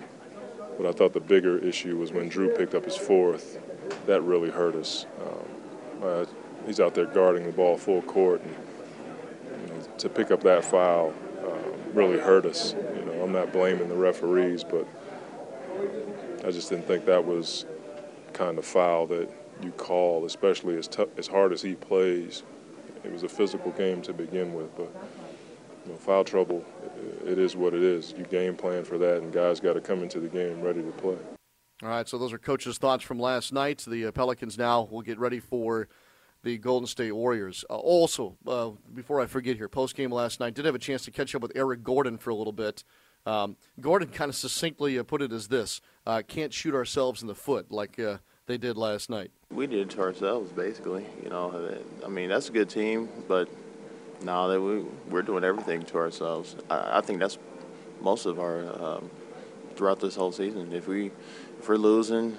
but 0.78 0.88
I 0.88 0.94
thought 0.94 1.14
the 1.14 1.20
bigger 1.20 1.60
issue 1.60 1.98
was 1.98 2.12
when 2.12 2.30
Jrue 2.30 2.58
picked 2.58 2.74
up 2.74 2.86
his 2.86 2.96
fourth. 2.96 3.60
That 4.06 4.22
really 4.22 4.50
hurt 4.50 4.76
us. 4.76 5.06
Um, 5.22 6.04
uh, 6.04 6.26
he's 6.66 6.80
out 6.80 6.96
there 6.96 7.06
guarding 7.06 7.46
the 7.46 7.52
ball 7.52 7.78
full 7.78 8.02
court, 8.04 8.42
and 8.42 8.56
you 9.68 9.74
know, 9.74 9.82
to 9.98 10.10
pick 10.10 10.32
up 10.32 10.42
that 10.44 10.64
foul 10.64 11.14
uh, 11.46 11.58
really 11.94 12.18
hurt 12.18 12.46
us. 12.46 12.74
You 12.74 13.06
know, 13.06 13.22
I'm 13.22 13.34
not 13.34 13.52
blaming 13.52 13.90
the 13.90 13.96
referees, 13.96 14.64
but 14.64 14.88
I 16.46 16.52
just 16.52 16.70
didn't 16.70 16.88
think 16.88 17.06
that 17.06 17.24
was 17.24 17.66
kind 18.42 18.58
of 18.58 18.66
foul 18.66 19.06
that 19.06 19.30
you 19.62 19.72
call, 19.74 20.26
especially 20.26 20.76
as 20.76 20.90
as 21.16 21.28
hard 21.28 21.54
as 21.54 21.62
he 21.62 21.76
plays. 21.76 22.42
It 23.04 23.12
was 23.12 23.22
a 23.22 23.30
physical 23.30 23.72
game 23.74 24.02
to 24.02 24.14
begin 24.14 24.56
with, 24.56 24.76
but 24.76 24.92
you 25.86 25.92
know, 25.92 25.98
foul 25.98 26.24
trouble, 26.24 26.66
it 27.24 27.38
is 27.38 27.56
what 27.56 27.76
it 27.76 27.84
is. 27.84 28.16
You 28.18 28.24
game 28.26 28.56
plan 28.56 28.84
for 28.84 28.98
that, 28.98 29.18
and 29.18 29.32
guys 29.32 29.60
got 29.60 29.74
to 29.74 29.82
come 29.82 30.02
into 30.02 30.20
the 30.20 30.28
game 30.28 30.60
ready 30.62 30.82
to 30.82 30.92
play. 30.92 31.18
All 31.84 31.90
right, 31.90 32.08
so 32.08 32.18
those 32.18 32.34
are 32.34 32.40
coaches' 32.40 32.80
thoughts 32.80 33.04
from 33.04 33.20
last 33.20 33.54
night. 33.54 33.86
The 33.88 34.08
uh, 34.08 34.12
Pelicans 34.12 34.58
now 34.58 34.88
will 34.90 35.02
get 35.04 35.20
ready 35.20 35.40
for 35.40 35.88
the 36.44 36.58
Golden 36.58 36.88
State 36.88 37.12
Warriors. 37.12 37.64
Uh, 37.70 37.76
also, 37.76 38.38
uh, 38.48 38.72
before 38.94 39.20
I 39.20 39.28
forget 39.28 39.56
here, 39.56 39.70
post 39.70 39.96
game 39.96 40.12
last 40.12 40.40
night, 40.40 40.56
did 40.56 40.66
have 40.66 40.76
a 40.76 40.80
chance 40.80 41.06
to 41.06 41.12
catch 41.12 41.36
up 41.36 41.44
with 41.44 41.52
Eric 41.56 41.84
Gordon 41.84 42.18
for 42.18 42.32
a 42.32 42.36
little 42.36 42.54
bit. 42.54 42.84
Um, 43.26 43.56
Gordon 43.80 44.10
kind 44.10 44.30
of 44.30 44.36
succinctly 44.36 44.98
uh, 44.98 45.04
put 45.04 45.22
it 45.22 45.32
as 45.32 45.48
this: 45.48 45.80
uh, 46.08 46.24
"Can't 46.28 46.52
shoot 46.54 46.74
ourselves 46.74 47.22
in 47.22 47.28
the 47.28 47.36
foot 47.36 47.72
like 47.72 48.00
uh, 48.00 48.18
they 48.52 48.58
did 48.58 48.78
last 48.78 49.10
night." 49.10 49.32
We 49.50 49.68
did 49.68 49.80
it 49.80 49.90
to 49.92 50.02
ourselves, 50.02 50.52
basically. 50.52 51.06
You 51.24 51.30
know, 51.30 51.78
I 52.06 52.10
mean, 52.10 52.30
that's 52.30 52.50
a 52.50 52.52
good 52.52 52.70
team, 52.70 53.08
but 53.28 53.48
now 54.24 54.48
that 54.48 54.62
we 54.62 54.84
we're 55.10 55.22
doing 55.22 55.44
everything 55.44 55.84
to 55.84 55.98
ourselves. 55.98 56.56
I, 56.70 56.98
I 56.98 57.02
think 57.02 57.20
that's 57.20 57.38
most 58.02 58.26
of 58.26 58.40
our 58.40 58.60
um, 58.84 59.10
throughout 59.76 60.00
this 60.00 60.16
whole 60.16 60.32
season. 60.32 60.74
If 60.74 60.88
we 60.88 61.12
if 61.60 61.70
we're 61.70 61.78
losing, 61.78 62.38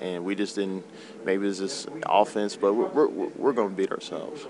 and 0.00 0.24
we 0.24 0.34
just 0.34 0.56
didn't, 0.56 0.84
maybe 1.24 1.46
it's 1.46 1.58
just 1.58 1.88
offense, 2.04 2.56
but 2.56 2.74
we're 2.74 2.88
we're, 2.88 3.28
we're 3.28 3.52
going 3.52 3.70
to 3.70 3.76
beat 3.76 3.92
ourselves. 3.92 4.46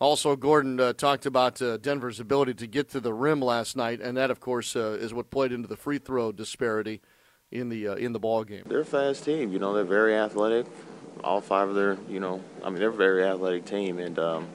Also, 0.00 0.36
Gordon 0.36 0.78
uh, 0.78 0.92
talked 0.92 1.26
about 1.26 1.60
uh, 1.60 1.76
Denver's 1.76 2.20
ability 2.20 2.54
to 2.54 2.68
get 2.68 2.88
to 2.90 3.00
the 3.00 3.12
rim 3.12 3.40
last 3.40 3.76
night, 3.76 4.00
and 4.00 4.16
that, 4.16 4.30
of 4.30 4.38
course, 4.38 4.76
uh, 4.76 4.96
is 5.00 5.12
what 5.12 5.28
played 5.28 5.50
into 5.50 5.66
the 5.66 5.76
free 5.76 5.98
throw 5.98 6.30
disparity 6.30 7.00
in 7.50 7.68
the 7.68 7.88
uh, 7.88 7.94
in 7.94 8.12
the 8.12 8.18
ball 8.18 8.44
game. 8.44 8.64
They're 8.66 8.80
a 8.80 8.84
fast 8.84 9.24
team. 9.24 9.52
You 9.52 9.58
know, 9.58 9.74
they're 9.74 9.84
very 9.84 10.14
athletic. 10.14 10.66
All 11.24 11.40
five 11.40 11.68
of 11.68 11.74
their, 11.74 11.98
you 12.08 12.20
know, 12.20 12.42
I 12.62 12.70
mean, 12.70 12.78
they're 12.78 12.90
a 12.90 12.92
very 12.92 13.24
athletic 13.24 13.64
team, 13.64 13.98
and 13.98 14.18
um, 14.18 14.46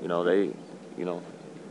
you 0.00 0.08
know, 0.08 0.22
they, 0.22 0.52
you 0.96 1.04
know, 1.04 1.22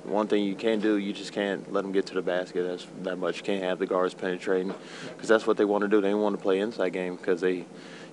one 0.04 0.28
thing 0.28 0.44
you 0.44 0.56
can't 0.56 0.82
do, 0.82 0.98
you 0.98 1.14
just 1.14 1.32
can't 1.32 1.72
let 1.72 1.84
them 1.84 1.92
get 1.92 2.08
to 2.08 2.14
the 2.14 2.22
basket 2.22 2.66
as 2.66 2.86
that 3.04 3.18
much. 3.18 3.38
You 3.38 3.44
can't 3.44 3.64
have 3.64 3.80
the 3.80 3.86
guards 3.86 4.14
penetrating 4.14 4.74
because 5.14 5.30
that's 5.30 5.48
what 5.48 5.58
they 5.58 5.66
want 5.66 5.84
to 5.84 5.88
do. 5.88 6.02
They 6.02 6.14
want 6.14 6.36
to 6.36 6.42
play 6.42 6.60
inside 6.60 6.90
game 6.90 7.16
because 7.16 7.42
they 7.42 7.66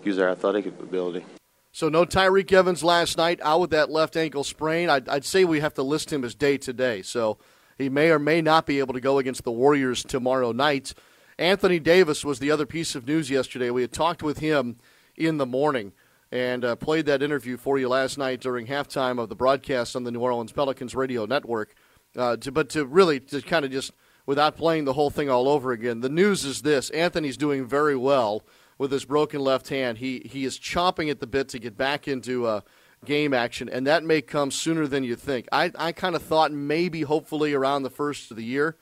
use 0.05 0.17
their 0.17 0.29
athletic 0.29 0.67
ability. 0.67 1.25
So 1.73 1.89
no 1.89 2.05
Tyreke 2.05 2.53
Evans 2.53 2.83
last 2.83 3.17
night 3.19 3.41
out 3.43 3.61
with 3.61 3.71
that 3.71 3.91
left 3.91 4.17
ankle 4.17 4.45
sprain. 4.45 4.91
I'd, 4.91 5.09
I'd 5.09 5.25
say 5.25 5.45
we 5.45 5.61
have 5.61 5.75
to 5.75 5.83
list 5.83 6.13
him 6.13 6.25
as 6.25 6.35
day 6.35 6.59
to 6.59 6.73
day. 6.73 7.03
So 7.03 7.39
he 7.77 7.89
may 7.89 8.11
or 8.11 8.19
may 8.19 8.43
not 8.43 8.67
be 8.67 8.81
able 8.81 8.95
to 8.95 9.01
go 9.01 9.19
against 9.19 9.45
the 9.45 9.53
Warriors 9.53 10.03
tomorrow 10.03 10.53
night. 10.53 10.95
Anthony 11.39 11.79
Davis 11.79 12.25
was 12.25 12.41
the 12.41 12.51
other 12.51 12.67
piece 12.67 12.97
of 12.97 13.07
news 13.07 13.31
yesterday. 13.31 13.71
We 13.71 13.83
had 13.83 13.93
talked 13.93 14.23
with 14.23 14.39
him 14.39 14.79
in 15.17 15.39
the 15.39 15.47
morning 15.47 15.93
and 16.33 16.65
uh, 16.65 16.77
played 16.77 17.07
that 17.07 17.23
interview 17.23 17.57
for 17.57 17.79
you 17.79 17.89
last 17.89 18.19
night 18.19 18.41
during 18.41 18.67
halftime 18.67 19.21
of 19.21 19.29
the 19.29 19.37
broadcast 19.37 19.95
on 19.95 20.03
the 20.03 20.11
New 20.11 20.21
Orleans 20.21 20.53
Pelicans 20.53 20.95
radio 20.95 21.27
network. 21.27 21.75
Uh, 22.17 22.37
to, 22.37 22.51
but 22.51 22.69
to 22.71 22.85
really 22.85 23.21
to 23.21 23.41
kind 23.41 23.65
of 23.65 23.71
just 23.71 23.93
without 24.27 24.57
playing 24.57 24.85
the 24.85 24.95
whole 24.95 25.11
thing 25.11 25.31
all 25.31 25.49
over 25.49 25.71
again, 25.71 26.01
the 26.01 26.09
news 26.09 26.45
is 26.45 26.63
this: 26.63 26.91
Anthony's 26.91 27.37
doing 27.37 27.67
very 27.67 27.97
well 27.97 28.43
with 28.77 28.91
his 28.91 29.05
broken 29.05 29.41
left 29.41 29.69
hand. 29.69 29.99
He 29.99 30.23
he 30.25 30.45
is 30.45 30.59
chomping 30.59 31.11
at 31.11 31.21
the 31.21 31.27
bit 31.27 31.49
to 31.51 31.59
get 31.59 31.77
back 31.77 32.09
into 32.09 32.47
uh, 32.47 32.61
game 33.05 33.33
action, 33.33 33.69
and 33.69 33.87
that 33.87 34.03
may 34.03 34.23
come 34.23 34.51
sooner 34.51 34.87
than 34.87 35.05
you 35.05 35.15
think. 35.15 35.47
I 35.53 35.71
I 35.79 35.93
kind 35.93 36.17
of 36.17 36.23
thought 36.23 36.51
maybe 36.51 37.03
hopefully 37.03 37.55
around 37.55 37.83
the 37.85 37.91
first 37.91 38.31
of 38.31 38.37
the 38.37 38.45
year, 38.45 38.77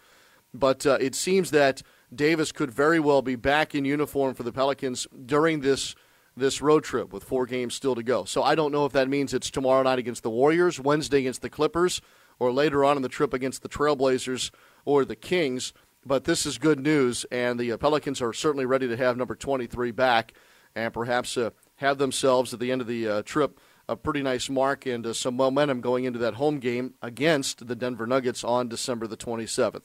but 0.54 0.86
uh, 0.86 0.98
it 1.00 1.14
seems 1.14 1.50
that 1.50 1.82
Davis 2.14 2.52
could 2.52 2.70
very 2.70 3.00
well 3.00 3.22
be 3.22 3.36
back 3.36 3.74
in 3.74 3.84
uniform 3.84 4.34
for 4.34 4.42
the 4.42 4.52
Pelicans 4.52 5.06
during 5.24 5.60
this 5.60 5.94
this 6.36 6.60
road 6.60 6.84
trip 6.84 7.14
with 7.14 7.24
four 7.24 7.46
games 7.46 7.74
still 7.74 7.94
to 7.94 8.02
go. 8.02 8.24
So 8.24 8.42
I 8.42 8.54
don't 8.54 8.70
know 8.70 8.84
if 8.84 8.92
that 8.92 9.08
means 9.08 9.32
it's 9.32 9.50
tomorrow 9.50 9.82
night 9.82 9.98
against 9.98 10.22
the 10.22 10.28
Warriors, 10.28 10.78
Wednesday 10.78 11.20
against 11.20 11.40
the 11.40 11.48
Clippers, 11.48 12.02
or 12.38 12.52
later 12.52 12.84
on 12.84 12.96
in 12.96 13.02
the 13.02 13.08
trip 13.08 13.32
against 13.32 13.62
the 13.62 13.70
Trailblazers 13.70 14.50
or 14.84 15.06
the 15.06 15.16
Kings. 15.16 15.72
But 16.04 16.24
this 16.24 16.44
is 16.44 16.58
good 16.58 16.78
news, 16.78 17.24
and 17.32 17.58
the 17.58 17.72
uh, 17.72 17.78
Pelicans 17.78 18.20
are 18.20 18.34
certainly 18.34 18.66
ready 18.66 18.86
to 18.86 18.98
have 18.98 19.16
number 19.16 19.34
23 19.34 19.90
back 19.92 20.34
and 20.74 20.92
perhaps 20.92 21.36
uh, 21.38 21.50
have 21.76 21.98
themselves 21.98 22.52
at 22.52 22.60
the 22.60 22.70
end 22.70 22.82
of 22.82 22.86
the 22.86 23.08
uh, 23.08 23.22
trip 23.22 23.58
a 23.88 23.96
pretty 23.96 24.22
nice 24.22 24.50
mark 24.50 24.84
and 24.84 25.06
uh, 25.06 25.12
some 25.12 25.36
momentum 25.36 25.80
going 25.80 26.04
into 26.04 26.18
that 26.18 26.34
home 26.34 26.58
game 26.58 26.94
against 27.02 27.66
the 27.66 27.76
Denver 27.76 28.06
Nuggets 28.06 28.44
on 28.44 28.68
December 28.68 29.06
the 29.06 29.16
27th. 29.16 29.84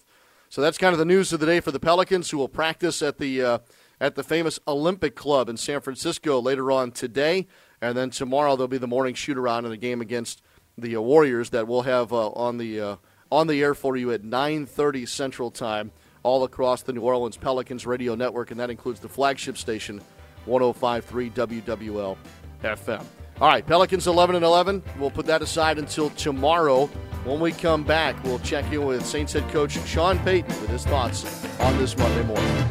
So 0.51 0.61
that's 0.61 0.77
kind 0.77 0.91
of 0.91 0.99
the 0.99 1.05
news 1.05 1.31
of 1.31 1.39
the 1.39 1.45
day 1.45 1.61
for 1.61 1.71
the 1.71 1.79
Pelicans, 1.79 2.29
who 2.29 2.37
will 2.37 2.49
practice 2.49 3.01
at 3.01 3.19
the 3.19 3.41
uh, 3.41 3.57
at 4.01 4.15
the 4.15 4.23
famous 4.23 4.59
Olympic 4.67 5.15
Club 5.15 5.47
in 5.47 5.55
San 5.55 5.79
Francisco 5.79 6.41
later 6.41 6.73
on 6.73 6.91
today, 6.91 7.47
and 7.81 7.97
then 7.97 8.09
tomorrow 8.09 8.57
there'll 8.57 8.67
be 8.67 8.77
the 8.77 8.85
morning 8.85 9.13
shoot 9.13 9.37
around 9.37 9.63
in 9.63 9.71
the 9.71 9.77
game 9.77 10.01
against 10.01 10.41
the 10.77 10.97
uh, 10.97 10.99
Warriors 10.99 11.51
that 11.51 11.69
we'll 11.69 11.83
have 11.83 12.11
uh, 12.11 12.31
on 12.31 12.57
the 12.57 12.81
uh, 12.81 12.95
on 13.31 13.47
the 13.47 13.61
air 13.61 13.73
for 13.73 13.95
you 13.95 14.11
at 14.11 14.23
9:30 14.23 15.07
Central 15.07 15.51
Time, 15.51 15.89
all 16.21 16.43
across 16.43 16.81
the 16.81 16.91
New 16.91 17.03
Orleans 17.03 17.37
Pelicans 17.37 17.85
radio 17.85 18.13
network, 18.13 18.51
and 18.51 18.59
that 18.59 18.69
includes 18.69 18.99
the 18.99 19.07
flagship 19.07 19.57
station, 19.57 20.01
105.3 20.47 21.31
WWL 21.31 22.17
FM. 22.61 23.05
All 23.39 23.47
right, 23.47 23.65
Pelicans 23.65 24.05
11 24.05 24.35
and 24.35 24.43
11. 24.43 24.83
We'll 24.99 25.11
put 25.11 25.27
that 25.27 25.41
aside 25.41 25.79
until 25.79 26.09
tomorrow. 26.09 26.89
When 27.23 27.39
we 27.39 27.51
come 27.51 27.83
back, 27.83 28.21
we'll 28.23 28.39
check 28.39 28.71
in 28.73 28.83
with 28.83 29.05
Saints 29.05 29.33
head 29.33 29.47
coach 29.49 29.73
Sean 29.85 30.17
Payton 30.19 30.59
with 30.59 30.69
his 30.69 30.85
thoughts 30.85 31.23
on 31.59 31.77
this 31.77 31.95
Monday 31.95 32.23
morning. 32.23 32.65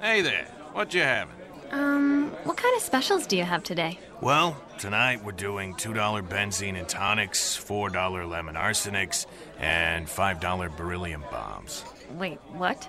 Hey 0.00 0.22
there, 0.22 0.46
what 0.72 0.94
you 0.94 1.02
having? 1.02 1.34
Um, 1.72 2.30
what 2.44 2.56
kind 2.56 2.76
of 2.76 2.82
specials 2.82 3.26
do 3.26 3.36
you 3.36 3.42
have 3.42 3.64
today? 3.64 3.98
Well, 4.20 4.62
tonight 4.78 5.24
we're 5.24 5.32
doing 5.32 5.74
$2 5.74 6.28
benzene 6.28 6.78
and 6.78 6.88
tonics, 6.88 7.58
$4 7.58 8.30
lemon 8.30 8.54
arsenics, 8.54 9.26
and 9.58 10.06
$5 10.06 10.76
beryllium 10.76 11.24
bombs. 11.32 11.84
Wait, 12.12 12.38
what? 12.52 12.88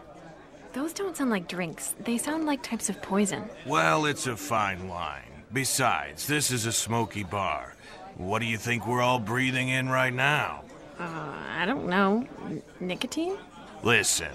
Those 0.73 0.93
don't 0.93 1.17
sound 1.17 1.31
like 1.31 1.47
drinks. 1.47 1.95
They 1.99 2.19
sound 2.19 2.45
like 2.45 2.61
types 2.61 2.89
of 2.89 3.01
poison. 3.01 3.45
Well, 3.65 4.05
it's 4.05 4.27
a 4.27 4.37
fine 4.37 4.87
line. 4.87 5.23
Besides, 5.51 6.27
this 6.27 6.51
is 6.51 6.67
a 6.67 6.71
smoky 6.71 7.23
bar. 7.23 7.73
What 8.17 8.39
do 8.39 8.45
you 8.47 8.57
think 8.57 8.87
we're 8.87 9.01
all 9.01 9.19
breathing 9.19 9.69
in 9.69 9.89
right 9.89 10.13
now? 10.13 10.63
Uh, 10.99 11.33
I 11.55 11.65
don't 11.67 11.87
know. 11.87 12.25
N- 12.45 12.63
nicotine? 12.79 13.37
Listen, 13.83 14.31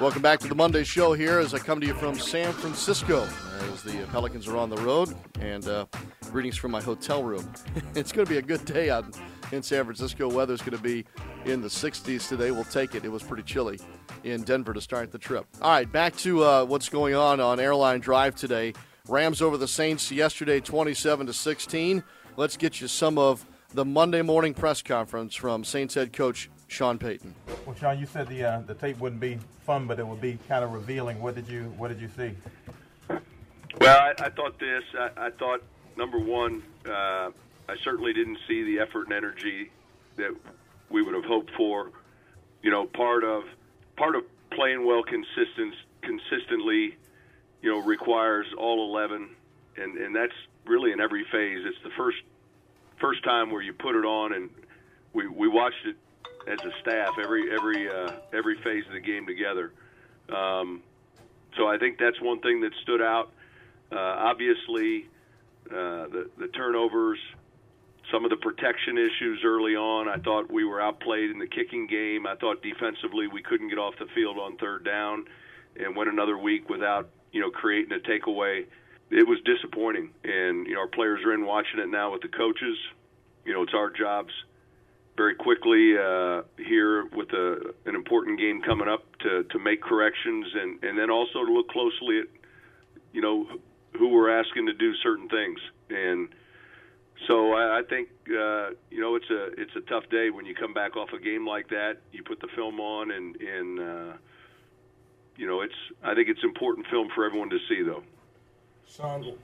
Welcome 0.00 0.22
back 0.22 0.40
to 0.40 0.48
the 0.48 0.56
Monday 0.56 0.82
show 0.82 1.12
here 1.12 1.38
as 1.38 1.54
I 1.54 1.58
come 1.58 1.80
to 1.80 1.86
you 1.86 1.94
from 1.94 2.18
San 2.18 2.52
Francisco 2.52 3.28
as 3.72 3.84
the 3.84 4.04
Pelicans 4.10 4.48
are 4.48 4.56
on 4.56 4.68
the 4.68 4.78
road. 4.78 5.14
And 5.40 5.64
uh, 5.68 5.86
greetings 6.32 6.56
from 6.56 6.72
my 6.72 6.80
hotel 6.80 7.22
room. 7.22 7.48
it's 7.94 8.10
going 8.10 8.26
to 8.26 8.30
be 8.30 8.38
a 8.38 8.42
good 8.42 8.64
day 8.64 8.90
out 8.90 9.04
in 9.52 9.62
San 9.62 9.84
Francisco. 9.84 10.28
Weather's 10.28 10.60
going 10.60 10.76
to 10.76 10.82
be 10.82 11.04
in 11.44 11.60
the 11.60 11.68
60s 11.68 12.28
today. 12.28 12.50
We'll 12.50 12.64
take 12.64 12.94
it. 12.94 13.04
It 13.04 13.10
was 13.10 13.22
pretty 13.22 13.44
chilly 13.44 13.78
in 14.24 14.42
Denver 14.42 14.72
to 14.72 14.80
start 14.80 15.12
the 15.12 15.18
trip. 15.18 15.46
All 15.60 15.70
right, 15.70 15.90
back 15.90 16.16
to 16.18 16.42
uh, 16.42 16.64
what's 16.64 16.88
going 16.88 17.14
on 17.14 17.38
on 17.38 17.60
Airline 17.60 18.00
Drive 18.00 18.34
today. 18.34 18.72
Rams 19.08 19.42
over 19.42 19.56
the 19.56 19.68
Saints 19.68 20.10
yesterday 20.10 20.60
27 20.60 21.26
to 21.26 21.32
16. 21.32 22.02
Let's 22.36 22.56
get 22.56 22.80
you 22.80 22.88
some 22.88 23.18
of 23.18 23.44
the 23.74 23.84
Monday 23.84 24.22
morning 24.22 24.54
press 24.54 24.82
conference 24.82 25.34
from 25.34 25.64
Saints 25.64 25.94
head 25.94 26.12
coach 26.12 26.50
Sean 26.68 26.98
Payton. 26.98 27.34
Well, 27.66 27.74
Sean, 27.74 27.98
you 27.98 28.06
said 28.06 28.28
the 28.28 28.44
uh, 28.44 28.60
the 28.60 28.74
tape 28.74 28.98
wouldn't 28.98 29.20
be 29.20 29.38
fun, 29.66 29.86
but 29.86 29.98
it 29.98 30.06
would 30.06 30.20
be 30.20 30.38
kind 30.48 30.64
of 30.64 30.72
revealing. 30.72 31.20
What 31.20 31.34
did 31.34 31.48
you 31.48 31.64
What 31.76 31.88
did 31.88 32.00
you 32.00 32.08
see? 32.16 32.32
Well, 33.80 33.98
I, 34.00 34.10
I 34.18 34.30
thought 34.30 34.58
this. 34.58 34.84
I, 34.98 35.26
I 35.26 35.30
thought 35.30 35.62
number 35.96 36.18
one, 36.18 36.62
uh, 36.86 37.30
I 37.72 37.76
certainly 37.82 38.12
didn't 38.12 38.38
see 38.46 38.64
the 38.64 38.80
effort 38.80 39.04
and 39.04 39.14
energy 39.14 39.70
that 40.16 40.34
we 40.90 41.02
would 41.02 41.14
have 41.14 41.24
hoped 41.24 41.50
for. 41.56 41.90
You 42.62 42.70
know, 42.70 42.84
part 42.86 43.24
of 43.24 43.44
part 43.96 44.14
of 44.14 44.24
playing 44.50 44.86
well 44.86 45.02
consistent 45.02 45.74
consistently, 46.02 46.96
you 47.62 47.70
know, 47.70 47.78
requires 47.78 48.46
all 48.58 48.84
eleven, 48.84 49.30
and 49.76 49.96
and 49.96 50.14
that's 50.14 50.34
really 50.66 50.92
in 50.92 51.00
every 51.00 51.24
phase. 51.32 51.64
It's 51.64 51.82
the 51.82 51.90
first 51.96 52.18
first 53.00 53.24
time 53.24 53.50
where 53.50 53.62
you 53.62 53.72
put 53.72 53.96
it 53.96 54.04
on, 54.04 54.34
and 54.34 54.50
we 55.14 55.26
we 55.28 55.48
watched 55.48 55.86
it 55.86 55.96
as 56.46 56.60
a 56.60 56.72
staff 56.82 57.14
every 57.18 57.50
every 57.54 57.88
uh, 57.88 58.12
every 58.34 58.56
phase 58.62 58.84
of 58.86 58.92
the 58.92 59.00
game 59.00 59.26
together. 59.26 59.72
Um, 60.28 60.82
so 61.56 61.68
I 61.68 61.78
think 61.78 61.98
that's 61.98 62.20
one 62.20 62.40
thing 62.40 62.60
that 62.60 62.72
stood 62.82 63.00
out. 63.00 63.30
Uh, 63.90 63.96
obviously, 63.96 65.08
uh, 65.70 66.06
the 66.08 66.30
the 66.36 66.48
turnovers, 66.48 67.18
some 68.12 68.24
of 68.24 68.30
the 68.30 68.36
protection 68.36 68.98
issues 68.98 69.42
early 69.44 69.74
on. 69.74 70.08
I 70.08 70.18
thought 70.18 70.52
we 70.52 70.64
were 70.64 70.80
outplayed 70.80 71.30
in 71.30 71.38
the 71.38 71.46
kicking 71.46 71.86
game. 71.86 72.26
I 72.26 72.36
thought 72.36 72.62
defensively 72.62 73.26
we 73.26 73.42
couldn't 73.42 73.68
get 73.68 73.78
off 73.78 73.94
the 73.98 74.06
field 74.14 74.38
on 74.38 74.56
third 74.58 74.84
down, 74.84 75.24
and 75.76 75.96
went 75.96 76.10
another 76.10 76.36
week 76.36 76.68
without 76.68 77.08
you 77.32 77.40
know 77.40 77.50
creating 77.50 77.92
a 77.92 78.00
takeaway. 78.08 78.66
It 79.10 79.26
was 79.26 79.38
disappointing, 79.44 80.10
and 80.22 80.66
you 80.66 80.74
know 80.74 80.80
our 80.80 80.88
players 80.88 81.24
are 81.24 81.32
in 81.32 81.44
watching 81.46 81.80
it 81.80 81.88
now 81.88 82.12
with 82.12 82.22
the 82.22 82.28
coaches. 82.28 82.76
You 83.44 83.54
know 83.54 83.62
it's 83.62 83.74
our 83.74 83.90
jobs 83.90 84.32
very 85.16 85.34
quickly 85.34 85.96
uh, 85.98 86.42
here 86.56 87.06
with 87.14 87.30
a, 87.32 87.74
an 87.86 87.94
important 87.94 88.38
game 88.38 88.62
coming 88.62 88.88
up 88.88 89.04
to, 89.18 89.44
to 89.44 89.58
make 89.58 89.82
corrections 89.82 90.46
and, 90.54 90.82
and 90.82 90.98
then 90.98 91.10
also 91.10 91.44
to 91.44 91.52
look 91.52 91.68
closely 91.68 92.20
at 92.20 92.26
you 93.12 93.20
know 93.20 93.46
who 93.98 94.08
we're 94.08 94.30
asking 94.30 94.66
to 94.66 94.72
do 94.72 94.94
certain 95.02 95.28
things 95.28 95.60
and 95.90 96.30
so 97.26 97.52
I, 97.52 97.80
I 97.80 97.82
think 97.88 98.08
uh, 98.28 98.70
you 98.90 99.00
know 99.00 99.16
it's 99.16 99.30
a 99.30 99.60
it's 99.60 99.74
a 99.76 99.80
tough 99.82 100.08
day 100.10 100.30
when 100.30 100.46
you 100.46 100.54
come 100.54 100.74
back 100.74 100.96
off 100.96 101.10
a 101.12 101.22
game 101.22 101.46
like 101.46 101.68
that 101.68 101.98
you 102.12 102.22
put 102.22 102.40
the 102.40 102.48
film 102.54 102.80
on 102.80 103.10
and 103.10 103.36
and 103.36 103.80
uh, 103.80 104.12
you 105.36 105.46
know 105.46 105.60
it's 105.60 105.74
I 106.02 106.14
think 106.14 106.28
it's 106.28 106.42
important 106.44 106.86
film 106.88 107.08
for 107.14 107.24
everyone 107.24 107.50
to 107.50 107.58
see 107.68 107.82
though. 107.82 108.02
Sean, 108.88 109.36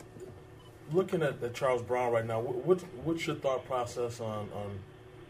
looking 0.93 1.23
at, 1.23 1.43
at 1.43 1.55
Charles 1.55 1.83
Brown 1.83 2.13
right 2.13 2.27
now, 2.27 2.41
what 2.41 2.81
what's 3.05 3.27
your 3.27 3.37
thought 3.37 3.65
process 3.67 4.21
on 4.21 4.49
on 4.55 4.79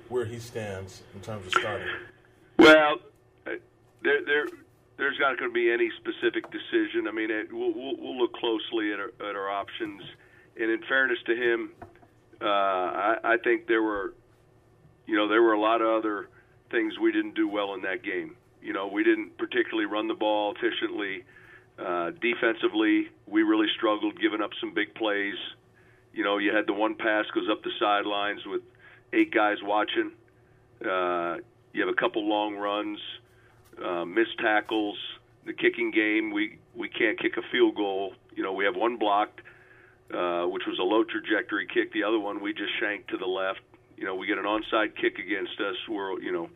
where 0.09 0.25
he 0.25 0.39
stands 0.39 1.03
in 1.15 1.21
terms 1.21 1.47
of 1.47 1.53
starting? 1.53 1.87
Well, 2.59 2.97
uh, 3.47 3.51
there, 4.03 4.25
there, 4.25 4.47
there's 4.97 5.19
not 5.21 5.39
going 5.39 5.51
to 5.51 5.55
be 5.55 5.71
any 5.71 5.91
specific 5.99 6.51
decision. 6.51 7.07
I 7.07 7.13
mean, 7.13 7.31
it, 7.31 7.53
we'll, 7.53 7.73
we'll, 7.73 7.97
we'll 7.99 8.19
look 8.19 8.33
closely 8.35 8.93
at 8.93 8.99
our, 8.99 9.13
at 9.29 9.37
our 9.37 9.51
options. 9.51 10.03
And 10.59 10.71
in 10.71 10.81
fairness 10.89 11.19
to 11.27 11.37
him, 11.37 11.71
uh, 12.41 12.45
I, 12.45 13.17
I 13.25 13.37
think 13.43 13.67
there 13.67 13.83
were, 13.83 14.15
you 15.07 15.17
know, 15.17 15.29
there 15.29 15.43
were 15.43 15.55
a 15.55 15.61
lot 15.61 15.81
of 15.81 15.89
other 15.89 16.29
things 16.71 16.99
we 16.99 17.13
didn't 17.13 17.35
do 17.35 17.49
well 17.49 17.75
in 17.75 17.83
that 17.83 18.03
game. 18.03 18.37
You 18.63 18.73
know, 18.73 18.87
we 18.87 19.05
didn't 19.05 19.39
particularly 19.39 19.87
run 19.87 20.09
the 20.09 20.15
ball 20.15 20.55
efficiently. 20.55 21.25
Uh, 21.79 22.11
defensively, 22.21 23.09
we 23.27 23.43
really 23.43 23.69
struggled, 23.77 24.21
giving 24.21 24.41
up 24.41 24.51
some 24.61 24.75
big 24.75 24.95
plays. 24.95 25.37
You 26.13 26.25
know, 26.25 26.39
you 26.39 26.55
had 26.55 26.67
the 26.67 26.73
one 26.73 26.95
pass 26.95 27.27
goes 27.35 27.49
up 27.51 27.63
the 27.63 27.71
sidelines 27.79 28.41
with– 28.47 28.63
eight 29.13 29.33
guys 29.33 29.59
watching. 29.63 30.13
Uh, 30.85 31.37
you 31.73 31.81
have 31.81 31.89
a 31.89 31.99
couple 31.99 32.29
long 32.29 32.57
runs, 32.57 32.99
uh, 33.85 34.05
missed 34.05 34.39
tackles. 34.39 34.97
The 35.47 35.53
kicking 35.53 35.91
game, 35.91 36.31
we 36.31 36.59
we 36.75 36.89
can't 36.89 37.19
kick 37.19 37.37
a 37.37 37.43
field 37.51 37.75
goal. 37.75 38.13
You 38.35 38.43
know, 38.43 38.53
we 38.53 38.65
have 38.65 38.77
one 38.77 38.97
blocked, 38.97 39.41
uh, 40.13 40.45
which 40.45 40.65
was 40.67 40.79
a 40.79 40.83
low 40.83 41.05
trajectory 41.05 41.67
kick. 41.67 41.93
The 41.93 42.05
other 42.05 42.19
one 42.19 42.41
we 42.41 42.53
just 42.53 42.73
shanked 42.81 43.11
to 43.11 43.17
the 43.17 43.27
left. 43.27 43.61
You 43.97 44.05
know, 44.05 44.15
we 44.15 44.27
get 44.27 44.39
an 44.39 44.45
onside 44.45 44.97
kick 44.97 45.19
against 45.19 45.61
us. 45.61 45.77
We're 45.89 46.21
you 46.21 46.33
know 46.33 46.51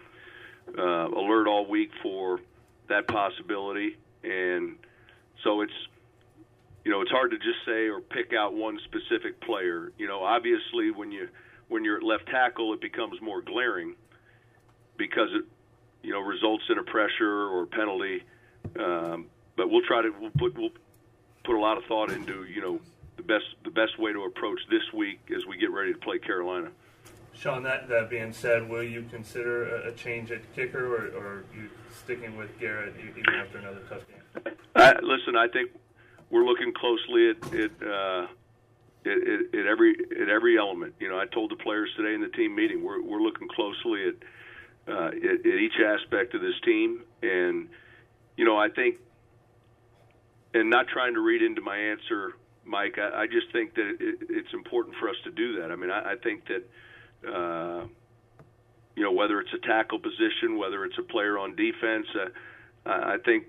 uh, 0.78 1.08
alert 1.08 1.46
all 1.46 1.66
week 1.66 1.90
for 2.02 2.40
that 2.88 3.08
possibility, 3.08 3.96
and 4.22 4.76
so 5.44 5.60
it's 5.60 5.72
you 6.84 6.90
know 6.90 7.00
it's 7.02 7.10
hard 7.10 7.32
to 7.32 7.38
just 7.38 7.64
say 7.66 7.88
or 7.88 8.00
pick 8.00 8.32
out 8.32 8.54
one 8.54 8.78
specific 8.84 9.40
player. 9.40 9.92
You 9.98 10.06
know, 10.06 10.22
obviously 10.22 10.90
when 10.90 11.12
you 11.12 11.28
when 11.68 11.84
you're 11.84 11.96
at 11.96 12.02
left 12.02 12.26
tackle, 12.26 12.72
it 12.74 12.80
becomes 12.80 13.20
more 13.20 13.42
glaring 13.42 13.94
because 14.96 15.28
it, 15.32 15.44
you 16.02 16.12
know, 16.12 16.20
results 16.20 16.64
in 16.68 16.78
a 16.78 16.82
pressure 16.82 17.48
or 17.48 17.66
penalty. 17.66 18.22
Um, 18.78 19.26
but 19.56 19.70
we'll 19.70 19.82
try 19.82 20.02
to 20.02 20.10
we'll 20.20 20.30
put 20.30 20.56
we'll 20.56 20.70
put 21.44 21.56
a 21.56 21.60
lot 21.60 21.76
of 21.76 21.84
thought 21.84 22.10
into 22.10 22.44
you 22.44 22.60
know 22.60 22.80
the 23.16 23.22
best 23.22 23.44
the 23.64 23.70
best 23.70 23.98
way 23.98 24.12
to 24.12 24.24
approach 24.24 24.60
this 24.70 24.92
week 24.92 25.20
as 25.34 25.46
we 25.46 25.56
get 25.56 25.70
ready 25.70 25.92
to 25.92 25.98
play 25.98 26.18
Carolina. 26.18 26.70
Sean, 27.34 27.62
that, 27.62 27.88
that 27.88 28.10
being 28.10 28.32
said, 28.32 28.68
will 28.68 28.82
you 28.82 29.06
consider 29.10 29.76
a, 29.76 29.88
a 29.88 29.92
change 29.92 30.30
at 30.30 30.54
kicker, 30.54 30.94
or, 30.94 31.18
or 31.18 31.26
are 31.26 31.44
you 31.54 31.68
sticking 31.90 32.36
with 32.36 32.58
Garrett 32.60 32.94
even 32.98 33.34
after 33.34 33.58
another 33.58 33.80
tough 33.88 34.02
game? 34.06 34.54
I, 34.76 34.94
listen, 35.02 35.36
I 35.36 35.48
think 35.48 35.70
we're 36.30 36.44
looking 36.44 36.72
closely 36.72 37.30
at, 37.30 37.54
at 37.54 37.88
uh, 37.88 38.26
at, 39.04 39.28
at, 39.28 39.60
at 39.60 39.66
every 39.66 39.96
at 40.20 40.28
every 40.28 40.58
element. 40.58 40.94
You 41.00 41.08
know, 41.08 41.18
I 41.18 41.26
told 41.26 41.50
the 41.50 41.56
players 41.56 41.90
today 41.96 42.14
in 42.14 42.20
the 42.20 42.28
team 42.28 42.54
meeting 42.54 42.82
we're 42.84 43.02
we're 43.02 43.22
looking 43.22 43.48
closely 43.48 44.08
at 44.08 44.14
uh, 44.92 45.08
at, 45.08 45.46
at 45.46 45.58
each 45.58 45.80
aspect 45.84 46.34
of 46.34 46.40
this 46.40 46.58
team, 46.64 47.02
and 47.22 47.68
you 48.36 48.44
know, 48.44 48.56
I 48.56 48.68
think, 48.68 48.96
and 50.54 50.70
not 50.70 50.88
trying 50.88 51.14
to 51.14 51.20
read 51.20 51.42
into 51.42 51.60
my 51.60 51.76
answer, 51.76 52.34
Mike. 52.64 52.98
I, 52.98 53.22
I 53.22 53.26
just 53.26 53.52
think 53.52 53.74
that 53.74 53.96
it, 54.00 54.18
it's 54.28 54.52
important 54.52 54.96
for 55.00 55.08
us 55.08 55.16
to 55.24 55.30
do 55.30 55.60
that. 55.60 55.70
I 55.70 55.76
mean, 55.76 55.90
I, 55.90 56.12
I 56.12 56.16
think 56.22 56.44
that. 56.46 57.28
Uh, 57.28 57.86
you 58.94 59.02
know, 59.02 59.12
whether 59.12 59.40
it's 59.40 59.52
a 59.54 59.66
tackle 59.66 59.98
position, 59.98 60.58
whether 60.58 60.84
it's 60.84 60.98
a 60.98 61.02
player 61.02 61.38
on 61.38 61.56
defense, 61.56 62.06
uh, 62.14 62.28
I 62.84 63.16
think 63.24 63.44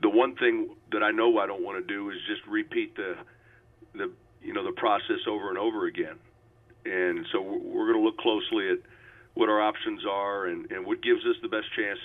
the 0.00 0.08
one 0.08 0.36
thing 0.36 0.76
that 0.92 1.02
I 1.02 1.10
know 1.10 1.38
I 1.38 1.46
don't 1.46 1.62
want 1.62 1.84
to 1.84 1.94
do 1.94 2.10
is 2.10 2.16
just 2.28 2.46
repeat 2.46 2.94
the 2.96 3.16
the 3.94 4.12
you 4.42 4.52
know 4.52 4.64
the 4.64 4.72
process 4.72 5.26
over 5.28 5.48
and 5.48 5.58
over 5.58 5.86
again. 5.86 6.16
And 6.84 7.26
so 7.32 7.42
we're 7.42 7.92
going 7.92 7.98
to 7.98 8.04
look 8.04 8.18
closely 8.18 8.70
at 8.70 8.78
what 9.34 9.48
our 9.48 9.60
options 9.60 10.06
are 10.08 10.46
and, 10.46 10.70
and 10.70 10.86
what 10.86 11.02
gives 11.02 11.20
us 11.26 11.36
the 11.42 11.48
best 11.48 11.66
chance 11.76 11.98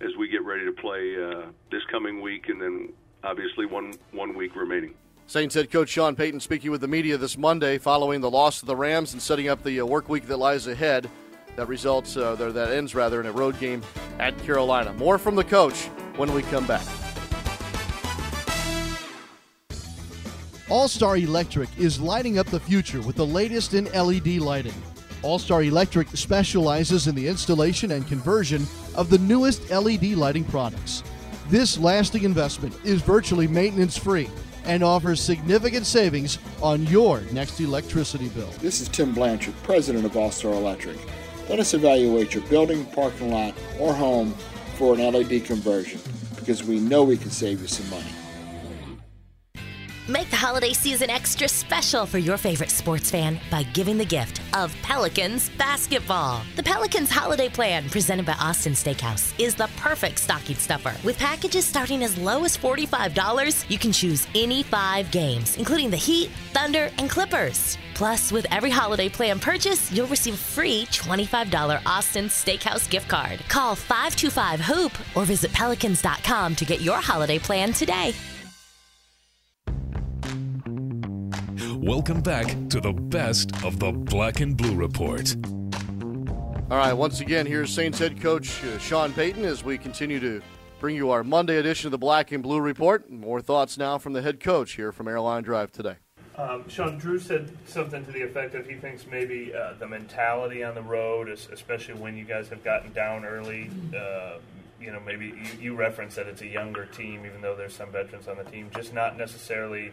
as 0.00 0.10
we 0.18 0.28
get 0.28 0.44
ready 0.44 0.64
to 0.64 0.72
play 0.72 1.16
uh, 1.16 1.46
this 1.70 1.82
coming 1.90 2.20
week, 2.20 2.48
and 2.48 2.60
then 2.60 2.92
obviously 3.22 3.66
one 3.66 3.94
one 4.12 4.36
week 4.36 4.56
remaining. 4.56 4.94
Saints 5.28 5.54
head 5.54 5.70
coach 5.70 5.90
Sean 5.90 6.16
Payton 6.16 6.40
speaking 6.40 6.70
with 6.70 6.80
the 6.80 6.88
media 6.88 7.18
this 7.18 7.36
Monday 7.36 7.76
following 7.76 8.22
the 8.22 8.30
loss 8.30 8.60
to 8.60 8.66
the 8.66 8.74
Rams 8.74 9.12
and 9.12 9.20
setting 9.20 9.46
up 9.46 9.62
the 9.62 9.78
uh, 9.78 9.84
work 9.84 10.08
week 10.08 10.26
that 10.26 10.38
lies 10.38 10.66
ahead. 10.66 11.10
That 11.54 11.68
results, 11.68 12.16
uh, 12.16 12.34
that 12.36 12.72
ends 12.72 12.94
rather, 12.94 13.20
in 13.20 13.26
a 13.26 13.32
road 13.32 13.60
game 13.60 13.82
at 14.18 14.38
Carolina. 14.44 14.94
More 14.94 15.18
from 15.18 15.36
the 15.36 15.44
coach 15.44 15.84
when 16.16 16.32
we 16.32 16.40
come 16.44 16.66
back. 16.66 16.86
All 20.70 20.88
Star 20.88 21.18
Electric 21.18 21.68
is 21.76 22.00
lighting 22.00 22.38
up 22.38 22.46
the 22.46 22.60
future 22.60 23.02
with 23.02 23.16
the 23.16 23.26
latest 23.26 23.74
in 23.74 23.84
LED 23.92 24.38
lighting. 24.38 24.72
All 25.22 25.38
Star 25.38 25.62
Electric 25.62 26.08
specializes 26.16 27.06
in 27.06 27.14
the 27.14 27.28
installation 27.28 27.90
and 27.90 28.08
conversion 28.08 28.66
of 28.94 29.10
the 29.10 29.18
newest 29.18 29.68
LED 29.68 30.04
lighting 30.12 30.44
products. 30.44 31.02
This 31.50 31.76
lasting 31.76 32.24
investment 32.24 32.74
is 32.82 33.02
virtually 33.02 33.46
maintenance 33.46 33.98
free 33.98 34.30
and 34.68 34.84
offers 34.84 35.20
significant 35.20 35.86
savings 35.86 36.38
on 36.62 36.84
your 36.86 37.22
next 37.32 37.58
electricity 37.58 38.28
bill. 38.28 38.50
This 38.60 38.82
is 38.82 38.88
Tim 38.88 39.14
Blanchard, 39.14 39.54
president 39.62 40.04
of 40.04 40.14
All 40.16 40.30
Star 40.30 40.52
Electric. 40.52 40.98
Let 41.48 41.58
us 41.58 41.72
evaluate 41.72 42.34
your 42.34 42.44
building, 42.44 42.84
parking 42.86 43.32
lot, 43.32 43.54
or 43.80 43.94
home 43.94 44.32
for 44.76 44.94
an 44.94 45.00
LED 45.00 45.46
conversion 45.46 46.00
because 46.36 46.62
we 46.62 46.78
know 46.78 47.02
we 47.02 47.16
can 47.16 47.30
save 47.30 47.62
you 47.62 47.66
some 47.66 47.88
money. 47.88 48.12
Make 50.10 50.30
the 50.30 50.36
holiday 50.36 50.72
season 50.72 51.10
extra 51.10 51.46
special 51.46 52.06
for 52.06 52.16
your 52.16 52.38
favorite 52.38 52.70
sports 52.70 53.10
fan 53.10 53.38
by 53.50 53.64
giving 53.74 53.98
the 53.98 54.06
gift 54.06 54.40
of 54.54 54.74
Pelicans 54.80 55.50
basketball. 55.58 56.40
The 56.56 56.62
Pelicans 56.62 57.10
holiday 57.10 57.50
plan, 57.50 57.90
presented 57.90 58.24
by 58.24 58.32
Austin 58.40 58.72
Steakhouse, 58.72 59.38
is 59.38 59.54
the 59.54 59.68
perfect 59.76 60.18
stocking 60.18 60.56
stuffer. 60.56 60.94
With 61.04 61.18
packages 61.18 61.66
starting 61.66 62.04
as 62.04 62.16
low 62.16 62.44
as 62.44 62.56
$45, 62.56 63.70
you 63.70 63.76
can 63.76 63.92
choose 63.92 64.26
any 64.34 64.62
five 64.62 65.10
games, 65.10 65.58
including 65.58 65.90
the 65.90 65.98
Heat, 65.98 66.30
Thunder, 66.54 66.90
and 66.96 67.10
Clippers. 67.10 67.76
Plus, 67.92 68.32
with 68.32 68.46
every 68.50 68.70
holiday 68.70 69.10
plan 69.10 69.38
purchase, 69.38 69.92
you'll 69.92 70.06
receive 70.06 70.32
a 70.32 70.38
free 70.38 70.86
$25 70.86 71.82
Austin 71.84 72.28
Steakhouse 72.28 72.88
gift 72.88 73.08
card. 73.08 73.40
Call 73.50 73.74
525 73.74 74.60
Hoop 74.60 74.92
or 75.14 75.26
visit 75.26 75.52
pelicans.com 75.52 76.56
to 76.56 76.64
get 76.64 76.80
your 76.80 76.96
holiday 76.96 77.38
plan 77.38 77.74
today. 77.74 78.14
Welcome 81.80 82.20
back 82.22 82.46
to 82.70 82.80
the 82.80 82.92
best 82.92 83.64
of 83.64 83.78
the 83.78 83.92
Black 83.92 84.40
and 84.40 84.56
Blue 84.56 84.74
Report. 84.74 85.36
All 86.70 86.76
right, 86.76 86.92
once 86.92 87.20
again, 87.20 87.46
here's 87.46 87.72
Saints 87.72 88.00
head 88.00 88.20
coach 88.20 88.62
uh, 88.64 88.78
Sean 88.78 89.12
Payton 89.12 89.44
as 89.44 89.62
we 89.62 89.78
continue 89.78 90.18
to 90.18 90.42
bring 90.80 90.96
you 90.96 91.10
our 91.10 91.22
Monday 91.22 91.56
edition 91.56 91.86
of 91.86 91.92
the 91.92 91.98
Black 91.98 92.32
and 92.32 92.42
Blue 92.42 92.60
Report. 92.60 93.08
More 93.08 93.40
thoughts 93.40 93.78
now 93.78 93.96
from 93.96 94.12
the 94.12 94.22
head 94.22 94.40
coach 94.40 94.72
here 94.72 94.90
from 94.90 95.06
Airline 95.06 95.44
Drive 95.44 95.70
today. 95.70 95.94
Um, 96.36 96.68
Sean 96.68 96.98
Drew 96.98 97.18
said 97.18 97.56
something 97.64 98.04
to 98.04 98.10
the 98.12 98.22
effect 98.22 98.52
that 98.52 98.66
he 98.68 98.74
thinks 98.74 99.06
maybe 99.06 99.54
uh, 99.54 99.74
the 99.78 99.86
mentality 99.86 100.64
on 100.64 100.74
the 100.74 100.82
road, 100.82 101.28
especially 101.28 101.94
when 101.94 102.16
you 102.16 102.24
guys 102.24 102.48
have 102.48 102.64
gotten 102.64 102.92
down 102.92 103.24
early, 103.24 103.70
uh, 103.96 104.38
you 104.80 104.90
know, 104.90 105.00
maybe 105.06 105.26
you, 105.26 105.60
you 105.60 105.74
referenced 105.74 106.16
that 106.16 106.26
it's 106.26 106.42
a 106.42 106.46
younger 106.46 106.86
team, 106.86 107.24
even 107.24 107.40
though 107.40 107.54
there's 107.56 107.74
some 107.74 107.92
veterans 107.92 108.26
on 108.26 108.36
the 108.36 108.44
team, 108.44 108.68
just 108.74 108.92
not 108.92 109.16
necessarily. 109.16 109.92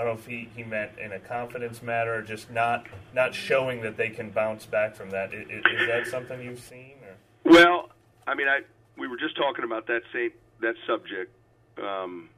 Don't 0.00 0.14
know 0.14 0.18
if 0.18 0.26
he, 0.26 0.48
he 0.56 0.62
meant 0.62 0.92
in 0.98 1.12
a 1.12 1.18
confidence 1.18 1.82
matter, 1.82 2.14
or 2.14 2.22
just 2.22 2.50
not 2.50 2.86
not 3.12 3.34
showing 3.34 3.82
that 3.82 3.98
they 3.98 4.08
can 4.08 4.30
bounce 4.30 4.64
back 4.64 4.96
from 4.96 5.10
that. 5.10 5.34
Is, 5.34 5.46
is 5.46 5.86
that 5.88 6.06
something 6.06 6.40
you've 6.40 6.58
seen? 6.58 6.94
Or? 7.04 7.52
Well, 7.52 7.90
I 8.26 8.34
mean, 8.34 8.48
I 8.48 8.60
we 8.96 9.08
were 9.08 9.18
just 9.18 9.36
talking 9.36 9.62
about 9.62 9.86
that 9.88 10.00
same 10.10 10.30
that 10.62 10.74
subject. 10.86 11.34
Um, 11.82 12.30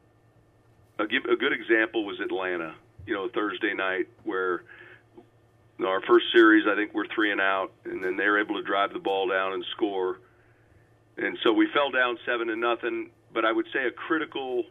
a, 0.99 1.07
give, 1.07 1.23
a 1.23 1.37
good 1.37 1.53
example 1.53 2.05
was 2.05 2.19
Atlanta 2.19 2.75
you 3.07 3.13
know 3.13 3.29
Thursday 3.33 3.73
night 3.73 4.09
where 4.25 4.63
our 5.85 6.01
first 6.01 6.25
series 6.33 6.65
I 6.67 6.75
think 6.75 6.93
we're 6.93 7.07
three 7.15 7.31
and 7.31 7.39
out, 7.39 7.71
and 7.85 8.03
then 8.03 8.17
they're 8.17 8.41
able 8.41 8.55
to 8.55 8.63
drive 8.63 8.91
the 8.91 8.99
ball 8.99 9.29
down 9.29 9.53
and 9.53 9.63
score, 9.71 10.19
and 11.15 11.37
so 11.43 11.53
we 11.53 11.69
fell 11.73 11.91
down 11.91 12.17
seven 12.25 12.47
to 12.47 12.57
nothing. 12.57 13.11
But 13.33 13.45
I 13.45 13.53
would 13.53 13.67
say 13.71 13.87
a 13.87 13.91
critical 13.91 14.65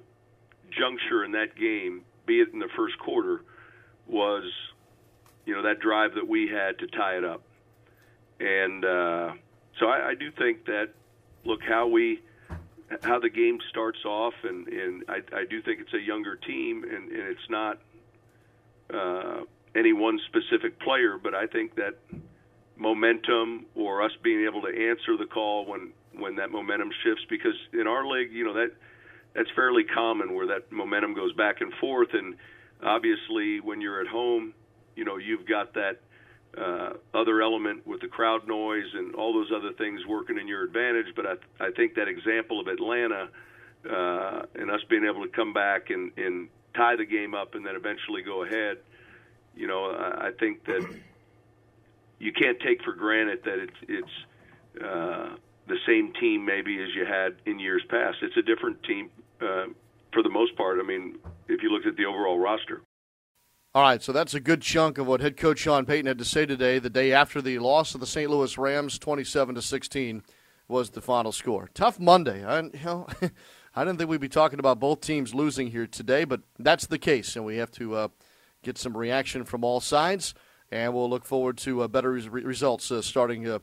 juncture 0.71 1.25
in 1.25 1.33
that 1.33 1.57
game, 1.57 2.03
be 2.27 2.41
it 2.41 2.49
in 2.53 2.59
the 2.59 2.69
first 2.77 2.99
quarter, 2.99 3.43
was 4.07 4.45
you 5.47 5.55
know 5.55 5.63
that 5.63 5.81
drive 5.81 6.15
that 6.15 6.27
we 6.27 6.49
had 6.49 6.79
to 6.79 6.87
tie 6.87 7.17
it 7.17 7.25
up, 7.25 7.43
and 8.41 8.85
uh, 8.85 9.33
so 9.79 9.87
I, 9.87 10.11
I 10.11 10.15
do 10.15 10.31
think 10.31 10.67
that 10.67 10.91
look 11.45 11.61
how 11.63 11.87
we 11.87 12.21
how 13.03 13.19
the 13.19 13.31
game 13.31 13.59
starts 13.71 14.05
off, 14.05 14.35
and, 14.43 14.69
and 14.69 15.05
I, 15.09 15.23
I 15.35 15.45
do 15.49 15.63
think 15.63 15.81
it's 15.81 15.95
a 15.95 16.01
younger 16.01 16.37
team, 16.37 16.85
and, 16.85 17.11
and 17.11 17.23
it's 17.23 17.49
not 17.49 17.79
uh, 18.93 19.41
any 19.75 19.93
one 19.93 20.21
specific 20.27 20.79
player, 20.81 21.19
but 21.23 21.35
I 21.35 21.47
think 21.47 21.75
that 21.77 21.99
momentum 22.77 23.67
or 23.75 24.03
us 24.03 24.13
being 24.23 24.45
able 24.45 24.63
to 24.63 24.69
answer 24.69 25.17
the 25.17 25.27
call 25.27 25.67
when 25.67 25.93
when 26.15 26.37
that 26.37 26.51
momentum 26.51 26.91
shifts 27.03 27.25
because 27.31 27.55
in 27.73 27.87
our 27.87 28.07
league, 28.07 28.33
you 28.33 28.45
know 28.45 28.53
that 28.55 28.73
that's 29.35 29.51
fairly 29.55 29.85
common 29.85 30.35
where 30.35 30.47
that 30.47 30.71
momentum 30.71 31.15
goes 31.15 31.33
back 31.33 31.61
and 31.61 31.73
forth 31.75 32.09
and 32.13 32.37
obviously 32.83 33.61
when 33.61 33.81
you're 33.81 34.01
at 34.01 34.09
home, 34.09 34.55
you 34.97 35.05
know, 35.05 35.17
you've 35.17 35.47
got 35.47 35.75
that 35.75 36.01
uh, 36.59 36.91
other 37.15 37.41
element 37.41 37.87
with 37.87 38.01
the 38.01 38.09
crowd 38.09 38.47
noise 38.47 38.87
and 38.95 39.15
all 39.15 39.33
those 39.33 39.51
other 39.55 39.73
things 39.73 40.01
working 40.07 40.39
in 40.39 40.47
your 40.47 40.65
advantage. 40.65 41.15
But 41.17 41.27
I, 41.27 41.65
I 41.67 41.71
think 41.71 41.95
that 41.95 42.09
example 42.09 42.61
of 42.61 42.67
Atlanta 42.67 43.29
uh, 43.89 44.43
and 44.55 44.71
us 44.71 44.81
being 44.89 45.05
able 45.05 45.25
to 45.25 45.31
come 45.31 45.53
back 45.53 45.91
and, 45.91 46.13
and 46.17 46.49
tie 46.75 46.97
the 46.97 47.07
game 47.07 47.35
up 47.35 47.55
and 47.55 47.65
then 47.65 47.75
eventually 47.75 48.23
go 48.23 48.45
ahead. 48.45 48.79
You 49.57 49.67
know, 49.67 49.87
I, 49.87 50.29
I 50.29 50.31
think 50.39 50.65
that 50.67 50.87
you 52.19 52.33
can't 52.33 52.61
take 52.61 52.83
for 52.83 52.93
granted 52.93 53.41
that 53.45 53.59
it's 53.59 53.77
it's 53.89 54.85
uh, 54.85 55.37
the 55.67 55.77
same 55.87 56.13
team 56.15 56.45
maybe 56.45 56.83
as 56.83 56.95
you 56.95 57.05
had 57.05 57.37
in 57.47 57.59
years 57.59 57.83
past. 57.89 58.19
It's 58.23 58.37
a 58.37 58.43
different 58.43 58.83
team 58.85 59.11
uh, 59.43 59.67
for 60.13 60.23
the 60.23 60.29
most 60.29 60.57
part. 60.57 60.79
I 60.79 60.83
mean, 60.87 61.19
if 61.49 61.63
you 61.63 61.71
looked 61.71 61.87
at 61.87 61.97
the 61.97 62.05
overall 62.05 62.39
roster. 62.39 62.83
All 63.75 63.83
right, 63.83 64.03
so 64.03 64.13
that's 64.13 64.35
a 64.35 64.41
good 64.41 64.61
chunk 64.61 64.99
of 64.99 65.07
what 65.07 65.23
head 65.23 65.39
coach 65.39 65.61
Sean 65.61 65.87
Payton 65.87 66.07
had 66.07 66.19
to 66.19 66.27
say 66.27 66.45
today. 66.45 66.79
The 66.79 66.91
day 66.91 67.13
after 67.13 67.41
the 67.41 67.59
loss 67.59 67.95
of 67.95 68.01
the 68.01 68.07
St. 68.07 68.31
Louis 68.31 68.59
Rams, 68.59 68.99
twenty-seven 68.99 69.55
to 69.55 69.63
sixteen, 69.63 70.23
was 70.69 70.91
the 70.91 71.01
final 71.01 71.33
score. 71.33 71.71
Tough 71.73 71.99
Monday. 71.99 72.45
I, 72.45 72.61
you 72.61 72.71
know, 72.85 73.07
I 73.75 73.85
didn't 73.85 73.97
think 73.97 74.11
we'd 74.11 74.21
be 74.21 74.29
talking 74.29 74.59
about 74.59 74.79
both 74.79 75.01
teams 75.01 75.35
losing 75.35 75.71
here 75.71 75.87
today, 75.87 76.25
but 76.25 76.43
that's 76.59 76.87
the 76.87 76.99
case, 76.99 77.35
and 77.35 77.47
we 77.47 77.57
have 77.57 77.71
to 77.73 77.95
uh, 77.95 78.09
get 78.63 78.77
some 78.77 78.95
reaction 78.97 79.45
from 79.45 79.65
all 79.65 79.81
sides. 79.81 80.35
And 80.71 80.95
we'll 80.95 81.09
look 81.09 81.25
forward 81.25 81.59
to 81.59 81.83
uh, 81.83 81.89
better 81.89 82.13
re- 82.13 82.45
results 82.45 82.91
uh, 82.91 83.03
starting 83.03 83.49
uh, 83.49 83.59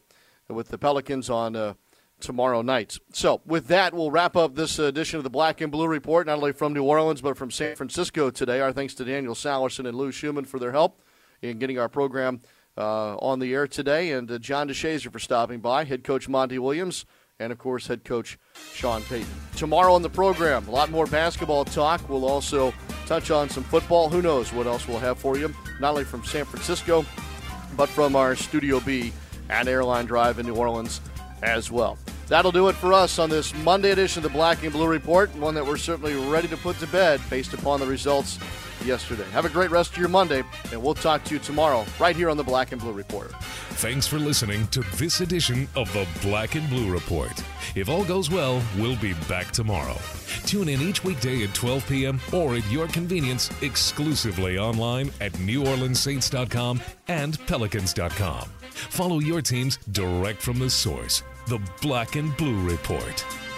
with 0.47 0.69
the 0.69 0.77
Pelicans 0.77 1.30
on 1.30 1.55
uh, 1.55 1.73
tomorrow 2.20 2.61
night. 2.61 2.97
So, 3.13 3.41
with 3.45 3.67
that, 3.67 3.93
we'll 3.93 4.11
wrap 4.11 4.36
up 4.36 4.55
this 4.55 4.80
edition 4.80 5.17
of 5.17 5.24
the 5.24 5.30
Black 5.30 5.61
and 5.61 5.72
Blue 5.72 5.88
Report, 5.88 6.28
not 6.28 6.38
only 6.38 6.53
from 6.53 6.74
New 6.74 6.84
Orleans, 6.84 7.22
but 7.22 7.38
from 7.38 7.51
San 7.51 7.76
Francisco 7.76 8.30
today. 8.30 8.59
Our 8.61 8.72
thanks 8.72 8.93
to 8.95 9.05
Daniel 9.05 9.36
Salerson 9.36 9.88
and 9.88 9.97
Lou 9.97 10.11
Schumann 10.11 10.45
for 10.45 10.59
their 10.59 10.72
help 10.72 11.01
in 11.41 11.59
getting 11.59 11.80
our 11.80 11.89
program 11.89 12.41
uh, 12.78 13.15
on 13.17 13.39
the 13.39 13.53
air 13.53 13.67
today, 13.67 14.11
and 14.11 14.41
John 14.41 14.70
DeShazier 14.70 15.11
for 15.11 15.20
stopping 15.20 15.59
by, 15.59 15.84
head 15.84 16.03
coach 16.03 16.30
Monty 16.30 16.59
Williams 16.59 17.05
and 17.39 17.51
of 17.51 17.57
course 17.57 17.88
head 17.88 18.03
coach 18.03 18.38
Sean 18.74 19.01
Payton. 19.03 19.28
Tomorrow 19.55 19.93
on 19.93 20.01
the 20.01 20.09
program, 20.09 20.67
a 20.67 20.72
lot 20.72 20.91
more 20.91 21.05
basketball 21.05 21.65
talk. 21.65 22.07
We'll 22.09 22.26
also 22.26 22.74
touch 23.05 23.32
on 23.32 23.49
some 23.49 23.63
football. 23.63 24.09
Who 24.09 24.22
knows 24.22 24.53
what 24.53 24.67
else 24.67 24.88
we'll 24.88 24.99
have 24.99 25.17
for 25.17 25.38
you, 25.38 25.53
not 25.80 25.91
only 25.91 26.03
from 26.03 26.24
San 26.24 26.45
Francisco, 26.45 27.05
but 27.78 27.89
from 27.89 28.15
our 28.15 28.36
Studio 28.36 28.80
B 28.82 29.13
at 29.49 29.67
Airline 29.67 30.05
Drive 30.05 30.39
in 30.39 30.45
New 30.45 30.55
Orleans 30.55 31.01
as 31.43 31.71
well. 31.71 31.97
That'll 32.27 32.51
do 32.51 32.67
it 32.67 32.75
for 32.75 32.93
us 32.93 33.17
on 33.17 33.29
this 33.29 33.53
Monday 33.63 33.91
edition 33.91 34.23
of 34.23 34.31
the 34.31 34.37
Black 34.37 34.63
and 34.63 34.71
Blue 34.71 34.87
Report, 34.87 35.33
one 35.35 35.55
that 35.55 35.65
we're 35.65 35.77
certainly 35.77 36.15
ready 36.29 36.47
to 36.47 36.57
put 36.57 36.77
to 36.79 36.87
bed 36.87 37.19
based 37.29 37.53
upon 37.53 37.79
the 37.79 37.87
results 37.87 38.39
yesterday. 38.85 39.25
Have 39.31 39.45
a 39.45 39.49
great 39.49 39.71
rest 39.71 39.91
of 39.91 39.97
your 39.97 40.09
Monday, 40.09 40.43
and 40.71 40.81
we'll 40.81 40.93
talk 40.93 41.23
to 41.25 41.33
you 41.33 41.39
tomorrow 41.39 41.85
right 41.99 42.15
here 42.15 42.29
on 42.29 42.37
the 42.37 42.43
Black 42.43 42.71
and 42.71 42.79
Blue 42.79 42.91
Report. 42.93 43.31
Thanks 43.79 44.07
for 44.07 44.19
listening 44.19 44.67
to 44.67 44.81
this 44.95 45.21
edition 45.21 45.67
of 45.75 45.91
the 45.93 46.07
Black 46.21 46.55
and 46.55 46.69
Blue 46.69 46.91
Report. 46.91 47.31
If 47.75 47.89
all 47.89 48.03
goes 48.03 48.29
well, 48.29 48.61
we'll 48.77 48.97
be 48.97 49.13
back 49.27 49.51
tomorrow. 49.51 49.97
Tune 50.45 50.69
in 50.69 50.81
each 50.81 51.03
weekday 51.03 51.43
at 51.43 51.53
12 51.53 51.87
p.m. 51.87 52.19
or 52.33 52.55
at 52.55 52.69
your 52.71 52.87
convenience 52.87 53.49
exclusively 53.61 54.57
online 54.57 55.11
at 55.21 55.33
NewOrleansSaints.com 55.33 56.81
and 57.07 57.39
Pelicans.com. 57.47 58.49
Follow 58.71 59.19
your 59.19 59.41
teams 59.41 59.77
direct 59.91 60.41
from 60.41 60.57
the 60.59 60.69
source, 60.69 61.23
the 61.49 61.59
Black 61.81 62.15
and 62.15 62.37
Blue 62.37 62.59
Report. 62.61 63.48